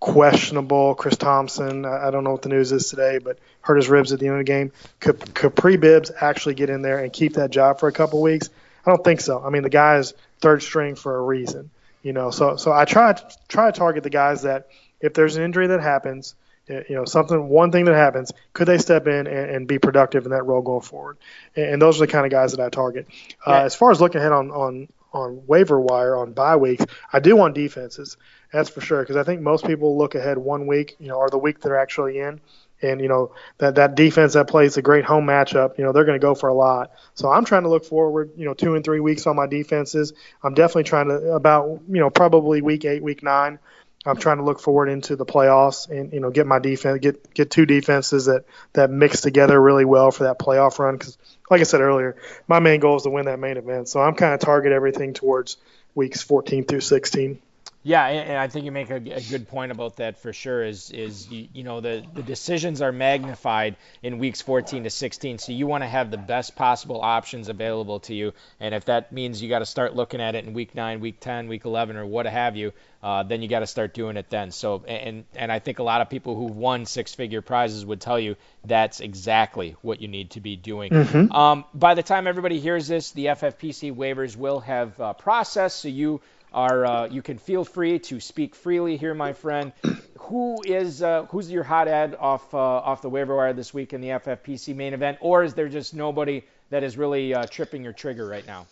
questionable. 0.01 0.95
Chris 0.95 1.15
Thompson, 1.15 1.85
I 1.85 2.11
don't 2.11 2.25
know 2.25 2.31
what 2.31 2.41
the 2.41 2.49
news 2.49 2.73
is 2.73 2.89
today, 2.89 3.17
but 3.17 3.39
hurt 3.61 3.77
his 3.77 3.87
ribs 3.87 4.11
at 4.11 4.19
the 4.19 4.27
end 4.27 4.35
of 4.35 4.39
the 4.39 4.51
game. 4.51 4.73
Could 4.99 5.17
Kapri 5.19 5.79
Bibbs 5.79 6.11
actually 6.19 6.55
get 6.55 6.69
in 6.69 6.81
there 6.81 7.01
and 7.01 7.13
keep 7.13 7.35
that 7.35 7.51
job 7.51 7.79
for 7.79 7.87
a 7.87 7.93
couple 7.93 8.21
weeks? 8.21 8.49
I 8.85 8.89
don't 8.89 9.03
think 9.03 9.21
so. 9.21 9.41
I 9.41 9.49
mean, 9.49 9.63
the 9.63 9.69
guy 9.69 9.95
is 9.95 10.13
third 10.41 10.61
string 10.61 10.95
for 10.95 11.15
a 11.15 11.21
reason, 11.21 11.69
you 12.03 12.11
know. 12.11 12.31
So 12.31 12.57
so 12.57 12.73
I 12.73 12.83
try 12.83 13.13
try 13.47 13.71
to 13.71 13.77
target 13.77 14.03
the 14.03 14.09
guys 14.09 14.41
that 14.41 14.67
if 15.01 15.13
there's 15.13 15.35
an 15.35 15.43
injury 15.43 15.67
that 15.67 15.81
happens, 15.81 16.35
you 16.67 16.95
know, 16.95 17.05
something 17.05 17.49
one 17.49 17.71
thing 17.71 17.85
that 17.85 17.95
happens, 17.95 18.31
could 18.53 18.67
they 18.67 18.77
step 18.77 19.07
in 19.07 19.27
and, 19.27 19.49
and 19.51 19.67
be 19.67 19.79
productive 19.79 20.25
in 20.25 20.31
that 20.31 20.43
role 20.43 20.61
going 20.61 20.81
forward? 20.81 21.17
And, 21.55 21.65
and, 21.65 21.81
those 21.81 21.97
are 21.97 22.05
the 22.05 22.11
kind 22.11 22.25
of 22.25 22.31
guys 22.31 22.51
that 22.51 22.61
I 22.61 22.69
target. 22.69 23.07
Uh, 23.45 23.61
as 23.65 23.75
far 23.75 23.91
as 23.91 23.99
looking 23.99 24.19
ahead 24.19 24.31
on 24.31 24.51
on 24.51 24.87
on 25.13 25.45
waiver 25.45 25.79
wire 25.79 26.15
on 26.15 26.33
bye 26.33 26.55
weeks, 26.55 26.85
I 27.11 27.19
do 27.19 27.35
want 27.35 27.55
defenses. 27.55 28.17
That's 28.53 28.69
for 28.69 28.81
sure 28.81 29.01
because 29.01 29.17
I 29.17 29.23
think 29.23 29.41
most 29.41 29.65
people 29.65 29.97
look 29.97 30.15
ahead 30.15 30.37
one 30.37 30.67
week, 30.67 30.95
you 30.99 31.07
know, 31.07 31.15
or 31.15 31.29
the 31.29 31.37
week 31.37 31.59
they're 31.59 31.79
actually 31.79 32.19
in, 32.19 32.39
and 32.81 33.01
you 33.01 33.07
know 33.07 33.33
that 33.57 33.75
that 33.75 33.95
defense 33.95 34.33
that 34.33 34.47
plays 34.47 34.77
a 34.77 34.81
great 34.81 35.05
home 35.05 35.25
matchup, 35.25 35.77
you 35.77 35.83
know, 35.83 35.91
they're 35.91 36.05
going 36.05 36.19
to 36.19 36.25
go 36.25 36.35
for 36.35 36.49
a 36.49 36.53
lot. 36.53 36.91
So 37.15 37.29
I'm 37.29 37.45
trying 37.45 37.63
to 37.63 37.69
look 37.69 37.85
forward, 37.85 38.31
you 38.37 38.45
know, 38.45 38.53
two 38.53 38.75
and 38.75 38.83
three 38.83 38.99
weeks 38.99 39.27
on 39.27 39.35
my 39.35 39.47
defenses. 39.47 40.13
I'm 40.43 40.53
definitely 40.53 40.83
trying 40.83 41.09
to 41.09 41.33
about 41.33 41.81
you 41.89 41.99
know 41.99 42.09
probably 42.09 42.61
week 42.61 42.85
eight, 42.85 43.03
week 43.03 43.23
nine. 43.23 43.59
I'm 44.05 44.17
trying 44.17 44.37
to 44.37 44.43
look 44.43 44.59
forward 44.59 44.89
into 44.89 45.15
the 45.15 45.25
playoffs 45.25 45.89
and 45.89 46.11
you 46.11 46.19
know 46.19 46.31
get 46.31 46.47
my 46.47 46.57
defense 46.57 46.99
get 46.99 47.33
get 47.33 47.51
two 47.51 47.65
defenses 47.65 48.25
that 48.25 48.45
that 48.73 48.89
mix 48.89 49.21
together 49.21 49.61
really 49.61 49.85
well 49.85 50.09
for 50.11 50.23
that 50.23 50.39
playoff 50.39 50.79
run 50.79 50.97
because 50.97 51.17
like 51.49 51.61
I 51.61 51.65
said 51.65 51.81
earlier, 51.81 52.15
my 52.47 52.59
main 52.59 52.79
goal 52.79 52.95
is 52.95 53.03
to 53.03 53.09
win 53.09 53.25
that 53.25 53.39
main 53.39 53.57
event. 53.57 53.89
So 53.89 54.01
I'm 54.01 54.15
kind 54.15 54.33
of 54.33 54.39
target 54.39 54.71
everything 54.71 55.13
towards 55.13 55.57
weeks 55.93 56.21
14 56.21 56.63
through 56.63 56.81
16. 56.81 57.39
Yeah, 57.83 58.05
and 58.05 58.37
I 58.37 58.47
think 58.47 58.65
you 58.65 58.71
make 58.71 58.91
a, 58.91 58.97
a, 58.97 59.21
good 59.21 59.47
point 59.47 59.71
about 59.71 59.95
that 59.95 60.19
for 60.19 60.33
sure. 60.33 60.63
Is 60.63 60.91
is 60.91 61.27
you, 61.31 61.47
you, 61.51 61.63
know 61.63 61.81
the 61.81 62.05
the 62.13 62.21
decisions 62.21 62.79
are 62.79 62.91
magnified 62.91 63.75
in 64.03 64.19
weeks 64.19 64.39
14 64.39 64.83
to 64.83 64.91
16, 64.91 65.39
so 65.39 65.51
you 65.51 65.65
want 65.65 65.83
to 65.83 65.87
have 65.87 66.11
the 66.11 66.17
best 66.17 66.55
possible 66.55 67.01
options 67.01 67.49
available 67.49 67.99
to 68.01 68.13
you. 68.13 68.33
And 68.59 68.75
if 68.75 68.85
that 68.85 69.11
means 69.11 69.41
you 69.41 69.49
got 69.49 69.59
to 69.59 69.65
start 69.65 69.95
looking 69.95 70.21
at 70.21 70.35
it 70.35 70.45
in 70.45 70.53
week 70.53 70.75
nine, 70.75 70.99
week 70.99 71.19
10, 71.19 71.47
week 71.47 71.65
11, 71.65 71.97
or 71.97 72.05
what 72.05 72.27
have 72.27 72.55
you, 72.55 72.71
uh, 73.01 73.23
then 73.23 73.41
you 73.41 73.47
got 73.47 73.61
to 73.61 73.67
start 73.67 73.95
doing 73.95 74.15
it 74.15 74.29
then. 74.29 74.51
So 74.51 74.83
and 74.85 75.25
and 75.35 75.51
I 75.51 75.57
think 75.57 75.79
a 75.79 75.83
lot 75.83 76.01
of 76.01 76.09
people 76.09 76.35
who've 76.35 76.55
won 76.55 76.85
six-figure 76.85 77.41
prizes 77.41 77.83
would 77.83 77.99
tell 77.99 78.19
you 78.19 78.35
that's 78.63 78.99
exactly 78.99 79.75
what 79.81 80.03
you 80.03 80.07
need 80.07 80.31
to 80.31 80.39
be 80.39 80.55
doing. 80.55 80.91
Mm-hmm. 80.91 81.31
Um, 81.31 81.65
by 81.73 81.95
the 81.95 82.03
time 82.03 82.27
everybody 82.27 82.59
hears 82.59 82.87
this, 82.87 83.09
the 83.09 83.25
FFPC 83.25 83.95
waivers 83.95 84.37
will 84.37 84.59
have 84.59 85.01
uh, 85.01 85.13
processed, 85.13 85.79
so 85.79 85.87
you 85.87 86.21
are 86.51 86.85
uh, 86.85 87.07
you 87.07 87.21
can 87.21 87.37
feel 87.37 87.63
free 87.63 87.99
to 87.99 88.19
speak 88.19 88.55
freely 88.55 88.97
here, 88.97 89.13
my 89.13 89.33
friend. 89.33 89.71
Who 90.19 90.61
is 90.63 91.01
uh, 91.01 91.25
who's 91.25 91.51
your 91.51 91.63
hot 91.63 91.87
add 91.87 92.15
off 92.17 92.53
uh, 92.53 92.57
off 92.57 93.01
the 93.01 93.09
waiver 93.09 93.35
wire 93.35 93.53
this 93.53 93.73
week 93.73 93.91
in 93.91 94.01
the 94.01 94.09
FFPC 94.09 94.75
main 94.75 94.93
event, 94.93 95.17
or 95.19 95.43
is 95.43 95.55
there 95.55 95.67
just 95.67 95.93
nobody 95.93 96.43
that 96.69 96.83
is 96.83 96.95
really 96.95 97.33
uh, 97.33 97.45
tripping 97.47 97.83
your 97.83 97.91
trigger 97.91 98.25
right 98.27 98.45
now? 98.45 98.65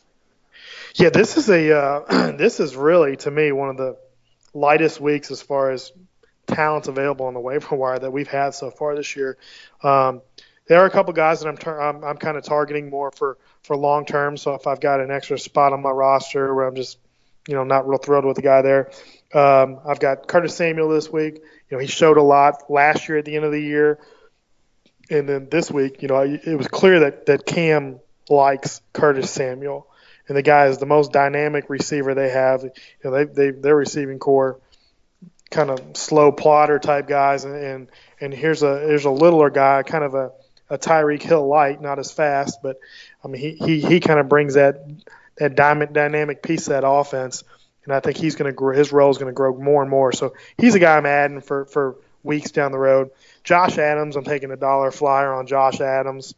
Yeah, 0.95 1.09
this 1.09 1.37
is 1.37 1.49
a 1.49 1.75
uh, 1.75 2.31
this 2.37 2.59
is 2.59 2.75
really 2.75 3.17
to 3.17 3.31
me 3.31 3.51
one 3.51 3.69
of 3.69 3.77
the 3.77 3.97
lightest 4.53 5.01
weeks 5.01 5.31
as 5.31 5.41
far 5.41 5.71
as 5.71 5.91
talents 6.47 6.87
available 6.87 7.25
on 7.25 7.33
the 7.33 7.39
waiver 7.39 7.75
wire 7.75 7.99
that 7.99 8.11
we've 8.11 8.27
had 8.27 8.53
so 8.53 8.71
far 8.71 8.95
this 8.95 9.15
year. 9.15 9.37
Um, 9.83 10.21
there 10.67 10.79
are 10.81 10.85
a 10.85 10.91
couple 10.91 11.13
guys 11.13 11.41
that 11.41 11.49
I'm 11.49 11.57
tar- 11.57 11.81
I'm, 11.81 12.03
I'm 12.03 12.17
kind 12.17 12.37
of 12.37 12.43
targeting 12.43 12.89
more 12.89 13.11
for 13.11 13.37
for 13.63 13.75
long 13.75 14.05
term. 14.05 14.37
So 14.37 14.53
if 14.53 14.67
I've 14.67 14.79
got 14.79 15.01
an 15.01 15.11
extra 15.11 15.37
spot 15.37 15.73
on 15.73 15.81
my 15.81 15.89
roster 15.89 16.53
where 16.53 16.67
I'm 16.67 16.75
just 16.75 16.97
you 17.47 17.55
know, 17.55 17.63
not 17.63 17.87
real 17.87 17.97
thrilled 17.97 18.25
with 18.25 18.35
the 18.35 18.41
guy 18.41 18.61
there. 18.61 18.91
Um, 19.33 19.79
I've 19.85 19.99
got 19.99 20.27
Curtis 20.27 20.55
Samuel 20.55 20.89
this 20.89 21.11
week. 21.11 21.35
You 21.35 21.77
know, 21.77 21.79
he 21.79 21.87
showed 21.87 22.17
a 22.17 22.23
lot 22.23 22.69
last 22.69 23.07
year 23.07 23.19
at 23.19 23.25
the 23.25 23.35
end 23.35 23.45
of 23.45 23.51
the 23.51 23.61
year, 23.61 23.99
and 25.09 25.27
then 25.27 25.47
this 25.49 25.71
week, 25.71 26.01
you 26.01 26.07
know, 26.07 26.19
it 26.21 26.55
was 26.55 26.67
clear 26.67 27.01
that 27.01 27.25
that 27.27 27.45
Cam 27.45 27.99
likes 28.29 28.81
Curtis 28.93 29.31
Samuel, 29.31 29.87
and 30.27 30.37
the 30.37 30.41
guy 30.41 30.67
is 30.67 30.77
the 30.77 30.85
most 30.85 31.11
dynamic 31.11 31.69
receiver 31.69 32.13
they 32.13 32.29
have. 32.29 32.63
You 32.63 32.71
know, 33.03 33.11
they 33.11 33.23
they 33.25 33.51
their 33.51 33.75
receiving 33.75 34.19
corps 34.19 34.59
kind 35.49 35.71
of 35.71 35.97
slow 35.97 36.31
plotter 36.31 36.79
type 36.79 37.07
guys, 37.07 37.45
and 37.45 37.55
and, 37.55 37.91
and 38.21 38.33
here's 38.33 38.63
a 38.63 38.79
here's 38.79 39.05
a 39.05 39.11
littler 39.11 39.49
guy, 39.49 39.83
kind 39.83 40.03
of 40.03 40.15
a 40.15 40.31
a 40.69 40.77
Tyreek 40.77 41.21
Hill 41.21 41.47
light, 41.47 41.81
not 41.81 41.99
as 41.99 42.11
fast, 42.11 42.61
but 42.61 42.77
I 43.23 43.27
mean 43.27 43.41
he 43.41 43.51
he 43.53 43.81
he 43.81 43.99
kind 43.99 44.19
of 44.19 44.29
brings 44.29 44.53
that 44.53 44.87
that 45.39 45.55
dynamic 45.55 46.43
piece 46.43 46.67
of 46.67 46.73
that 46.73 46.87
offense. 46.87 47.43
And 47.85 47.93
I 47.93 48.01
think 48.01 48.17
he's 48.17 48.35
going 48.35 48.51
to 48.51 48.55
grow. 48.55 48.75
His 48.75 48.91
role 48.91 49.09
is 49.09 49.17
going 49.17 49.31
to 49.31 49.35
grow 49.35 49.55
more 49.55 49.81
and 49.81 49.89
more. 49.89 50.11
So 50.11 50.33
he's 50.57 50.75
a 50.75 50.79
guy 50.79 50.97
I'm 50.97 51.05
adding 51.05 51.41
for 51.41 51.65
for 51.65 51.95
weeks 52.23 52.51
down 52.51 52.71
the 52.71 52.77
road. 52.77 53.11
Josh 53.43 53.77
Adams, 53.77 54.15
I'm 54.15 54.25
taking 54.25 54.51
a 54.51 54.57
dollar 54.57 54.91
flyer 54.91 55.33
on 55.33 55.47
Josh 55.47 55.79
Adams. 55.79 56.35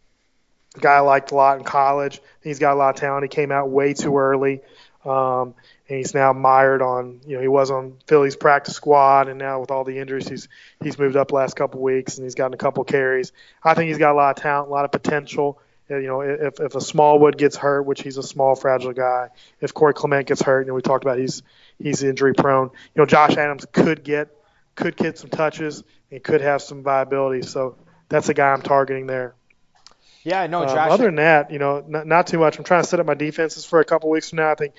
A 0.75 0.79
guy 0.79 0.93
I 0.93 0.99
liked 0.99 1.31
a 1.31 1.35
lot 1.35 1.57
in 1.57 1.63
college. 1.65 2.21
He's 2.41 2.59
got 2.59 2.73
a 2.73 2.75
lot 2.75 2.95
of 2.95 3.01
talent. 3.01 3.23
He 3.23 3.29
came 3.29 3.51
out 3.51 3.69
way 3.69 3.93
too 3.93 4.17
early. 4.17 4.61
Um, 5.03 5.55
and 5.89 5.97
he's 5.97 6.13
now 6.13 6.31
mired 6.31 6.81
on 6.81 7.19
you 7.25 7.35
know 7.35 7.41
he 7.41 7.47
was 7.47 7.69
on 7.69 7.97
Philly's 8.07 8.35
practice 8.35 8.75
squad 8.75 9.27
and 9.27 9.39
now 9.39 9.59
with 9.59 9.71
all 9.71 9.83
the 9.83 9.97
injuries 9.97 10.27
he's 10.27 10.47
he's 10.81 10.97
moved 10.97 11.17
up 11.17 11.31
last 11.31 11.55
couple 11.55 11.81
weeks 11.81 12.17
and 12.17 12.23
he's 12.23 12.35
gotten 12.35 12.53
a 12.53 12.57
couple 12.57 12.83
carries. 12.83 13.33
I 13.63 13.73
think 13.73 13.89
he's 13.89 13.97
got 13.97 14.13
a 14.13 14.15
lot 14.15 14.37
of 14.37 14.41
talent, 14.41 14.69
a 14.69 14.71
lot 14.71 14.85
of 14.85 14.91
potential 14.91 15.59
you 15.97 16.07
know, 16.07 16.21
if, 16.21 16.59
if 16.59 16.75
a 16.75 16.81
Smallwood 16.81 17.37
gets 17.37 17.55
hurt, 17.55 17.83
which 17.83 18.01
he's 18.01 18.17
a 18.17 18.23
small, 18.23 18.55
fragile 18.55 18.93
guy, 18.93 19.29
if 19.59 19.73
Corey 19.73 19.93
Clement 19.93 20.27
gets 20.27 20.41
hurt, 20.41 20.61
you 20.61 20.67
know, 20.67 20.73
we 20.73 20.81
talked 20.81 21.03
about 21.03 21.17
he's 21.17 21.43
he's 21.79 22.03
injury 22.03 22.33
prone. 22.33 22.69
You 22.95 23.01
know, 23.01 23.05
Josh 23.05 23.37
Adams 23.37 23.65
could 23.71 24.03
get 24.03 24.29
could 24.75 24.95
get 24.95 25.17
some 25.17 25.29
touches 25.29 25.83
and 26.11 26.23
could 26.23 26.41
have 26.41 26.61
some 26.61 26.83
viability. 26.83 27.41
So 27.41 27.75
that's 28.09 28.29
a 28.29 28.33
guy 28.33 28.51
I'm 28.51 28.61
targeting 28.61 29.07
there. 29.07 29.35
Yeah, 30.23 30.45
no, 30.47 30.63
uh, 30.63 30.67
Josh. 30.67 30.89
Uh, 30.89 30.93
other 30.93 31.05
than 31.05 31.15
that, 31.15 31.51
you 31.51 31.59
know, 31.59 31.83
not, 31.87 32.05
not 32.05 32.27
too 32.27 32.39
much. 32.39 32.57
I'm 32.57 32.63
trying 32.63 32.83
to 32.83 32.87
set 32.87 32.99
up 32.99 33.05
my 33.05 33.15
defenses 33.15 33.65
for 33.65 33.79
a 33.79 33.85
couple 33.85 34.09
weeks 34.09 34.29
from 34.29 34.37
now. 34.37 34.51
I 34.51 34.55
think 34.55 34.73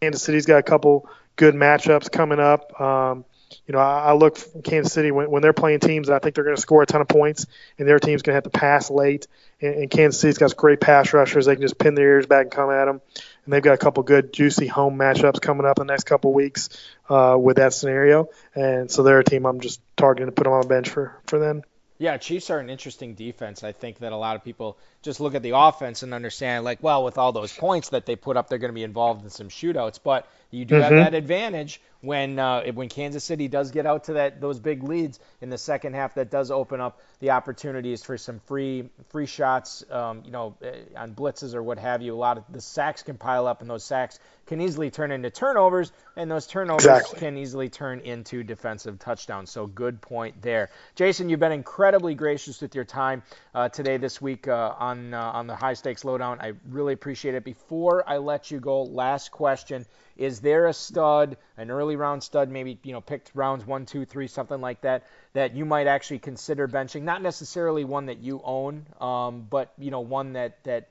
Kansas 0.00 0.22
City's 0.22 0.46
got 0.46 0.58
a 0.58 0.62
couple 0.62 1.08
good 1.36 1.54
matchups 1.54 2.10
coming 2.10 2.38
up. 2.38 2.80
Um, 2.80 3.24
you 3.66 3.72
know, 3.72 3.78
I, 3.78 4.06
I 4.06 4.12
look 4.12 4.38
Kansas 4.64 4.92
City 4.92 5.10
when, 5.10 5.30
when 5.30 5.42
they're 5.42 5.52
playing 5.52 5.80
teams 5.80 6.08
that 6.08 6.14
I 6.14 6.18
think 6.18 6.34
they're 6.34 6.44
going 6.44 6.56
to 6.56 6.62
score 6.62 6.82
a 6.82 6.86
ton 6.86 7.00
of 7.00 7.08
points, 7.08 7.46
and 7.78 7.88
their 7.88 7.98
team's 7.98 8.22
going 8.22 8.32
to 8.32 8.36
have 8.36 8.44
to 8.44 8.50
pass 8.50 8.90
late. 8.90 9.26
And, 9.60 9.74
and 9.74 9.90
Kansas 9.90 10.20
City's 10.20 10.38
got 10.38 10.56
great 10.56 10.80
pass 10.80 11.12
rushers; 11.12 11.46
they 11.46 11.54
can 11.54 11.62
just 11.62 11.78
pin 11.78 11.94
their 11.94 12.08
ears 12.08 12.26
back 12.26 12.42
and 12.42 12.50
come 12.50 12.70
at 12.70 12.84
them. 12.84 13.00
And 13.44 13.52
they've 13.52 13.62
got 13.62 13.74
a 13.74 13.78
couple 13.78 14.02
good, 14.02 14.32
juicy 14.32 14.66
home 14.66 14.98
matchups 14.98 15.40
coming 15.40 15.66
up 15.66 15.78
in 15.78 15.86
the 15.86 15.92
next 15.92 16.04
couple 16.04 16.32
weeks 16.32 16.68
uh, 17.08 17.36
with 17.40 17.56
that 17.56 17.72
scenario. 17.72 18.28
And 18.54 18.90
so 18.90 19.02
they're 19.02 19.20
a 19.20 19.24
team 19.24 19.46
I'm 19.46 19.60
just 19.60 19.80
targeting 19.96 20.26
to 20.26 20.32
put 20.32 20.44
them 20.44 20.52
on 20.52 20.62
the 20.62 20.68
bench 20.68 20.88
for 20.88 21.16
for 21.26 21.38
them. 21.38 21.62
Yeah, 21.98 22.16
Chiefs 22.16 22.48
are 22.50 22.60
an 22.60 22.70
interesting 22.70 23.14
defense. 23.14 23.64
I 23.64 23.72
think 23.72 23.98
that 23.98 24.12
a 24.12 24.16
lot 24.16 24.36
of 24.36 24.44
people 24.44 24.78
just 25.08 25.20
look 25.20 25.34
at 25.34 25.42
the 25.42 25.56
offense 25.56 26.02
and 26.02 26.12
understand, 26.12 26.64
like, 26.64 26.82
well, 26.82 27.02
with 27.02 27.16
all 27.16 27.32
those 27.32 27.50
points 27.50 27.88
that 27.90 28.04
they 28.04 28.14
put 28.14 28.36
up, 28.36 28.48
they're 28.48 28.58
going 28.58 28.68
to 28.68 28.74
be 28.74 28.82
involved 28.82 29.24
in 29.24 29.30
some 29.30 29.48
shootouts. 29.48 29.98
But 30.02 30.28
you 30.50 30.66
do 30.66 30.74
mm-hmm. 30.74 30.82
have 30.82 30.92
that 30.92 31.14
advantage 31.14 31.80
when 32.00 32.38
uh, 32.38 32.62
when 32.72 32.88
Kansas 32.88 33.24
City 33.24 33.48
does 33.48 33.70
get 33.70 33.86
out 33.86 34.04
to 34.04 34.14
that 34.14 34.40
those 34.40 34.58
big 34.60 34.82
leads 34.82 35.18
in 35.40 35.50
the 35.50 35.58
second 35.58 35.94
half. 35.94 36.14
That 36.14 36.30
does 36.30 36.50
open 36.50 36.80
up 36.80 37.00
the 37.20 37.30
opportunities 37.30 38.04
for 38.04 38.16
some 38.16 38.38
free 38.40 38.88
free 39.08 39.26
shots, 39.26 39.84
um, 39.90 40.22
you 40.24 40.30
know, 40.30 40.54
eh, 40.62 40.72
on 40.96 41.14
blitzes 41.14 41.54
or 41.54 41.62
what 41.62 41.78
have 41.78 42.02
you. 42.02 42.14
A 42.14 42.16
lot 42.16 42.38
of 42.38 42.44
the 42.50 42.60
sacks 42.60 43.02
can 43.02 43.16
pile 43.16 43.46
up, 43.46 43.60
and 43.60 43.68
those 43.68 43.84
sacks 43.84 44.18
can 44.46 44.60
easily 44.62 44.90
turn 44.90 45.10
into 45.10 45.28
turnovers, 45.28 45.92
and 46.16 46.30
those 46.30 46.46
turnovers 46.46 46.86
exactly. 46.86 47.18
can 47.18 47.36
easily 47.36 47.68
turn 47.68 48.00
into 48.00 48.42
defensive 48.42 48.98
touchdowns. 48.98 49.50
So 49.50 49.66
good 49.66 50.00
point 50.00 50.40
there, 50.40 50.70
Jason. 50.94 51.28
You've 51.28 51.40
been 51.40 51.52
incredibly 51.52 52.14
gracious 52.14 52.62
with 52.62 52.74
your 52.74 52.84
time 52.84 53.22
uh, 53.54 53.68
today, 53.68 53.98
this 53.98 54.22
week 54.22 54.48
uh, 54.48 54.74
on 54.78 54.97
on 54.98 55.14
uh, 55.14 55.20
on 55.20 55.46
the 55.46 55.54
high 55.54 55.74
stakes 55.74 56.04
lowdown. 56.04 56.40
I 56.40 56.52
really 56.68 56.92
appreciate 56.92 57.34
it. 57.34 57.44
Before 57.44 58.08
I 58.08 58.18
let 58.18 58.50
you 58.50 58.60
go, 58.60 58.82
last 58.82 59.30
question: 59.30 59.86
Is 60.16 60.40
there 60.40 60.66
a 60.66 60.72
stud, 60.72 61.36
an 61.56 61.70
early 61.70 61.96
round 61.96 62.22
stud, 62.22 62.48
maybe 62.48 62.78
you 62.82 62.92
know 62.92 63.00
picked 63.00 63.30
rounds 63.34 63.66
one, 63.66 63.86
two, 63.86 64.04
three, 64.04 64.26
something 64.26 64.60
like 64.60 64.80
that, 64.82 65.04
that 65.32 65.54
you 65.54 65.64
might 65.64 65.86
actually 65.86 66.18
consider 66.18 66.68
benching? 66.68 67.02
Not 67.02 67.22
necessarily 67.22 67.84
one 67.84 68.06
that 68.06 68.18
you 68.18 68.40
own, 68.44 68.86
um, 69.00 69.46
but 69.48 69.72
you 69.78 69.90
know 69.90 70.00
one 70.00 70.32
that 70.34 70.62
that 70.64 70.88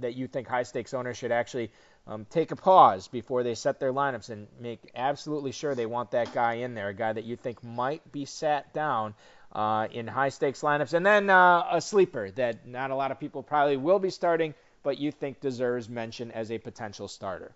that 0.00 0.14
you 0.14 0.26
think 0.26 0.48
high 0.48 0.64
stakes 0.64 0.94
owners 0.94 1.16
should 1.16 1.32
actually 1.32 1.70
um, 2.06 2.24
take 2.30 2.52
a 2.52 2.56
pause 2.56 3.08
before 3.08 3.42
they 3.42 3.54
set 3.54 3.80
their 3.80 3.92
lineups 3.92 4.30
and 4.30 4.46
make 4.60 4.80
absolutely 4.94 5.52
sure 5.52 5.74
they 5.74 5.86
want 5.86 6.12
that 6.12 6.32
guy 6.32 6.54
in 6.54 6.74
there, 6.74 6.88
a 6.88 6.94
guy 6.94 7.12
that 7.12 7.24
you 7.24 7.36
think 7.36 7.62
might 7.64 8.12
be 8.12 8.24
sat 8.24 8.72
down 8.72 9.14
uh, 9.56 9.88
in 9.90 10.06
high 10.06 10.28
stakes 10.28 10.60
lineups. 10.60 10.92
And 10.92 11.04
then 11.04 11.30
uh, 11.30 11.66
a 11.72 11.80
sleeper 11.80 12.30
that 12.32 12.68
not 12.68 12.90
a 12.90 12.94
lot 12.94 13.10
of 13.10 13.18
people 13.18 13.42
probably 13.42 13.78
will 13.78 13.98
be 13.98 14.10
starting, 14.10 14.54
but 14.82 14.98
you 14.98 15.10
think 15.10 15.40
deserves 15.40 15.88
mention 15.88 16.30
as 16.30 16.52
a 16.52 16.58
potential 16.58 17.08
starter. 17.08 17.52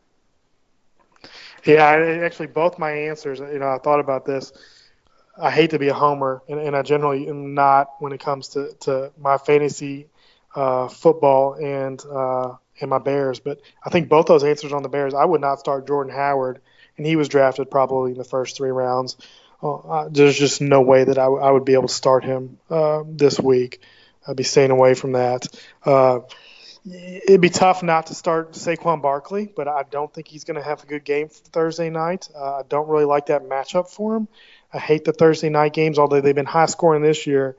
Yeah, 1.64 1.84
actually, 1.84 2.46
both 2.46 2.78
my 2.78 2.90
answers, 2.90 3.40
you 3.40 3.58
know, 3.58 3.68
I 3.68 3.78
thought 3.78 4.00
about 4.00 4.24
this. 4.24 4.52
I 5.40 5.50
hate 5.50 5.70
to 5.70 5.78
be 5.78 5.88
a 5.88 5.94
homer, 5.94 6.42
and, 6.48 6.58
and 6.58 6.74
I 6.74 6.82
generally 6.82 7.28
am 7.28 7.54
not 7.54 7.90
when 7.98 8.12
it 8.12 8.20
comes 8.20 8.48
to, 8.48 8.72
to 8.80 9.12
my 9.18 9.36
fantasy 9.36 10.06
uh, 10.54 10.88
football 10.88 11.54
and 11.54 12.02
uh, 12.10 12.56
and 12.80 12.88
my 12.88 12.98
Bears. 12.98 13.40
But 13.40 13.60
I 13.84 13.90
think 13.90 14.08
both 14.08 14.26
those 14.26 14.42
answers 14.42 14.72
on 14.72 14.82
the 14.82 14.88
Bears, 14.88 15.12
I 15.12 15.26
would 15.26 15.42
not 15.42 15.60
start 15.60 15.86
Jordan 15.86 16.14
Howard, 16.14 16.60
and 16.96 17.06
he 17.06 17.16
was 17.16 17.28
drafted 17.28 17.70
probably 17.70 18.12
in 18.12 18.18
the 18.18 18.24
first 18.24 18.56
three 18.56 18.70
rounds. 18.70 19.16
Uh, 19.62 20.08
there's 20.10 20.38
just 20.38 20.60
no 20.60 20.80
way 20.80 21.04
that 21.04 21.18
I, 21.18 21.24
w- 21.24 21.42
I 21.42 21.50
would 21.50 21.64
be 21.64 21.74
able 21.74 21.88
to 21.88 21.94
start 21.94 22.24
him 22.24 22.58
uh, 22.70 23.02
this 23.06 23.38
week. 23.38 23.82
I'd 24.26 24.36
be 24.36 24.42
staying 24.42 24.70
away 24.70 24.94
from 24.94 25.12
that. 25.12 25.46
Uh, 25.84 26.20
it'd 26.86 27.40
be 27.40 27.50
tough 27.50 27.82
not 27.82 28.06
to 28.06 28.14
start 28.14 28.52
Saquon 28.52 29.02
Barkley, 29.02 29.52
but 29.54 29.68
I 29.68 29.84
don't 29.90 30.12
think 30.12 30.28
he's 30.28 30.44
going 30.44 30.56
to 30.56 30.62
have 30.62 30.82
a 30.82 30.86
good 30.86 31.04
game 31.04 31.28
Thursday 31.28 31.90
night. 31.90 32.28
Uh, 32.34 32.58
I 32.58 32.62
don't 32.68 32.88
really 32.88 33.04
like 33.04 33.26
that 33.26 33.42
matchup 33.42 33.88
for 33.88 34.16
him. 34.16 34.28
I 34.72 34.78
hate 34.78 35.04
the 35.04 35.12
Thursday 35.12 35.50
night 35.50 35.72
games, 35.72 35.98
although 35.98 36.20
they've 36.20 36.34
been 36.34 36.46
high 36.46 36.66
scoring 36.66 37.02
this 37.02 37.26
year. 37.26 37.56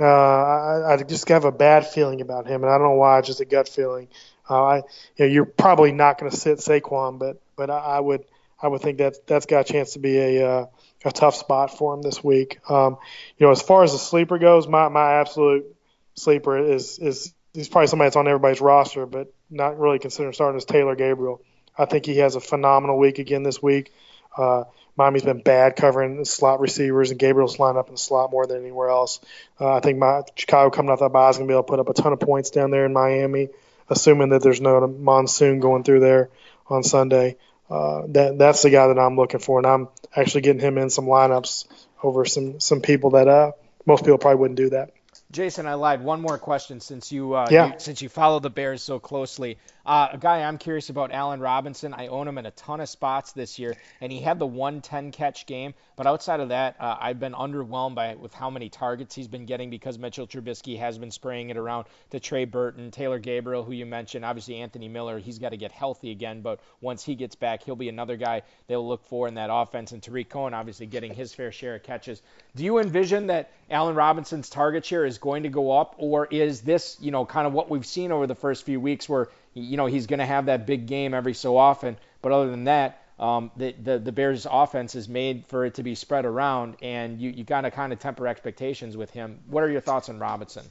Uh, 0.00 0.04
I, 0.04 0.94
I, 0.94 1.02
just 1.02 1.28
have 1.28 1.44
a 1.44 1.52
bad 1.52 1.86
feeling 1.86 2.22
about 2.22 2.46
him, 2.46 2.62
and 2.62 2.72
I 2.72 2.78
don't 2.78 2.88
know 2.88 2.96
why. 2.96 3.18
It's 3.18 3.28
just 3.28 3.40
a 3.40 3.44
gut 3.44 3.68
feeling. 3.68 4.08
Uh, 4.48 4.64
I, 4.64 4.76
you 4.76 4.82
know, 5.18 5.26
you're 5.26 5.44
probably 5.44 5.92
not 5.92 6.18
going 6.18 6.30
to 6.30 6.36
sit 6.36 6.58
Saquon, 6.58 7.18
but 7.18 7.42
but 7.56 7.68
I, 7.68 7.78
I, 7.78 8.00
would 8.00 8.24
I 8.60 8.68
would 8.68 8.80
think 8.80 8.98
that 8.98 9.26
that's 9.26 9.44
got 9.44 9.68
a 9.68 9.72
chance 9.72 9.92
to 9.92 9.98
be 9.98 10.18
a 10.18 10.68
a 11.04 11.10
tough 11.10 11.34
spot 11.34 11.76
for 11.76 11.94
him 11.94 12.02
this 12.02 12.22
week. 12.22 12.58
Um, 12.70 12.98
you 13.38 13.46
know, 13.46 13.52
as 13.52 13.62
far 13.62 13.82
as 13.82 13.92
the 13.92 13.98
sleeper 13.98 14.38
goes, 14.38 14.68
my 14.68 14.88
my 14.88 15.14
absolute 15.14 15.74
sleeper 16.14 16.58
is 16.58 16.98
is 16.98 17.32
he's 17.52 17.68
probably 17.68 17.88
somebody 17.88 18.06
that's 18.06 18.16
on 18.16 18.28
everybody's 18.28 18.60
roster, 18.60 19.06
but 19.06 19.32
not 19.50 19.78
really 19.78 19.98
considered 19.98 20.34
starting 20.34 20.56
as 20.56 20.64
Taylor 20.64 20.94
Gabriel. 20.94 21.42
I 21.76 21.86
think 21.86 22.06
he 22.06 22.18
has 22.18 22.36
a 22.36 22.40
phenomenal 22.40 22.98
week 22.98 23.18
again 23.18 23.42
this 23.42 23.62
week. 23.62 23.92
Uh, 24.36 24.64
Miami's 24.96 25.22
been 25.22 25.40
bad 25.40 25.76
covering 25.76 26.24
slot 26.24 26.60
receivers, 26.60 27.10
and 27.10 27.18
Gabriel's 27.18 27.58
lined 27.58 27.78
up 27.78 27.88
in 27.88 27.94
the 27.94 27.98
slot 27.98 28.30
more 28.30 28.46
than 28.46 28.58
anywhere 28.58 28.90
else. 28.90 29.20
Uh, 29.58 29.74
I 29.74 29.80
think 29.80 29.98
my 29.98 30.22
Chicago 30.36 30.70
coming 30.70 30.90
off 30.90 31.00
that 31.00 31.12
bye 31.12 31.30
is 31.30 31.38
going 31.38 31.48
to 31.48 31.52
be 31.52 31.54
able 31.54 31.64
to 31.64 31.70
put 31.70 31.80
up 31.80 31.88
a 31.88 31.94
ton 31.94 32.12
of 32.12 32.20
points 32.20 32.50
down 32.50 32.70
there 32.70 32.84
in 32.84 32.92
Miami, 32.92 33.48
assuming 33.88 34.30
that 34.30 34.42
there's 34.42 34.60
no 34.60 34.86
monsoon 34.86 35.60
going 35.60 35.82
through 35.82 36.00
there 36.00 36.28
on 36.68 36.82
Sunday. 36.82 37.36
Uh, 37.72 38.02
that 38.08 38.36
that's 38.36 38.60
the 38.60 38.68
guy 38.68 38.88
that 38.88 38.98
I'm 38.98 39.16
looking 39.16 39.40
for, 39.40 39.58
and 39.58 39.66
I'm 39.66 39.88
actually 40.14 40.42
getting 40.42 40.60
him 40.60 40.76
in 40.76 40.90
some 40.90 41.06
lineups 41.06 41.66
over 42.02 42.26
some 42.26 42.60
some 42.60 42.82
people 42.82 43.10
that 43.12 43.28
uh, 43.28 43.52
most 43.86 44.04
people 44.04 44.18
probably 44.18 44.40
wouldn't 44.40 44.58
do 44.58 44.70
that. 44.70 44.90
Jason, 45.30 45.66
I 45.66 45.74
lied. 45.74 46.04
One 46.04 46.20
more 46.20 46.36
question 46.36 46.80
since 46.80 47.10
you, 47.10 47.32
uh, 47.32 47.48
yeah. 47.50 47.68
you 47.68 47.72
since 47.78 48.02
you 48.02 48.10
follow 48.10 48.40
the 48.40 48.50
Bears 48.50 48.82
so 48.82 48.98
closely. 48.98 49.56
Uh, 49.84 50.08
a 50.12 50.18
guy 50.18 50.42
I'm 50.42 50.58
curious 50.58 50.90
about, 50.90 51.10
Allen 51.10 51.40
Robinson. 51.40 51.92
I 51.92 52.06
own 52.06 52.28
him 52.28 52.38
in 52.38 52.46
a 52.46 52.50
ton 52.52 52.80
of 52.80 52.88
spots 52.88 53.32
this 53.32 53.58
year, 53.58 53.76
and 54.00 54.12
he 54.12 54.20
had 54.20 54.38
the 54.38 54.46
110 54.46 55.10
catch 55.10 55.46
game. 55.46 55.74
But 55.96 56.06
outside 56.06 56.40
of 56.40 56.50
that, 56.50 56.76
uh, 56.78 56.96
I've 57.00 57.18
been 57.18 57.32
underwhelmed 57.32 57.96
by 57.96 58.14
with 58.14 58.32
how 58.32 58.48
many 58.50 58.68
targets 58.68 59.14
he's 59.14 59.28
been 59.28 59.46
getting 59.46 59.70
because 59.70 59.98
Mitchell 59.98 60.26
Trubisky 60.26 60.78
has 60.78 60.98
been 60.98 61.10
spraying 61.10 61.50
it 61.50 61.56
around 61.56 61.86
to 62.10 62.20
Trey 62.20 62.44
Burton, 62.44 62.90
Taylor 62.90 63.18
Gabriel, 63.18 63.64
who 63.64 63.72
you 63.72 63.86
mentioned, 63.86 64.24
obviously 64.24 64.56
Anthony 64.56 64.88
Miller. 64.88 65.18
He's 65.18 65.38
got 65.38 65.50
to 65.50 65.56
get 65.56 65.72
healthy 65.72 66.10
again, 66.10 66.42
but 66.42 66.60
once 66.80 67.04
he 67.04 67.14
gets 67.14 67.34
back, 67.34 67.64
he'll 67.64 67.76
be 67.76 67.88
another 67.88 68.16
guy 68.16 68.42
they'll 68.68 68.86
look 68.86 69.04
for 69.06 69.26
in 69.26 69.34
that 69.34 69.50
offense. 69.52 69.92
And 69.92 70.02
Tarik 70.02 70.30
Cohen, 70.30 70.54
obviously 70.54 70.86
getting 70.86 71.12
his 71.12 71.34
fair 71.34 71.50
share 71.50 71.74
of 71.74 71.82
catches. 71.82 72.22
Do 72.54 72.64
you 72.64 72.78
envision 72.78 73.26
that 73.28 73.50
Allen 73.70 73.96
Robinson's 73.96 74.48
target 74.48 74.84
share 74.84 75.04
is 75.04 75.18
going 75.18 75.42
to 75.42 75.48
go 75.48 75.78
up, 75.78 75.96
or 75.98 76.26
is 76.26 76.60
this, 76.60 76.96
you 77.00 77.10
know, 77.10 77.26
kind 77.26 77.46
of 77.46 77.52
what 77.52 77.68
we've 77.68 77.86
seen 77.86 78.12
over 78.12 78.26
the 78.26 78.34
first 78.34 78.64
few 78.64 78.80
weeks 78.80 79.08
where 79.08 79.28
you 79.54 79.76
know 79.76 79.86
he's 79.86 80.06
going 80.06 80.20
to 80.20 80.26
have 80.26 80.46
that 80.46 80.66
big 80.66 80.86
game 80.86 81.14
every 81.14 81.34
so 81.34 81.56
often. 81.56 81.96
But 82.20 82.32
other 82.32 82.50
than 82.50 82.64
that, 82.64 83.02
um, 83.18 83.50
the, 83.56 83.72
the 83.72 83.98
the 83.98 84.12
Bears' 84.12 84.46
offense 84.50 84.94
is 84.94 85.08
made 85.08 85.46
for 85.46 85.64
it 85.64 85.74
to 85.74 85.82
be 85.82 85.94
spread 85.94 86.24
around, 86.24 86.76
and 86.82 87.20
you 87.20 87.30
you 87.30 87.44
got 87.44 87.62
to 87.62 87.70
kind 87.70 87.92
of 87.92 87.98
temper 87.98 88.26
expectations 88.26 88.96
with 88.96 89.10
him. 89.10 89.38
What 89.48 89.62
are 89.62 89.70
your 89.70 89.80
thoughts 89.80 90.08
on 90.08 90.18
Robinson? 90.18 90.64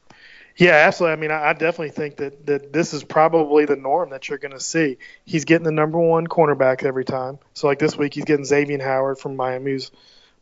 Yeah, 0.57 0.73
absolutely. 0.73 1.13
I 1.13 1.15
mean, 1.15 1.32
I, 1.32 1.49
I 1.49 1.53
definitely 1.53 1.91
think 1.91 2.17
that, 2.17 2.45
that 2.45 2.73
this 2.73 2.93
is 2.93 3.03
probably 3.03 3.65
the 3.65 3.77
norm 3.77 4.09
that 4.09 4.27
you're 4.27 4.38
going 4.38 4.51
to 4.51 4.59
see. 4.59 4.97
He's 5.23 5.45
getting 5.45 5.63
the 5.63 5.71
number 5.71 5.97
one 5.97 6.27
cornerback 6.27 6.84
every 6.84 7.05
time. 7.05 7.39
So, 7.53 7.67
like 7.67 7.79
this 7.79 7.95
week, 7.95 8.13
he's 8.13 8.25
getting 8.25 8.45
Xavier 8.45 8.82
Howard 8.82 9.17
from 9.17 9.38
Miami, 9.38 9.71
who's 9.71 9.91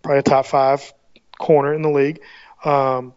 probably 0.02 0.20
a 0.20 0.24
top 0.24 0.48
five 0.48 0.94
corner 1.38 1.74
in 1.74 1.82
the 1.82 1.90
league. 1.90 2.22
Um, 2.64 3.14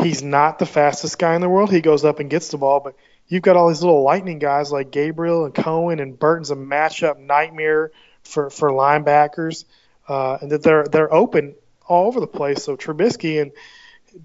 he's 0.00 0.22
not 0.22 0.58
the 0.58 0.66
fastest 0.66 1.18
guy 1.18 1.34
in 1.34 1.40
the 1.40 1.48
world. 1.48 1.70
He 1.70 1.80
goes 1.80 2.04
up 2.04 2.20
and 2.20 2.30
gets 2.30 2.48
the 2.48 2.58
ball, 2.58 2.80
but 2.80 2.94
you've 3.28 3.42
got 3.42 3.56
all 3.56 3.68
these 3.68 3.82
little 3.82 4.02
lightning 4.02 4.38
guys 4.38 4.70
like 4.70 4.90
Gabriel 4.90 5.44
and 5.44 5.54
Cohen 5.54 6.00
and 6.00 6.18
Burton's 6.18 6.50
a 6.50 6.56
matchup 6.56 7.18
nightmare 7.18 7.90
for 8.22 8.50
for 8.50 8.70
linebackers, 8.70 9.64
uh, 10.08 10.38
and 10.40 10.50
that 10.50 10.62
they're 10.62 10.84
they're 10.84 11.12
open 11.12 11.54
all 11.86 12.06
over 12.06 12.20
the 12.20 12.26
place. 12.26 12.64
So 12.64 12.76
Trubisky 12.76 13.40
and 13.40 13.52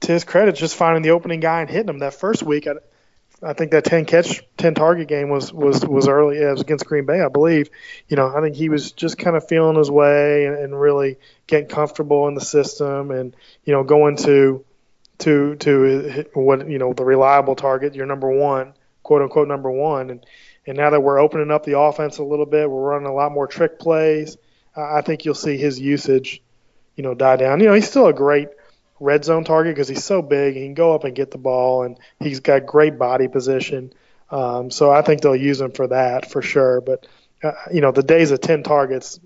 to 0.01 0.11
his 0.11 0.23
credit, 0.23 0.55
just 0.55 0.75
finding 0.75 1.01
the 1.01 1.11
opening 1.11 1.39
guy 1.39 1.61
and 1.61 1.69
hitting 1.69 1.89
him 1.89 1.99
that 1.99 2.13
first 2.13 2.43
week. 2.43 2.67
I, 2.67 2.73
I 3.41 3.53
think 3.53 3.71
that 3.71 3.85
10 3.85 4.03
catch, 4.03 4.43
10 4.57 4.73
target 4.73 5.07
game 5.07 5.29
was 5.29 5.51
was 5.53 5.85
was 5.85 6.07
early. 6.07 6.39
Yeah, 6.39 6.49
it 6.49 6.51
was 6.51 6.61
against 6.61 6.85
Green 6.85 7.05
Bay, 7.05 7.21
I 7.21 7.29
believe. 7.29 7.69
You 8.07 8.17
know, 8.17 8.27
I 8.27 8.41
think 8.41 8.55
he 8.55 8.69
was 8.69 8.91
just 8.91 9.17
kind 9.17 9.35
of 9.35 9.47
feeling 9.47 9.77
his 9.77 9.89
way 9.89 10.45
and, 10.45 10.57
and 10.57 10.79
really 10.79 11.17
getting 11.47 11.69
comfortable 11.69 12.27
in 12.27 12.33
the 12.33 12.41
system, 12.41 13.11
and 13.11 13.35
you 13.63 13.73
know, 13.73 13.83
going 13.83 14.17
to 14.17 14.65
to 15.19 15.55
to 15.55 16.25
what 16.33 16.69
you 16.69 16.79
know 16.79 16.93
the 16.93 17.05
reliable 17.05 17.55
target, 17.55 17.95
your 17.95 18.05
number 18.05 18.29
one 18.29 18.73
quote 19.10 19.24
unquote 19.24 19.47
number 19.47 19.72
one. 19.72 20.12
And 20.12 20.26
and 20.68 20.78
now 20.78 20.91
that 20.91 21.01
we're 21.01 21.18
opening 21.18 21.49
up 21.49 21.66
the 21.66 21.80
offense 21.80 22.20
a 22.20 22.24
little 22.24 22.45
bit, 22.45 22.70
we're 22.70 22.91
running 22.91 23.07
a 23.07 23.14
lot 23.14 23.32
more 23.32 23.47
trick 23.47 23.80
plays. 23.80 24.38
I 24.76 25.01
think 25.01 25.26
you'll 25.26 25.34
see 25.34 25.57
his 25.57 25.80
usage, 25.80 26.43
you 26.95 27.01
know, 27.01 27.16
die 27.16 27.38
down. 27.38 27.60
You 27.60 27.66
know, 27.66 27.74
he's 27.74 27.89
still 27.89 28.05
a 28.05 28.14
great 28.14 28.49
red 28.99 29.26
zone 29.26 29.45
target 29.45 29.74
because 29.74 29.88
he's 29.88 30.03
so 30.03 30.22
big. 30.22 30.53
He 30.53 30.62
can 30.62 30.76
go 30.76 30.93
up 30.93 31.05
and 31.05 31.16
get 31.16 31.32
the 31.32 31.39
ball, 31.39 31.82
and 31.84 31.99
he's 32.20 32.39
got 32.39 32.68
great 32.68 32.99
body 32.99 33.28
position. 33.28 33.93
Um, 34.30 34.70
so 34.70 34.91
I 34.91 35.01
think 35.01 35.22
they'll 35.22 35.36
use 35.36 35.60
him 35.60 35.72
for 35.72 35.88
that 35.88 36.30
for 36.30 36.43
sure. 36.43 36.80
But 36.80 37.07
uh, 37.43 37.53
you 37.74 37.82
know, 37.82 37.91
the 37.91 38.03
days 38.03 38.30
of 38.30 38.41
ten 38.41 38.62
targets, 38.62 39.20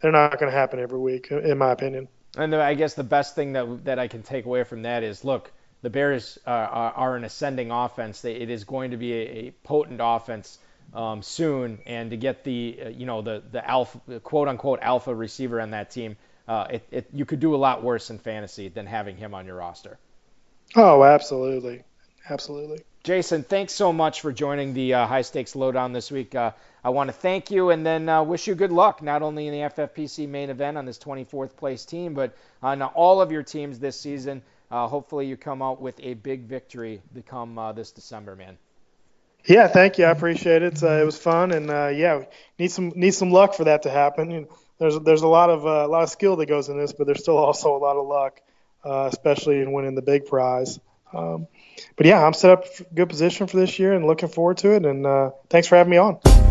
they're 0.00 0.10
not 0.10 0.40
going 0.40 0.50
to 0.50 0.58
happen 0.58 0.80
every 0.80 0.98
week, 0.98 1.30
in 1.30 1.58
my 1.58 1.70
opinion. 1.70 2.08
And 2.36 2.52
I 2.56 2.74
guess 2.74 2.94
the 2.94 3.04
best 3.04 3.36
thing 3.36 3.52
that 3.52 3.84
that 3.84 4.00
I 4.00 4.08
can 4.08 4.24
take 4.24 4.46
away 4.46 4.64
from 4.64 4.82
that 4.82 5.04
is, 5.04 5.22
look, 5.22 5.52
the 5.82 5.90
Bears 5.90 6.38
uh, 6.46 6.50
are, 6.50 7.16
an 7.16 7.24
ascending 7.24 7.70
offense. 7.70 8.20
They, 8.20 8.34
it 8.34 8.50
is 8.50 8.64
going 8.64 8.90
to 8.90 8.96
be 8.96 9.12
a, 9.12 9.24
a 9.24 9.50
potent 9.62 10.00
offense 10.02 10.58
um, 10.94 11.22
soon, 11.22 11.78
and 11.86 12.10
to 12.10 12.16
get 12.16 12.44
the 12.44 12.80
uh, 12.84 12.88
you 12.88 13.06
know 13.06 13.22
the 13.22 13.42
the 13.50 13.68
alpha 13.68 14.20
quote 14.20 14.48
unquote 14.48 14.80
alpha 14.82 15.14
receiver 15.14 15.60
on 15.60 15.70
that 15.70 15.90
team, 15.90 16.16
uh, 16.46 16.66
it, 16.70 16.86
it, 16.90 17.06
you 17.12 17.24
could 17.24 17.40
do 17.40 17.54
a 17.54 17.58
lot 17.58 17.82
worse 17.82 18.10
in 18.10 18.18
fantasy 18.18 18.68
than 18.68 18.86
having 18.86 19.16
him 19.16 19.34
on 19.34 19.46
your 19.46 19.56
roster. 19.56 19.98
Oh, 20.76 21.04
absolutely, 21.04 21.84
absolutely. 22.28 22.80
Jason, 23.04 23.42
thanks 23.42 23.72
so 23.72 23.92
much 23.92 24.20
for 24.20 24.32
joining 24.32 24.74
the 24.74 24.94
uh, 24.94 25.06
high 25.06 25.22
stakes 25.22 25.56
lowdown 25.56 25.92
this 25.92 26.10
week. 26.10 26.34
Uh, 26.34 26.50
I 26.84 26.90
want 26.90 27.08
to 27.08 27.12
thank 27.12 27.50
you 27.50 27.70
and 27.70 27.86
then 27.86 28.08
uh, 28.08 28.22
wish 28.22 28.46
you 28.46 28.54
good 28.54 28.72
luck, 28.72 29.02
not 29.02 29.22
only 29.22 29.46
in 29.46 29.52
the 29.52 29.60
FFPC 29.60 30.28
main 30.28 30.50
event 30.50 30.76
on 30.76 30.84
this 30.84 30.98
24th 30.98 31.56
place 31.56 31.84
team, 31.84 32.12
but 32.12 32.36
on 32.62 32.82
all 32.82 33.22
of 33.22 33.32
your 33.32 33.42
teams 33.42 33.78
this 33.78 33.98
season. 33.98 34.42
Uh, 34.70 34.86
hopefully, 34.86 35.26
you 35.26 35.36
come 35.36 35.62
out 35.62 35.80
with 35.80 35.98
a 36.00 36.14
big 36.14 36.42
victory 36.42 37.00
to 37.14 37.22
come 37.22 37.58
uh, 37.58 37.72
this 37.72 37.90
December, 37.90 38.36
man. 38.36 38.58
Yeah, 39.46 39.68
thank 39.68 39.98
you. 39.98 40.04
I 40.04 40.10
appreciate 40.10 40.62
it. 40.62 40.82
Uh, 40.82 41.00
it 41.00 41.04
was 41.04 41.16
fun, 41.16 41.52
and 41.52 41.70
uh, 41.70 41.88
yeah, 41.88 42.24
need 42.58 42.70
some 42.70 42.92
need 42.94 43.12
some 43.12 43.30
luck 43.30 43.54
for 43.54 43.64
that 43.64 43.82
to 43.82 43.90
happen. 43.90 44.30
You 44.30 44.40
know, 44.42 44.48
there's 44.78 44.98
there's 45.00 45.22
a 45.22 45.28
lot 45.28 45.48
of 45.48 45.64
uh, 45.64 45.86
a 45.86 45.88
lot 45.88 46.02
of 46.02 46.10
skill 46.10 46.36
that 46.36 46.46
goes 46.46 46.68
in 46.68 46.78
this, 46.78 46.92
but 46.92 47.06
there's 47.06 47.20
still 47.20 47.38
also 47.38 47.74
a 47.74 47.78
lot 47.78 47.96
of 47.96 48.06
luck, 48.06 48.40
uh, 48.84 49.08
especially 49.10 49.60
in 49.60 49.72
winning 49.72 49.94
the 49.94 50.02
big 50.02 50.26
prize. 50.26 50.78
Um, 51.14 51.46
but 51.96 52.04
yeah, 52.04 52.22
I'm 52.22 52.34
set 52.34 52.50
up 52.50 52.64
good 52.94 53.08
position 53.08 53.46
for 53.46 53.56
this 53.56 53.78
year 53.78 53.94
and 53.94 54.06
looking 54.06 54.28
forward 54.28 54.58
to 54.58 54.74
it. 54.74 54.84
And 54.84 55.32
thanks 55.48 55.66
for 55.66 55.76
having 55.76 55.90
me 55.90 55.96
on. 55.96 56.47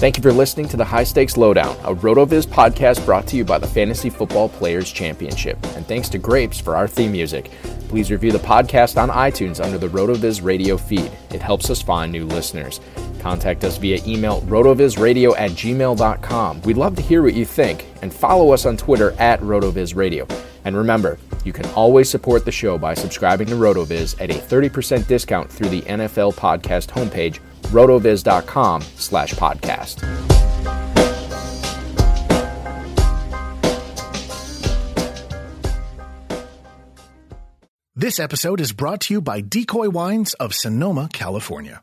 Thank 0.00 0.16
you 0.16 0.22
for 0.22 0.32
listening 0.32 0.66
to 0.68 0.78
the 0.78 0.84
High 0.86 1.04
Stakes 1.04 1.36
Lowdown, 1.36 1.76
a 1.84 1.94
RotoViz 1.94 2.46
podcast 2.46 3.04
brought 3.04 3.26
to 3.26 3.36
you 3.36 3.44
by 3.44 3.58
the 3.58 3.66
Fantasy 3.66 4.08
Football 4.08 4.48
Players 4.48 4.90
Championship. 4.90 5.58
And 5.76 5.86
thanks 5.86 6.08
to 6.08 6.16
Grapes 6.16 6.58
for 6.58 6.74
our 6.74 6.88
theme 6.88 7.12
music. 7.12 7.50
Please 7.88 8.10
review 8.10 8.32
the 8.32 8.38
podcast 8.38 8.96
on 8.96 9.10
iTunes 9.10 9.62
under 9.62 9.76
the 9.76 9.88
RotoViz 9.88 10.42
radio 10.42 10.78
feed. 10.78 11.12
It 11.34 11.42
helps 11.42 11.68
us 11.68 11.82
find 11.82 12.10
new 12.10 12.24
listeners. 12.24 12.80
Contact 13.18 13.62
us 13.62 13.76
via 13.76 14.02
email 14.06 14.40
rotovizradio 14.40 15.34
at 15.38 15.50
gmail.com. 15.50 16.62
We'd 16.62 16.78
love 16.78 16.96
to 16.96 17.02
hear 17.02 17.22
what 17.22 17.34
you 17.34 17.44
think, 17.44 17.84
and 18.00 18.10
follow 18.10 18.54
us 18.54 18.64
on 18.64 18.78
Twitter 18.78 19.12
at 19.18 19.40
rotovizradio. 19.40 20.26
And 20.64 20.78
remember, 20.78 21.18
you 21.44 21.52
can 21.52 21.66
always 21.70 22.10
support 22.10 22.44
the 22.44 22.52
show 22.52 22.78
by 22.78 22.94
subscribing 22.94 23.48
to 23.48 23.54
RotoViz 23.54 24.20
at 24.20 24.30
a 24.30 24.34
30% 24.34 25.06
discount 25.06 25.50
through 25.50 25.68
the 25.68 25.82
NFL 25.82 26.34
podcast 26.34 26.88
homepage, 26.88 27.40
rotoviz.com 27.72 28.82
slash 28.82 29.32
podcast. 29.34 30.06
This 38.00 38.18
episode 38.18 38.62
is 38.62 38.72
brought 38.72 39.02
to 39.02 39.14
you 39.14 39.20
by 39.20 39.42
Decoy 39.42 39.90
Wines 39.90 40.32
of 40.34 40.54
Sonoma, 40.54 41.10
California. 41.12 41.82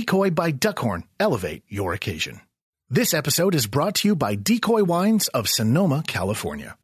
by 0.35 0.51
Duckhorn 0.51 1.03
elevate 1.19 1.63
your 1.67 1.93
occasion. 1.93 2.41
This 2.89 3.13
episode 3.13 3.55
is 3.55 3.67
brought 3.67 3.95
to 3.95 4.09
you 4.09 4.15
by 4.15 4.35
Decoy 4.35 4.83
Wines 4.83 5.29
of 5.29 5.47
Sonoma, 5.47 6.03
California. 6.05 6.77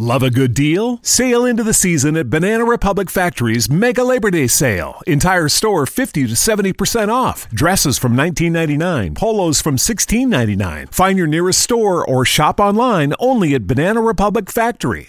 Love 0.00 0.22
a 0.22 0.30
good 0.30 0.54
deal? 0.54 1.00
Sail 1.02 1.44
into 1.44 1.64
the 1.64 1.74
season 1.74 2.16
at 2.16 2.30
Banana 2.30 2.64
Republic 2.64 3.10
Factory's 3.10 3.68
Mega 3.68 4.04
Labor 4.04 4.30
Day 4.30 4.46
Sale. 4.46 5.02
Entire 5.08 5.48
store 5.48 5.86
50 5.86 6.28
to 6.28 6.34
70% 6.34 7.08
off. 7.08 7.50
Dresses 7.50 7.98
from 7.98 8.16
$19.99, 8.16 9.16
polos 9.16 9.60
from 9.60 9.76
$16.99. 9.76 10.94
Find 10.94 11.18
your 11.18 11.26
nearest 11.26 11.58
store 11.58 12.08
or 12.08 12.24
shop 12.24 12.60
online 12.60 13.12
only 13.18 13.56
at 13.56 13.66
Banana 13.66 14.00
Republic 14.00 14.52
Factory. 14.52 15.08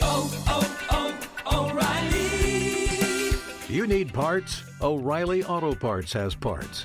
Oh, 0.00 0.28
oh, 0.48 1.18
oh, 1.46 1.70
O'Reilly! 1.70 3.38
You 3.72 3.86
need 3.86 4.12
parts? 4.12 4.64
O'Reilly 4.82 5.44
Auto 5.44 5.72
Parts 5.72 6.12
has 6.14 6.34
parts. 6.34 6.84